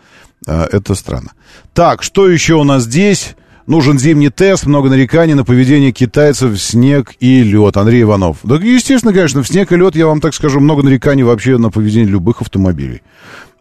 [0.46, 1.32] Э, Это странно.
[1.74, 3.34] Так, что еще у нас здесь?
[3.68, 7.76] Нужен зимний тест, много нареканий на поведение китайцев, снег и лед.
[7.76, 8.38] Андрей Иванов.
[8.42, 11.68] Да, естественно, конечно, в снег и лед, я вам так скажу, много нареканий вообще на
[11.68, 13.02] поведение любых автомобилей.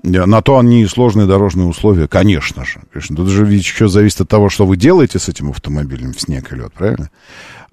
[0.06, 2.80] Э, На то они и сложные дорожные условия, конечно же.
[2.94, 6.22] Конечно, тут же ведь еще зависит от того, что вы делаете с этим автомобилем в
[6.22, 7.10] снег и лед, правильно?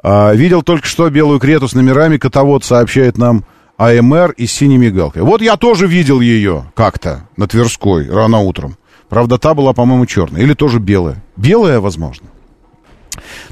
[0.03, 3.45] А, видел только что белую крету с номерами, котовод сообщает нам
[3.79, 5.23] АМР и с синей мигалкой.
[5.23, 8.77] Вот я тоже видел ее как-то на Тверской рано утром.
[9.15, 10.43] Правда, та была, по-моему, черная.
[10.43, 11.23] Или тоже белая.
[11.37, 12.27] Белая, возможно.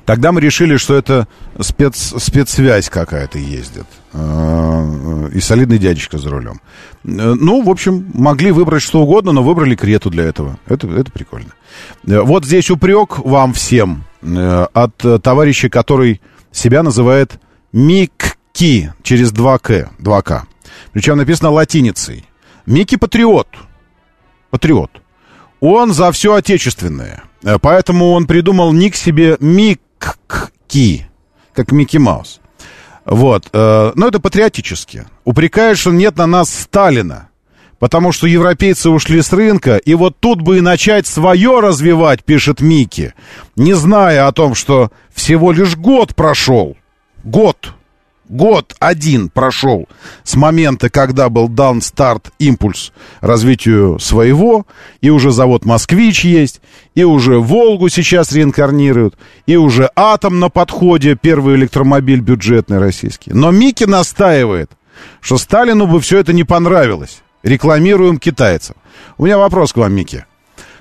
[0.04, 1.28] Тогда мы решили, что это
[1.60, 3.86] спец, спецсвязь какая-то ездит.
[4.12, 6.60] Э, И солидный дядечка за рулем.
[7.04, 10.58] Э, Ну, в общем, могли выбрать что угодно, но выбрали Крету для этого.
[10.66, 11.52] Это, это прикольно.
[12.08, 16.20] Э, Вот здесь упрек вам всем от товарища, который
[16.50, 17.38] себя называет
[17.72, 19.90] Микки через 2К.
[20.00, 20.42] 2К.
[20.92, 22.24] Причем написано латиницей.
[22.66, 23.46] Микки Патриот.
[24.50, 24.90] Патриот.
[25.62, 27.22] Он за все отечественное.
[27.44, 31.06] Э, Поэтому он придумал ник себе Микки,
[31.54, 32.40] как Микки Маус.
[33.04, 33.48] Вот.
[33.52, 35.06] э, Но это патриотически.
[35.24, 37.28] Упрекает, что нет на нас Сталина.
[37.78, 42.60] Потому что европейцы ушли с рынка, и вот тут бы и начать свое развивать, пишет
[42.60, 43.14] Микки,
[43.54, 46.76] не зная о том, что всего лишь год прошел.
[47.22, 47.72] Год.
[48.32, 49.86] Год один прошел
[50.24, 52.90] с момента, когда был дан старт, импульс
[53.20, 54.66] развитию своего,
[55.02, 56.62] и уже завод «Москвич» есть,
[56.94, 63.34] и уже «Волгу» сейчас реинкарнируют, и уже «Атом» на подходе, первый электромобиль бюджетный российский.
[63.34, 64.70] Но Микки настаивает,
[65.20, 67.20] что Сталину бы все это не понравилось.
[67.42, 68.76] Рекламируем китайцев.
[69.18, 70.24] У меня вопрос к вам, Микки.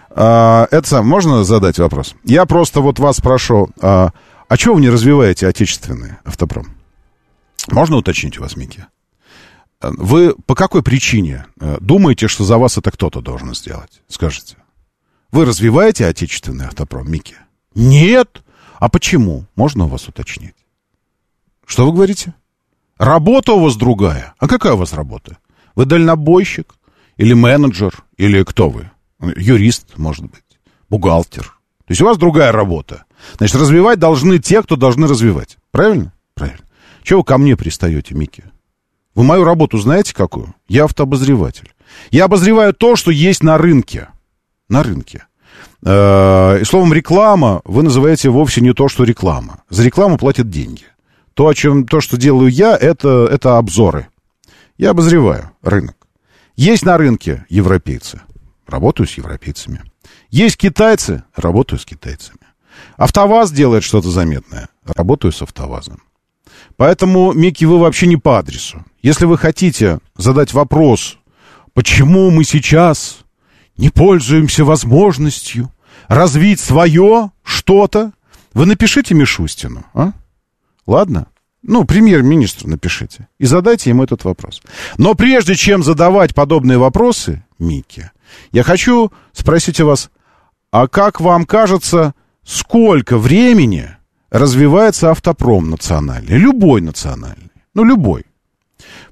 [0.10, 2.16] А, это сам, можно задать вопрос?
[2.24, 4.12] Я просто вот вас прошу, а,
[4.48, 6.81] а чего вы не развиваете отечественный автопром?
[7.70, 8.86] Можно уточнить у вас, Микки?
[9.80, 14.02] А, Вы по какой причине э, думаете, что за вас это кто-то должен сделать?
[14.08, 14.58] Скажите.
[15.32, 17.36] Вы развиваете отечественный автопром, Микки?
[17.76, 18.44] Нет.
[18.80, 19.46] А почему?
[19.56, 20.56] Можно у вас уточнить?
[21.66, 22.34] Что вы говорите?
[22.98, 24.34] Работа у вас другая.
[24.40, 25.38] А какая у вас работа?
[25.76, 26.76] Вы дальнобойщик?
[27.18, 28.04] Или менеджер?
[28.18, 28.92] Или кто вы?
[29.36, 30.44] Юрист, может быть?
[30.90, 31.44] Бухгалтер?
[31.44, 33.06] То есть у вас другая работа.
[33.38, 35.58] Значит, развивать должны те, кто должны развивать.
[35.72, 36.14] Правильно?
[36.34, 36.62] Правильно.
[37.04, 38.44] Чего вы ко мне пристаете, Микки?
[39.16, 40.56] Вы мою работу знаете какую?
[40.68, 41.74] Я автообозреватель.
[42.12, 44.08] Я обозреваю то, что есть на рынке.
[44.70, 45.26] На рынке.
[45.84, 49.64] Э, И словом реклама вы называете вовсе не то, что реклама.
[49.70, 50.84] За рекламу платят деньги.
[51.34, 54.08] То, о чем, то что делаю я, это, это обзоры.
[54.78, 55.96] Я обозреваю рынок.
[56.56, 58.22] Есть на рынке европейцы.
[58.68, 59.82] Работаю с европейцами.
[60.30, 61.24] Есть китайцы.
[61.36, 62.40] Работаю с китайцами.
[62.98, 64.70] АвтоВАЗ делает что-то заметное.
[64.86, 66.02] Работаю с АвтоВАЗом.
[66.78, 68.84] Поэтому, Микки, вы вообще не по адресу.
[69.02, 71.18] Если вы хотите задать вопрос,
[71.74, 73.20] почему мы сейчас
[73.78, 75.72] не пользуемся возможностью
[76.08, 78.12] развить свое что-то,
[78.54, 80.12] вы напишите Мишустину, а?
[80.86, 81.28] Ладно?
[81.64, 84.62] Ну, премьер-министру напишите и задайте ему этот вопрос.
[84.98, 88.12] Но прежде чем задавать подобные вопросы, Микки,
[88.52, 90.10] я хочу спросить у вас,
[90.72, 93.96] а как вам кажется, сколько времени
[94.32, 96.38] развивается автопром национальный?
[96.38, 97.52] Любой национальный.
[97.74, 98.26] Ну, любой.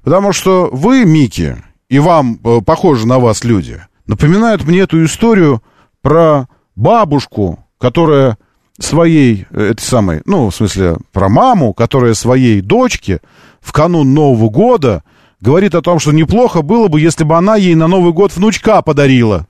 [0.02, 5.62] Потому что вы, Микки, и вам, э, похожи на вас люди, напоминают мне эту историю
[6.02, 8.38] про бабушку, которая
[8.78, 13.20] своей, э, этой самой, ну, в смысле, про маму, которая своей дочке
[13.60, 15.04] в канун Нового года
[15.40, 18.82] говорит о том, что неплохо было бы, если бы она ей на Новый год внучка
[18.82, 19.46] подарила.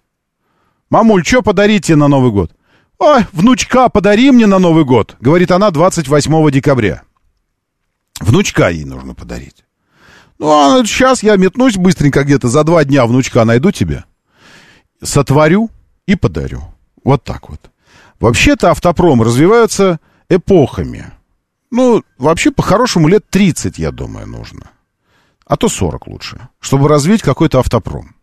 [0.91, 2.51] Мамуль, что подарить тебе на Новый год?
[3.01, 7.03] Ой, внучка подари мне на Новый год, говорит она 28 декабря.
[8.21, 9.65] Внучка ей нужно подарить.
[10.39, 14.05] Ну, а сейчас я метнусь быстренько где-то за два дня внучка найду тебе.
[15.03, 15.71] Сотворю
[16.07, 16.63] и подарю.
[17.03, 17.71] Вот так вот.
[18.21, 19.99] Вообще-то автопром развиваются
[20.29, 21.11] эпохами.
[21.71, 24.73] Ну, вообще, по-хорошему, лет 30, я думаю, нужно.
[25.47, 28.15] А то 40 лучше, чтобы развить какой-то автопром.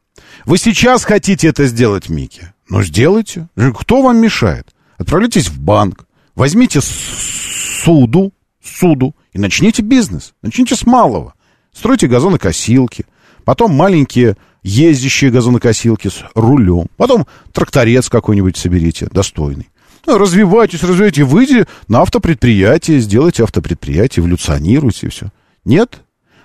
[0.46, 2.54] Вы сейчас хотите это сделать, Микки?
[2.70, 3.48] Ну, сделайте.
[3.76, 4.74] Кто вам мешает?
[4.98, 8.34] Отправляйтесь в банк, возьмите суду,
[8.64, 10.34] суду и начните бизнес.
[10.42, 11.34] Начните с малого.
[11.72, 13.06] Стройте газонокосилки,
[13.46, 19.70] потом маленькие ездящие газонокосилки с рулем, потом тракторец какой-нибудь соберите, достойный.
[20.08, 25.28] Ну, развивайтесь, развивайте, выйдите на автопредприятие, сделайте автопредприятие, эволюционируйте и все.
[25.66, 26.02] Нет?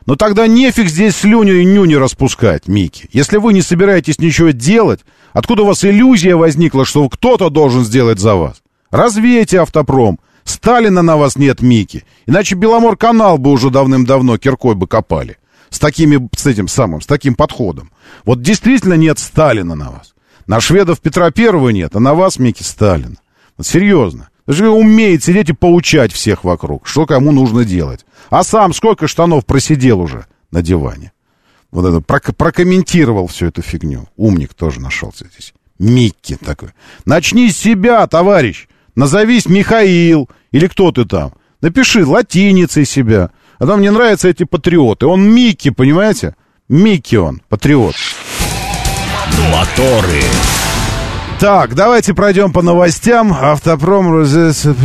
[0.07, 3.09] Но тогда нефиг здесь слюню и нюни распускать, Микки.
[3.13, 5.01] Если вы не собираетесь ничего делать,
[5.33, 8.63] откуда у вас иллюзия возникла, что кто-то должен сделать за вас?
[8.91, 10.19] Развейте автопром.
[10.45, 12.05] Сталина на вас нет, Микки.
[12.27, 15.39] Иначе Беломор-канал бы уже давным-давно киркой бы копали.
[15.71, 17.93] С такими, с этим самым, с таким подходом.
[18.25, 20.15] Вот действительно нет Сталина на вас.
[20.47, 23.19] На шведов Петра Первого нет, а на вас, Микки, Сталин.
[23.57, 24.29] Вот серьезно.
[24.53, 28.05] Даже умеет сидеть и поучать всех вокруг, что кому нужно делать.
[28.29, 31.13] А сам сколько штанов просидел уже на диване.
[31.71, 34.11] Вот это, прок- прокомментировал всю эту фигню.
[34.19, 35.55] Умник тоже нашелся здесь.
[35.79, 36.69] Микки такой.
[37.07, 38.67] Начни с себя, товарищ.
[38.95, 41.33] Назовись Михаил или кто ты там.
[41.63, 43.31] Напиши латиницей себя.
[43.59, 45.07] А то мне нравятся эти патриоты.
[45.07, 46.37] Он Микки, понимаете?
[46.69, 47.95] Микки он, патриот.
[49.51, 50.21] Моторы.
[51.43, 53.33] Так, давайте пройдем по новостям.
[53.33, 54.25] Автопром,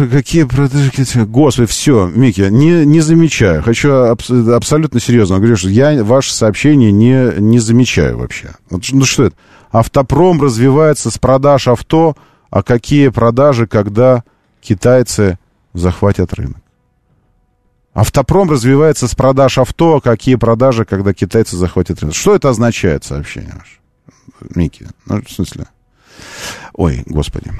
[0.10, 0.92] какие продажи...
[1.28, 3.62] Господи, все, Микки, не, не замечаю.
[3.62, 8.56] Хочу абс- абсолютно серьезно говорю, что я ваше сообщение не, не замечаю вообще.
[8.72, 9.36] Ну что это?
[9.70, 12.18] Автопром развивается с продаж авто,
[12.50, 14.24] а какие продажи, когда
[14.60, 15.38] китайцы
[15.76, 16.64] захватят рынок?
[17.94, 22.16] Автопром развивается с продаж авто, а какие продажи, когда китайцы захватят рынок?
[22.16, 23.78] Что это означает, сообщение ваше?
[24.56, 25.68] Микки, ну, в смысле...
[26.74, 27.52] Ой, господи.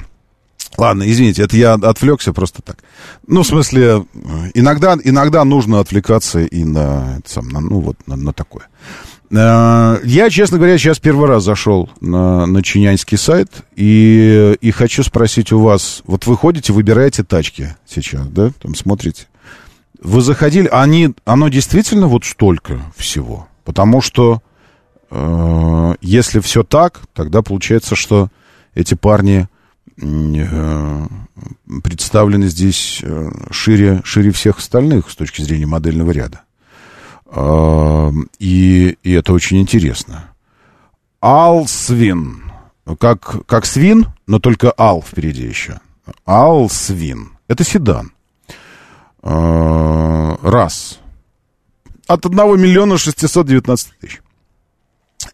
[0.76, 2.78] Ладно, извините, это я отвлекся просто так.
[3.26, 4.06] Ну, в смысле,
[4.54, 8.68] иногда, иногда нужно отвлекаться и на, сам, на, ну, вот, на, на такое.
[9.30, 15.02] Э, Я, честно говоря, сейчас первый раз зашел на, на чинянский сайт и, и хочу
[15.02, 19.26] спросить у вас, вот вы ходите, выбираете тачки сейчас, да, там смотрите.
[20.00, 23.48] Вы заходили, они, оно действительно вот столько всего?
[23.64, 24.42] Потому что
[25.10, 28.28] э, если все так, тогда получается, что
[28.74, 29.48] эти парни
[30.00, 31.06] э,
[31.82, 36.42] представлены здесь э, шире, шире всех остальных с точки зрения модельного ряда.
[37.26, 40.30] Э, и, и это очень интересно.
[41.20, 42.44] Алсвин.
[42.98, 45.80] Как, как свин, но только ал впереди еще.
[46.24, 47.32] Алсвин.
[47.48, 48.12] Это седан.
[49.22, 51.00] Э, Раз.
[52.06, 54.22] От 1 миллиона 619 тысяч.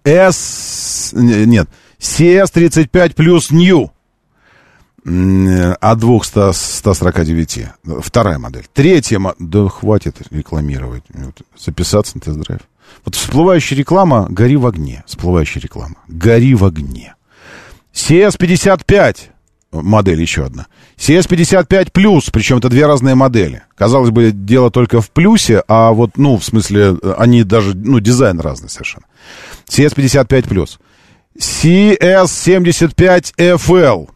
[0.02, 1.10] S...
[1.14, 1.66] не-
[2.18, 2.50] Нет.
[2.54, 3.90] CS35 плюс New.
[5.80, 7.66] От 200 149.
[8.02, 8.66] Вторая модель.
[8.72, 9.36] Третья модель.
[9.40, 11.04] Да хватит рекламировать.
[11.12, 12.60] Вот, Записаться на тест-драйв.
[13.04, 15.04] Вот всплывающая реклама, гори в огне.
[15.06, 15.96] Всплывающая реклама.
[16.08, 17.14] Гори в огне.
[17.92, 19.16] CS55
[19.72, 20.66] модель еще одна.
[20.96, 23.62] CS55 плюс, причем это две разные модели.
[23.74, 28.40] Казалось бы, дело только в плюсе, а вот, ну, в смысле, они даже, ну, дизайн
[28.40, 29.06] разный совершенно.
[29.68, 30.78] CS55 плюс.
[31.38, 34.08] CS75FL.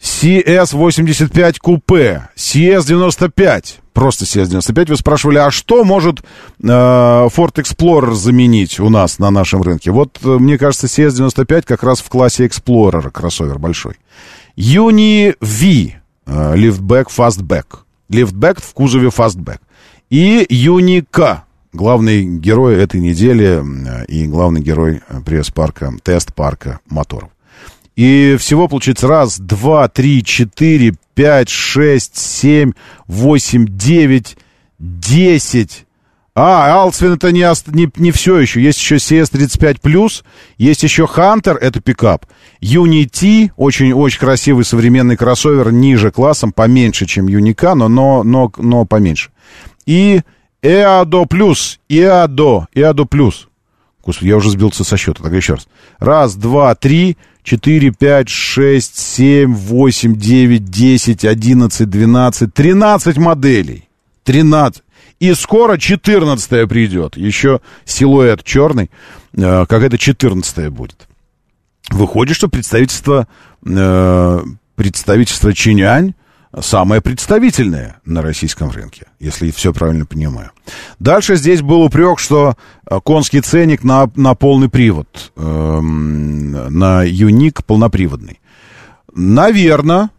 [0.00, 2.28] CS85 купе.
[2.36, 3.64] CS95.
[3.92, 4.88] Просто CS95.
[4.88, 6.22] Вы спрашивали, а что может э,
[6.62, 9.90] Ford Explorer заменить у нас на нашем рынке?
[9.90, 13.96] Вот, э, мне кажется, CS95 как раз в классе Explorer, кроссовер большой.
[14.56, 16.00] Uni V.
[16.26, 17.64] э, Liftback, Fastback.
[18.10, 19.58] Liftback в кузове Fastback.
[20.08, 20.46] И
[21.10, 21.44] K.
[21.72, 23.62] Главный герой этой недели
[24.08, 27.30] и главный герой э, пресс-парка, тест-парка моторов.
[27.94, 32.72] И всего получится раз, два, три, четыре, пять, шесть, семь,
[33.06, 34.36] восемь, девять,
[34.78, 35.86] десять.
[36.34, 37.44] А, Алсвин это не,
[37.74, 38.62] не, не все еще.
[38.62, 40.22] Есть еще CS35+,
[40.58, 42.26] есть еще Hunter, это пикап.
[42.62, 49.30] Unity, очень-очень красивый современный кроссовер, ниже классом, поменьше, чем Юника, но, но, но, но поменьше.
[49.86, 50.22] И
[50.62, 53.46] Eado Plus, Eado, Eado Plus.
[54.04, 55.68] Господи, я уже сбился со счета, так еще раз.
[55.98, 63.88] Раз, два, три, 4, 5, 6, 7, 8, 9, 10, 11, 12, 13 моделей.
[64.24, 64.82] 13.
[65.20, 67.16] И скоро 14 придет.
[67.16, 68.90] Еще силуэт черный.
[69.36, 71.08] Э, Какая-то 14 будет.
[71.90, 73.26] Выходит, что представительство,
[73.66, 74.42] э,
[74.76, 76.14] представительство Чинянь
[76.58, 80.50] самое представительное на российском рынке, если все правильно понимаю.
[80.98, 82.54] Дальше здесь был упрек, что
[82.88, 88.40] э, конский ценник на, на полный привод, эм, на юник полноприводный.
[89.14, 90.10] Наверное,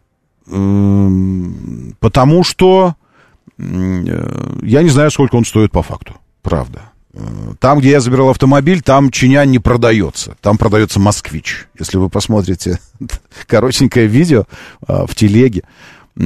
[0.48, 2.95] эм, потому что
[3.58, 6.84] э, я не знаю, сколько он стоит по факту, правда.
[7.14, 7.20] Э,
[7.60, 10.36] Там, где я забирал автомобиль, там Чинянь не продается.
[10.41, 11.68] Там продается Москвич.
[11.78, 12.80] Если вы посмотрите
[13.48, 14.45] коротенькое видео
[14.88, 15.66] а, в телеге э,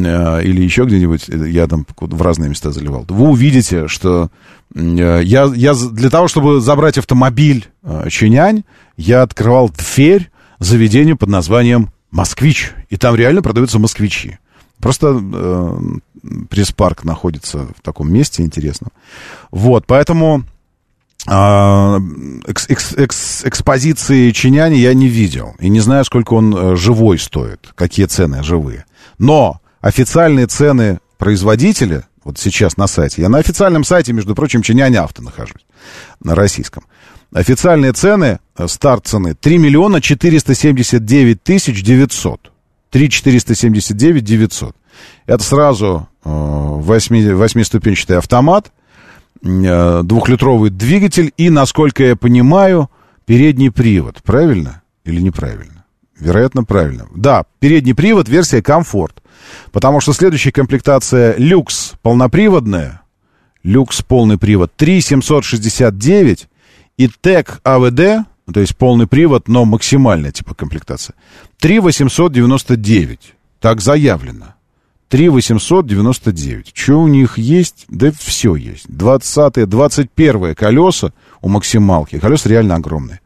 [0.03, 4.29] или еще где-нибудь, э, я там в разные места заливал, вы увидите, что
[4.73, 8.63] э, я, я для того, чтобы забрать автомобиль э, Чинянь,
[8.97, 12.73] я открывал дверь заведению под названием «Москвич».
[12.89, 14.37] И там реально продаются москвичи.
[14.79, 15.77] Просто э,
[16.49, 18.91] пресс-парк находится в таком месте интересном.
[19.51, 20.43] Вот, поэтому
[21.27, 21.99] а,
[22.45, 25.55] экс- экс- экс- экспозиции Чиняни я не видел.
[25.59, 28.85] И не знаю, сколько он э, живой стоит, какие цены живые.
[29.17, 34.95] Но официальные цены производителя, вот сейчас на сайте, я на официальном сайте, между прочим, Чиняни
[34.95, 35.63] Авто нахожусь,
[36.23, 36.85] на российском.
[37.31, 42.51] Официальные цены, э, старт цены 3 миллиона 479 тысяч 900.
[42.89, 44.75] 3 479 900.
[45.27, 48.71] Это сразу э, восьми- восьмиступенчатый автомат,
[49.43, 52.89] э, двухлитровый двигатель и, насколько я понимаю,
[53.25, 54.23] передний привод.
[54.23, 55.85] Правильно или неправильно?
[56.19, 57.05] Вероятно, правильно.
[57.15, 59.21] Да, передний привод, версия комфорт.
[59.71, 63.01] Потому что следующая комплектация люкс полноприводная,
[63.63, 66.47] люкс полный привод 3769
[66.97, 71.15] и ТЭК АВД, то есть полный привод, но максимальная типа комплектация,
[71.59, 73.33] 3899.
[73.59, 74.55] Так заявлено.
[75.09, 76.71] 3899.
[76.73, 77.85] Что у них есть?
[77.87, 78.85] Да все есть.
[78.87, 82.19] 20 21 колеса у максималки.
[82.19, 83.21] Колеса реально огромные.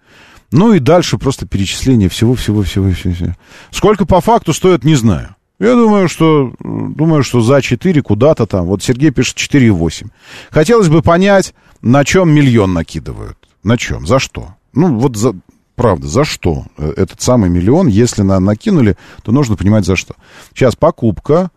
[0.52, 2.92] Ну и дальше просто перечисление всего-всего-всего.
[2.92, 3.36] всего.
[3.72, 5.36] Сколько по факту стоит, не знаю.
[5.60, 8.66] Я думаю, что, думаю, что за 4 куда-то там.
[8.66, 10.08] Вот Сергей пишет 4,8.
[10.52, 13.38] Хотелось бы понять, на чем миллион накидывают.
[13.64, 14.08] На чем?
[14.08, 14.56] За что?
[14.74, 15.36] Ну, вот за,
[15.76, 17.88] правда, за что э, этот самый миллион?
[17.88, 20.16] Если на, накинули, то нужно понимать, за что.
[20.54, 21.52] Сейчас покупка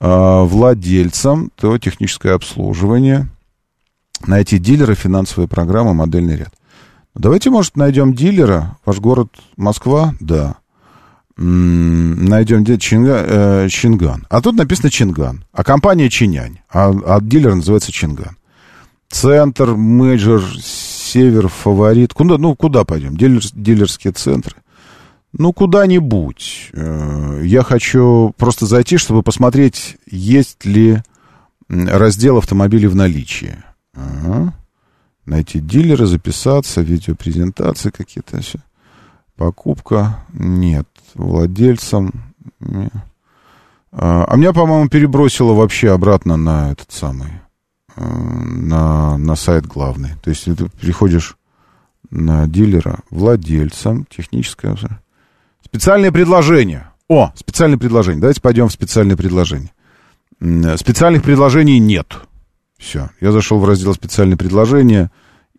[0.00, 3.28] э, владельцам, то техническое обслуживание,
[4.26, 6.54] найти дилера, финансовые программы, модельный ряд.
[7.14, 8.78] Давайте, может, найдем дилера.
[8.86, 10.14] Ваш город Москва?
[10.20, 10.56] Да.
[11.42, 13.24] Найдем где Чинга-
[13.64, 14.26] э, Чинган.
[14.30, 15.44] А тут написано Чинган.
[15.52, 16.58] А компания Чинянь.
[16.72, 18.36] А, а дилер называется Чинган.
[19.10, 22.14] Центр, Major, север, фаворит.
[22.14, 23.16] Куда, ну, куда пойдем?
[23.16, 24.56] Дилер, дилерские центры.
[25.32, 26.70] Ну, куда-нибудь.
[26.74, 31.02] Э, Я хочу просто зайти, чтобы посмотреть, есть ли
[31.68, 33.56] раздел автомобилей в наличии.
[33.94, 34.54] Ага.
[35.26, 38.40] Найти дилера, записаться, видеопрезентации какие-то.
[39.36, 40.24] Покупка.
[40.32, 40.86] Нет.
[41.14, 42.12] Владельцам.
[42.60, 42.90] не.
[43.94, 47.28] А а меня, по-моему, перебросило вообще обратно на этот самый.
[47.96, 50.10] э, На, на сайт главный.
[50.22, 51.36] То есть ты приходишь
[52.10, 54.76] на дилера, владельцам, техническое.
[55.64, 56.88] Специальное предложение.
[57.08, 58.20] О, специальное предложение.
[58.20, 59.70] Давайте пойдем в специальное предложение.
[60.76, 62.18] Специальных предложений нет.
[62.78, 63.10] Все.
[63.20, 65.10] Я зашел в раздел специальные предложения,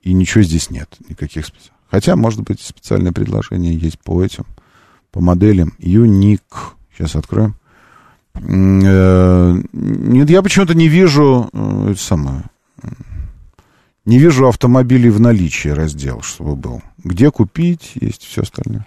[0.02, 0.90] и ничего здесь нет.
[1.08, 4.46] Никаких специ- Хотя, может быть, специальное предложение есть по этим,
[5.14, 5.74] по моделям.
[5.78, 6.42] Юник.
[6.94, 7.56] Сейчас откроем.
[8.36, 12.44] Э, Нет, я почему-то не вижу э, это самое.
[14.06, 16.82] Не вижу автомобилей в наличии раздел, чтобы был.
[17.02, 18.86] Где купить, есть все остальное.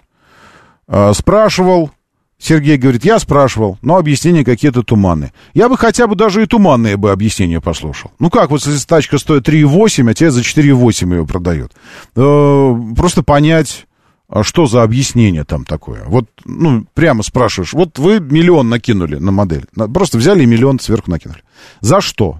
[0.87, 1.89] А, Спрашивал,
[2.37, 5.33] Сергей говорит, я спрашивал, но объяснения какие-то туманные.
[5.55, 8.11] Я бы хотя бы даже и туманные бы объяснения послушал.
[8.19, 11.71] Ну как, вот если тачка стоит 3,8, а тебе за 4,8 ее продает.
[12.15, 13.87] Э, Просто понять,
[14.29, 16.03] а что за объяснение там такое.
[16.05, 19.65] Вот, ну, прямо спрашиваешь, вот вы миллион накинули на модель.
[19.93, 21.43] Просто взяли и миллион сверху накинули.
[21.81, 22.39] За что?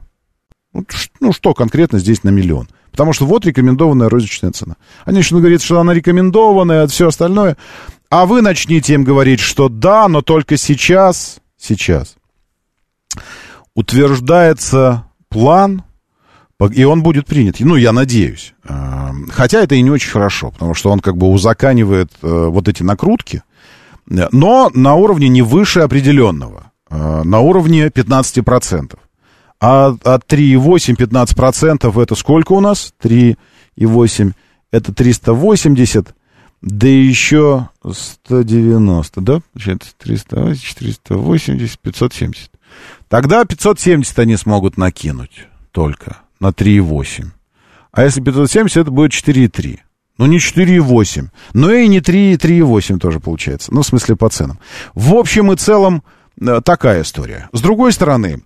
[0.73, 0.85] Ну,
[1.19, 2.67] ну, что конкретно здесь на миллион?
[2.91, 4.75] Потому что вот рекомендованная розничная цена.
[5.05, 7.55] Они начнут говорить, что она рекомендованная, все остальное.
[8.09, 12.17] А вы начните им говорить, что да, но только сейчас, сейчас
[13.77, 15.83] утверждается план,
[16.65, 17.59] и он будет принят.
[17.59, 18.53] Ну, я надеюсь.
[18.63, 22.67] Э, Хотя это и не очень хорошо, потому что он как бы узаканивает э, вот
[22.67, 23.43] эти накрутки,
[24.05, 28.97] но на уровне не выше определенного, э, на уровне 15%.
[29.59, 32.93] А от 3,8 15% это сколько у нас?
[33.03, 34.33] 3,8
[34.71, 36.15] это 380.
[36.61, 39.41] да еще 190, да?
[39.53, 42.51] Получается 380, 480, 570.
[43.09, 47.25] Тогда 570 они смогут накинуть только на 3,8.
[47.91, 49.79] А если 570, это будет 4,3.
[50.17, 51.27] Ну, не 4,8.
[51.53, 53.73] Но и не 3, 3,8 тоже получается.
[53.73, 54.59] Ну, в смысле, по ценам.
[54.93, 56.03] В общем и целом,
[56.39, 57.49] э, такая история.
[57.53, 58.41] С другой стороны,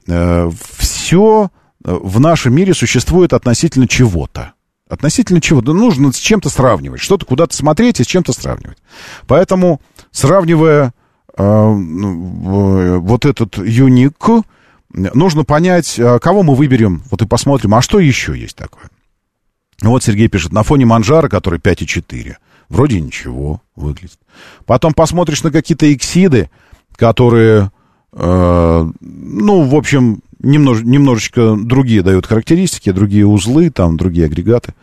[0.78, 1.50] все
[1.84, 4.54] в нашем мире существует относительно чего-то.
[4.90, 5.74] Относительно чего-то.
[5.74, 7.00] Нужно с чем-то сравнивать.
[7.00, 8.78] Что-то куда-то смотреть и с чем-то сравнивать.
[9.26, 9.82] Поэтому,
[10.12, 10.94] сравнивая
[11.38, 14.16] э, ну, вот этот юник,
[14.94, 18.90] нужно понять, э, кого мы выберем, вот и посмотрим, а что еще есть такое.
[19.82, 22.36] Вот Сергей пишет, на фоне Манжара, который 5,4,
[22.70, 24.20] вроде ничего выглядит.
[24.66, 26.50] Потом посмотришь на какие-то эксиды,
[26.96, 27.72] которые,
[28.14, 34.74] э, ну, в общем, немнож, немножечко другие дают характеристики, другие узлы, там, другие агрегаты,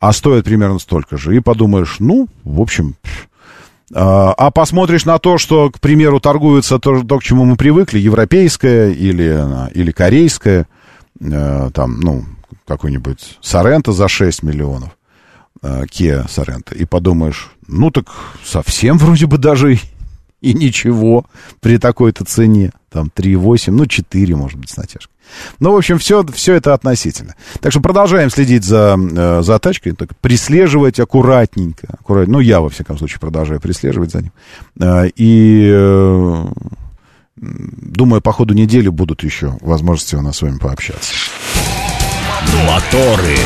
[0.00, 1.36] а стоят примерно столько же.
[1.36, 2.96] И подумаешь, ну, в общем...
[3.04, 3.16] А,
[3.94, 8.90] а посмотришь на то, что, к примеру, торгуется то, то к чему мы привыкли, европейское
[8.90, 10.66] или, или корейское,
[11.20, 12.24] э, там, ну,
[12.66, 14.90] какой-нибудь Сорента за 6 миллионов,
[15.62, 18.06] э, Kia Сорента, и подумаешь, ну так
[18.44, 19.78] совсем вроде бы даже
[20.50, 21.26] и, ничего
[21.60, 22.72] при такой-то цене.
[22.90, 25.12] Там 3,8, ну 4, может быть, с натяжкой.
[25.58, 27.34] Ну, в общем, все, все это относительно.
[27.60, 31.88] Так что продолжаем следить за, э, за тачкой, так, прислеживать аккуратненько.
[32.00, 32.28] Аккурат...
[32.28, 34.32] Ну, я, во всяком случае, продолжаю прислеживать за ним.
[34.80, 36.44] Э, И э,
[37.36, 41.12] думаю, по ходу недели будут еще возможности у нас с вами пообщаться.
[42.66, 43.36] Моторы.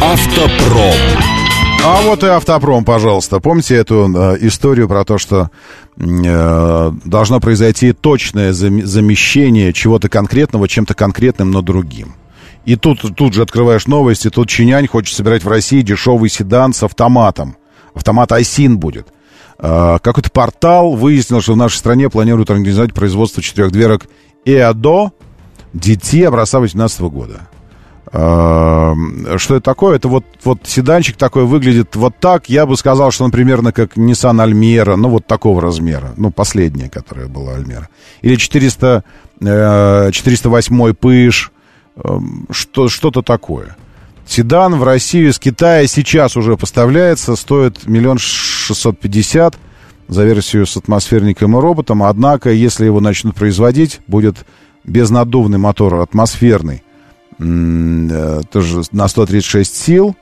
[0.00, 1.41] Автопром.
[1.84, 3.40] А вот и автопром, пожалуйста.
[3.40, 5.50] Помните эту э, историю про то, что
[5.96, 12.14] э, должно произойти точное зам- замещение чего-то конкретного чем-то конкретным, но другим?
[12.64, 16.84] И тут, тут же открываешь новости, тут Чинянь хочет собирать в России дешевый седан с
[16.84, 17.56] автоматом.
[17.94, 19.08] Автомат Айсин будет.
[19.58, 24.06] Э, какой-то портал выяснил, что в нашей стране планируют организовать производство четырехдверок
[24.44, 25.10] ЭАДО
[25.74, 27.48] DT образца 2018 года.
[28.14, 28.94] А,
[29.36, 29.96] Что это такое?
[29.96, 32.48] Это вот, вот седанчик такой выглядит вот так.
[32.48, 36.12] Я бы сказал, что он примерно как Nissan Almera, ну вот такого размера.
[36.16, 37.86] Ну, последняя, которая была Almera.
[38.20, 39.04] Или 400,
[39.40, 41.52] э, 408 пыш,
[41.96, 43.76] эм, что, что-то такое.
[44.26, 49.56] Седан в Россию из Китая сейчас уже поставляется, стоит миллион шестьсот пятьдесят
[50.08, 52.02] за версию с атмосферником и роботом.
[52.02, 54.44] Однако, если его начнут производить, будет
[54.84, 56.91] безнаддувный мотор атмосферный, э,
[57.38, 60.16] тоже на 136 сил,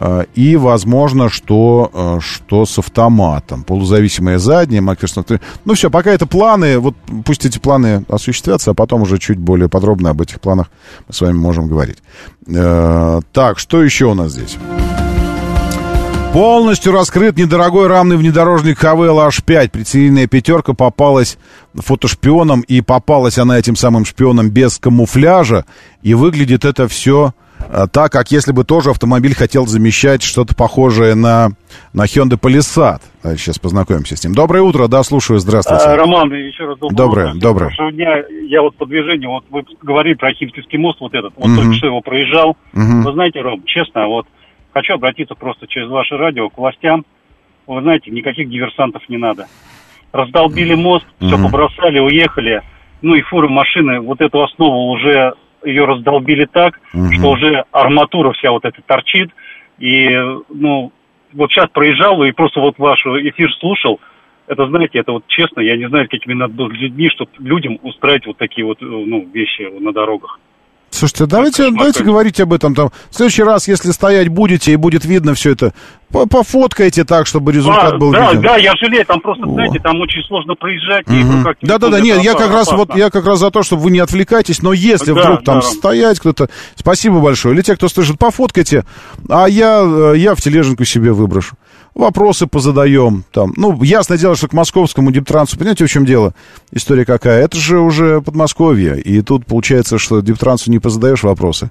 [0.00, 3.64] э, и возможно, что, э, что с автоматом.
[3.64, 5.24] Полузависимая задняя, Макферсон.
[5.64, 6.94] Ну все, пока это планы, вот
[7.24, 10.70] пусть эти планы осуществятся, а потом уже чуть более подробно об этих планах
[11.06, 11.98] мы с вами можем говорить.
[12.46, 14.56] Э, Так, что еще у нас здесь?
[16.32, 19.70] Полностью раскрыт недорогой рамный внедорожник ХВЛ H5.
[19.70, 21.38] Прицельная пятерка попалась
[21.74, 25.64] фотошпионом, и попалась она этим самым шпионом без камуфляжа.
[26.02, 27.32] И выглядит это все
[27.92, 31.48] так, как если бы тоже автомобиль хотел замещать что-то похожее на,
[31.92, 33.00] на Hyundai Palisade.
[33.36, 34.32] Сейчас познакомимся с ним.
[34.34, 35.84] Доброе утро, да, слушаю, здравствуйте.
[35.84, 37.40] А, Роман, еще раз доброе Доброе, утро.
[37.40, 37.66] доброе.
[37.68, 41.48] Прошлого дня я вот по движению, вот вы говорили про Химкинский мост, вот этот, вот
[41.48, 41.56] Мгм.
[41.56, 42.56] только что его проезжал.
[42.74, 43.02] Мгм.
[43.02, 44.26] Вы знаете, Ром, честно, вот
[44.78, 47.04] хочу обратиться просто через ваше радио к властям.
[47.66, 49.46] Вы знаете, никаких диверсантов не надо.
[50.12, 52.62] Раздолбили мост, все побросали, уехали.
[53.02, 55.34] Ну и фуры машины, вот эту основу уже
[55.64, 57.12] ее раздолбили так, Мгм.
[57.12, 59.30] что уже арматура вся вот эта торчит.
[59.78, 60.08] И,
[60.48, 60.92] ну,
[61.32, 64.00] вот сейчас проезжал и просто вот ваш эфир слушал.
[64.46, 68.26] Это, знаете, это вот честно, я не знаю, какими надо быть людьми, чтобы людям устраивать
[68.26, 70.40] вот такие вот, э, ну, вещи на дорогах.
[70.90, 72.90] Слушайте, давайте, давайте говорить об этом там.
[73.10, 75.72] В следующий раз, если стоять будете и будет видно все это,
[76.10, 78.42] пофоткайте так, чтобы результат А, был да, виден.
[78.42, 79.52] да, я жалею, там просто, О.
[79.52, 81.06] знаете, там очень сложно проезжать.
[81.06, 83.82] руках телефон, Да-да-да, это нет, я как раз вот я как раз за то, чтобы
[83.82, 87.54] вы не отвлекайтесь, но если Да, вдруг там да, стоять кто-то, спасибо большое.
[87.54, 88.84] Или те, кто слышит, пофоткайте,
[89.28, 91.56] а я, э, я в тележеньку себе выброшу.
[91.94, 93.52] Вопросы позадаем там.
[93.56, 96.32] Ну, ясное дело, что к московскому Диптрансу, понимаете, в чем дело?
[96.70, 97.42] История какая?
[97.42, 101.70] Это же уже Подмосковье, и тут получается, что Диптрансу не позадаешь вопросы,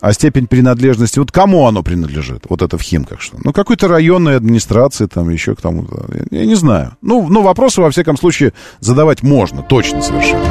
[0.00, 3.36] а степень принадлежности, вот кому оно принадлежит, вот это в Химках что?
[3.42, 6.96] Ну, какой-то районной администрации, там, еще к тому-то, я, я не знаю.
[7.02, 10.44] Ну, ну, вопросы, во всяком случае, задавать можно, точно совершенно.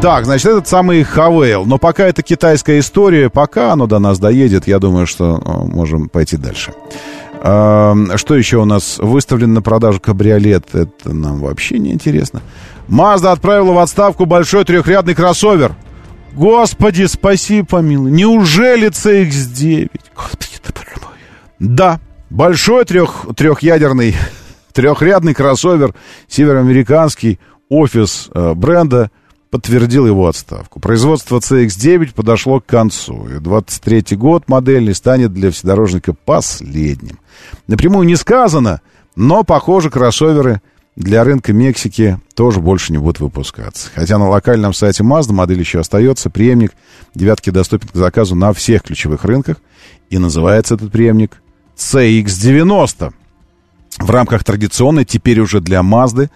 [0.00, 1.64] Так, значит, этот самый Хавейл.
[1.64, 6.08] Но пока это китайская история, пока оно до нас доедет, я думаю, что э, можем
[6.08, 6.72] пойти дальше.
[7.42, 8.98] Эм, Что еще у нас?
[8.98, 10.72] Выставлен на продажу кабриолет.
[10.72, 12.42] Это нам вообще не интересно.
[12.86, 15.74] Мазда отправила в отставку большой трехрядный кроссовер.
[16.38, 18.10] Господи, спаси помилуй.
[18.10, 19.90] Неужели CX-9?
[20.14, 21.14] Господи, ты мой.
[21.58, 22.00] Да,
[22.30, 24.14] Большой трех, трехъядерный,
[24.72, 25.94] трехрядный кроссовер,
[26.28, 27.40] североамериканский
[27.70, 29.10] офис э, бренда
[29.50, 30.78] подтвердил его отставку.
[30.78, 37.18] Производство CX-9 подошло к концу, и 23 год модельный станет для вседорожника последним.
[37.66, 38.82] Напрямую не сказано,
[39.16, 40.60] но, похоже, кроссоверы
[40.98, 43.88] для рынка Мексики тоже больше не будут выпускаться.
[43.94, 46.72] Хотя на локальном сайте Mazda модель еще остается, преемник
[47.14, 49.58] девятки доступен к заказу на всех ключевых рынках,
[50.10, 51.40] и называется этот преемник
[51.76, 53.12] CX-90.
[54.00, 56.30] В рамках традиционной, теперь уже для Mazda,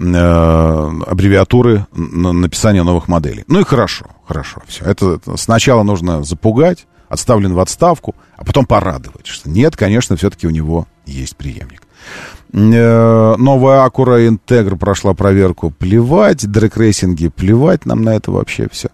[0.00, 3.44] э, аббревиатуры на написания новых моделей.
[3.46, 4.86] Ну и хорошо, хорошо, все.
[4.86, 10.48] Это, это сначала нужно запугать, отставлен в отставку, а потом порадовать, что нет, конечно, все-таки
[10.48, 11.82] у него есть преемник.
[12.52, 15.70] Э, Новая Акура Интегр прошла проверку.
[15.70, 18.88] Плевать, дрэк-рейсинги, плевать нам на это вообще все.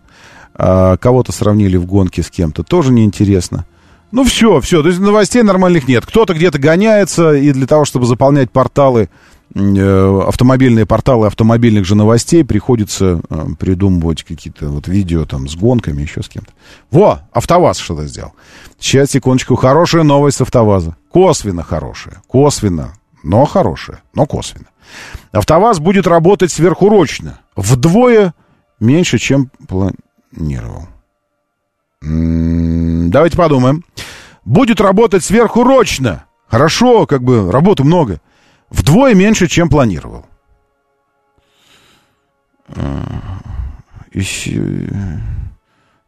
[0.59, 3.67] А, кого-то сравнили в гонке с кем-то, тоже неинтересно.
[4.13, 6.07] Ну все, все, то есть новостей нормальных нет.
[6.07, 9.11] Кто-то где-то гоняется, и для того, чтобы заполнять порталы,
[9.55, 16.03] э, автомобильные порталы автомобильных же новостей, приходится э, придумывать какие-то вот видео там с гонками,
[16.03, 16.53] еще с кем-то.
[16.91, 18.33] Во, АвтоВАЗ что-то сделал.
[18.79, 20.97] Сейчас, секундочку, хорошая новость с АвтоВАЗа.
[21.11, 22.95] Косвенно хорошая, косвенно,
[23.27, 24.67] но хорошая, но косвенно.
[25.33, 28.35] АвтоВАЗ будет работать сверхурочно, вдвое
[28.79, 30.89] меньше, чем планировал.
[32.03, 33.85] М, Давайте подумаем.
[34.45, 36.27] Будет работать сверхурочно.
[36.47, 38.21] Хорошо, как бы работы много.
[38.71, 40.25] Вдвое меньше, чем планировал.
[42.69, 43.03] А,
[44.13, 45.21] и се-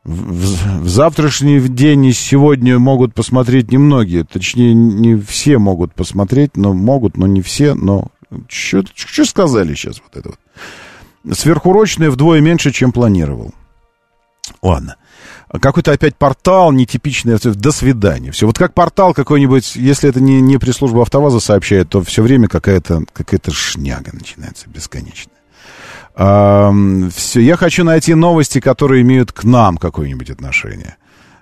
[0.04, 4.24] В, в- завтрашний день и сегодня могут посмотреть немногие.
[4.24, 7.74] Точнее, не все могут посмотреть, но могут, но не все.
[7.74, 8.08] Но
[8.48, 11.36] что сказали сейчас вот это вот?
[11.36, 13.52] Сверхурочное вдвое меньше, чем планировал.
[14.62, 14.96] Ладно.
[15.60, 17.38] Какой-то опять портал нетипичный.
[17.38, 18.32] До свидания.
[18.32, 18.46] Все.
[18.46, 23.04] Вот как портал какой-нибудь, если это не, не пресс-служба АвтоВАЗа сообщает, то все время какая-то
[23.12, 25.37] какая шняга начинается бесконечная.
[26.18, 27.40] Все.
[27.40, 30.96] Я хочу найти новости, которые имеют к нам какое-нибудь отношение.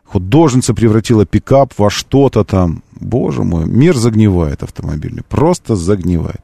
[0.05, 2.82] Художница превратила пикап во что-то там.
[2.93, 5.23] Боже мой, мир загнивает автомобильный.
[5.23, 6.43] Просто загнивает.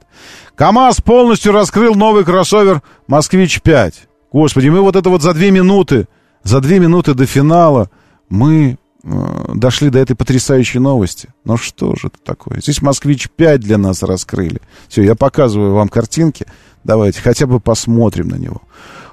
[0.57, 3.95] КАМАЗ полностью раскрыл новый кроссовер «Москвич-5».
[4.33, 6.09] Господи, мы вот это вот за две минуты,
[6.43, 7.91] за две минуты до финала
[8.29, 11.29] мы э, дошли до этой потрясающей новости.
[11.45, 12.61] Ну что же это такое?
[12.61, 14.61] Здесь «Москвич-5» для нас раскрыли.
[14.89, 16.47] Все, я показываю вам картинки.
[16.85, 18.63] Давайте хотя бы посмотрим на него.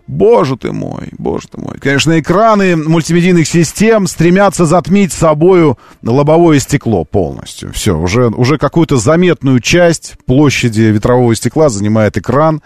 [0.10, 1.78] Боже ты мой, боже ты мой.
[1.80, 7.72] Конечно, экраны мультимедийных систем стремятся затмить собою лобовое стекло полностью.
[7.74, 12.64] Все, уже, уже какую-то заметную часть площади ветрового стекла занимает экран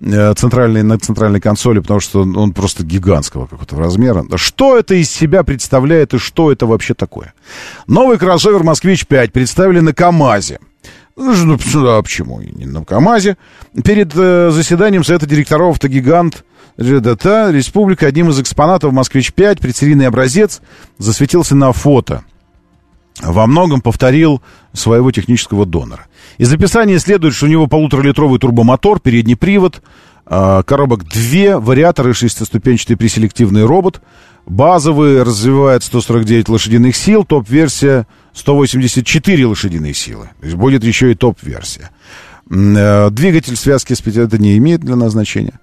[0.00, 4.24] э, центральной, на центральной консоли, потому что он, он просто гигантского какого-то размера.
[4.36, 7.34] Что это из себя представляет и что это вообще такое?
[7.86, 10.60] Новый кроссовер «Москвич-5» представили на КАМАЗе.
[11.16, 11.56] Ну, ну,
[11.88, 13.38] а почему и не на КАМАЗе?
[13.82, 16.44] Перед э, заседанием Совета директоров «Автогигант»
[16.76, 20.60] ЖДТ Республика одним из экспонатов «Москвич-5» предсерийный образец
[20.98, 22.22] засветился на фото.
[23.22, 24.42] Во многом повторил
[24.74, 26.06] своего технического донора.
[26.36, 29.80] Из описания следует, что у него полуторалитровый турбомотор, передний привод,
[30.26, 34.02] э, коробок 2, вариаторы, шестиступенчатый преселективный робот.
[34.44, 38.06] Базовый развивает 149 лошадиных сил, топ-версия
[38.36, 40.28] 184 лошадиные силы.
[40.40, 41.90] То есть будет еще и топ-версия.
[42.50, 45.58] Э, Двигатель связки с пяти- это не имеет для нас значения.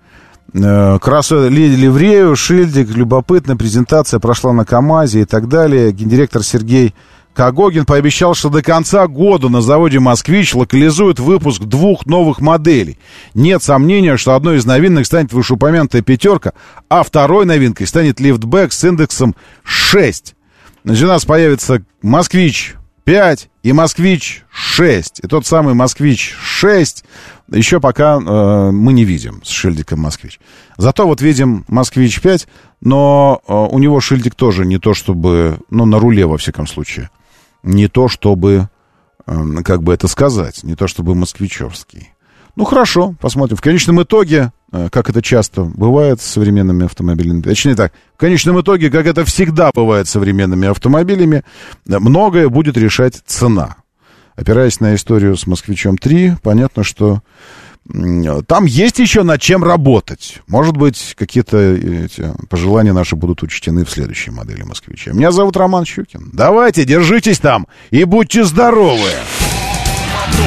[0.53, 5.91] Э, Красу ли- ливрею, шильдик, любопытная презентация прошла на КАМАЗе и так далее.
[5.93, 6.93] Гендиректор Сергей
[7.33, 12.99] Кагогин пообещал, что до конца года на заводе «Москвич» локализует выпуск двух новых моделей.
[13.33, 16.53] Нет сомнения, что одной из новинок станет вышеупомянутая «пятерка»,
[16.89, 20.35] а второй новинкой станет лифтбэк с индексом 6.
[20.83, 25.21] Значит, у нас появится «Москвич» 5 и «Москвич» 6.
[25.23, 27.05] И тот самый «Москвич» 6
[27.51, 30.39] еще пока э, мы не видим с шильдиком «Москвич».
[30.77, 32.47] Зато вот видим «Москвич 5»,
[32.81, 37.09] но э, у него шильдик тоже не то чтобы, ну, на руле, во всяком случае.
[37.61, 38.69] Не то чтобы,
[39.25, 42.09] э, как бы это сказать, не то чтобы москвичевский.
[42.55, 43.57] Ну, хорошо, посмотрим.
[43.57, 44.51] В конечном итоге,
[44.91, 49.69] как это часто бывает с современными автомобилями, точнее так, в конечном итоге, как это всегда
[49.73, 51.43] бывает с современными автомобилями,
[51.87, 53.75] э, многое будет решать цена.
[54.35, 57.21] Опираясь на историю с «Москвичом 3», понятно, что
[57.93, 60.39] м, там есть еще над чем работать.
[60.47, 61.77] Может быть, какие-то
[62.49, 65.11] пожелания наши будут учтены в следующей модели «Москвича».
[65.11, 66.31] Меня зовут Роман Щукин.
[66.33, 69.09] Давайте, держитесь там и будьте здоровы!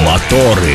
[0.04, 0.74] Моторы.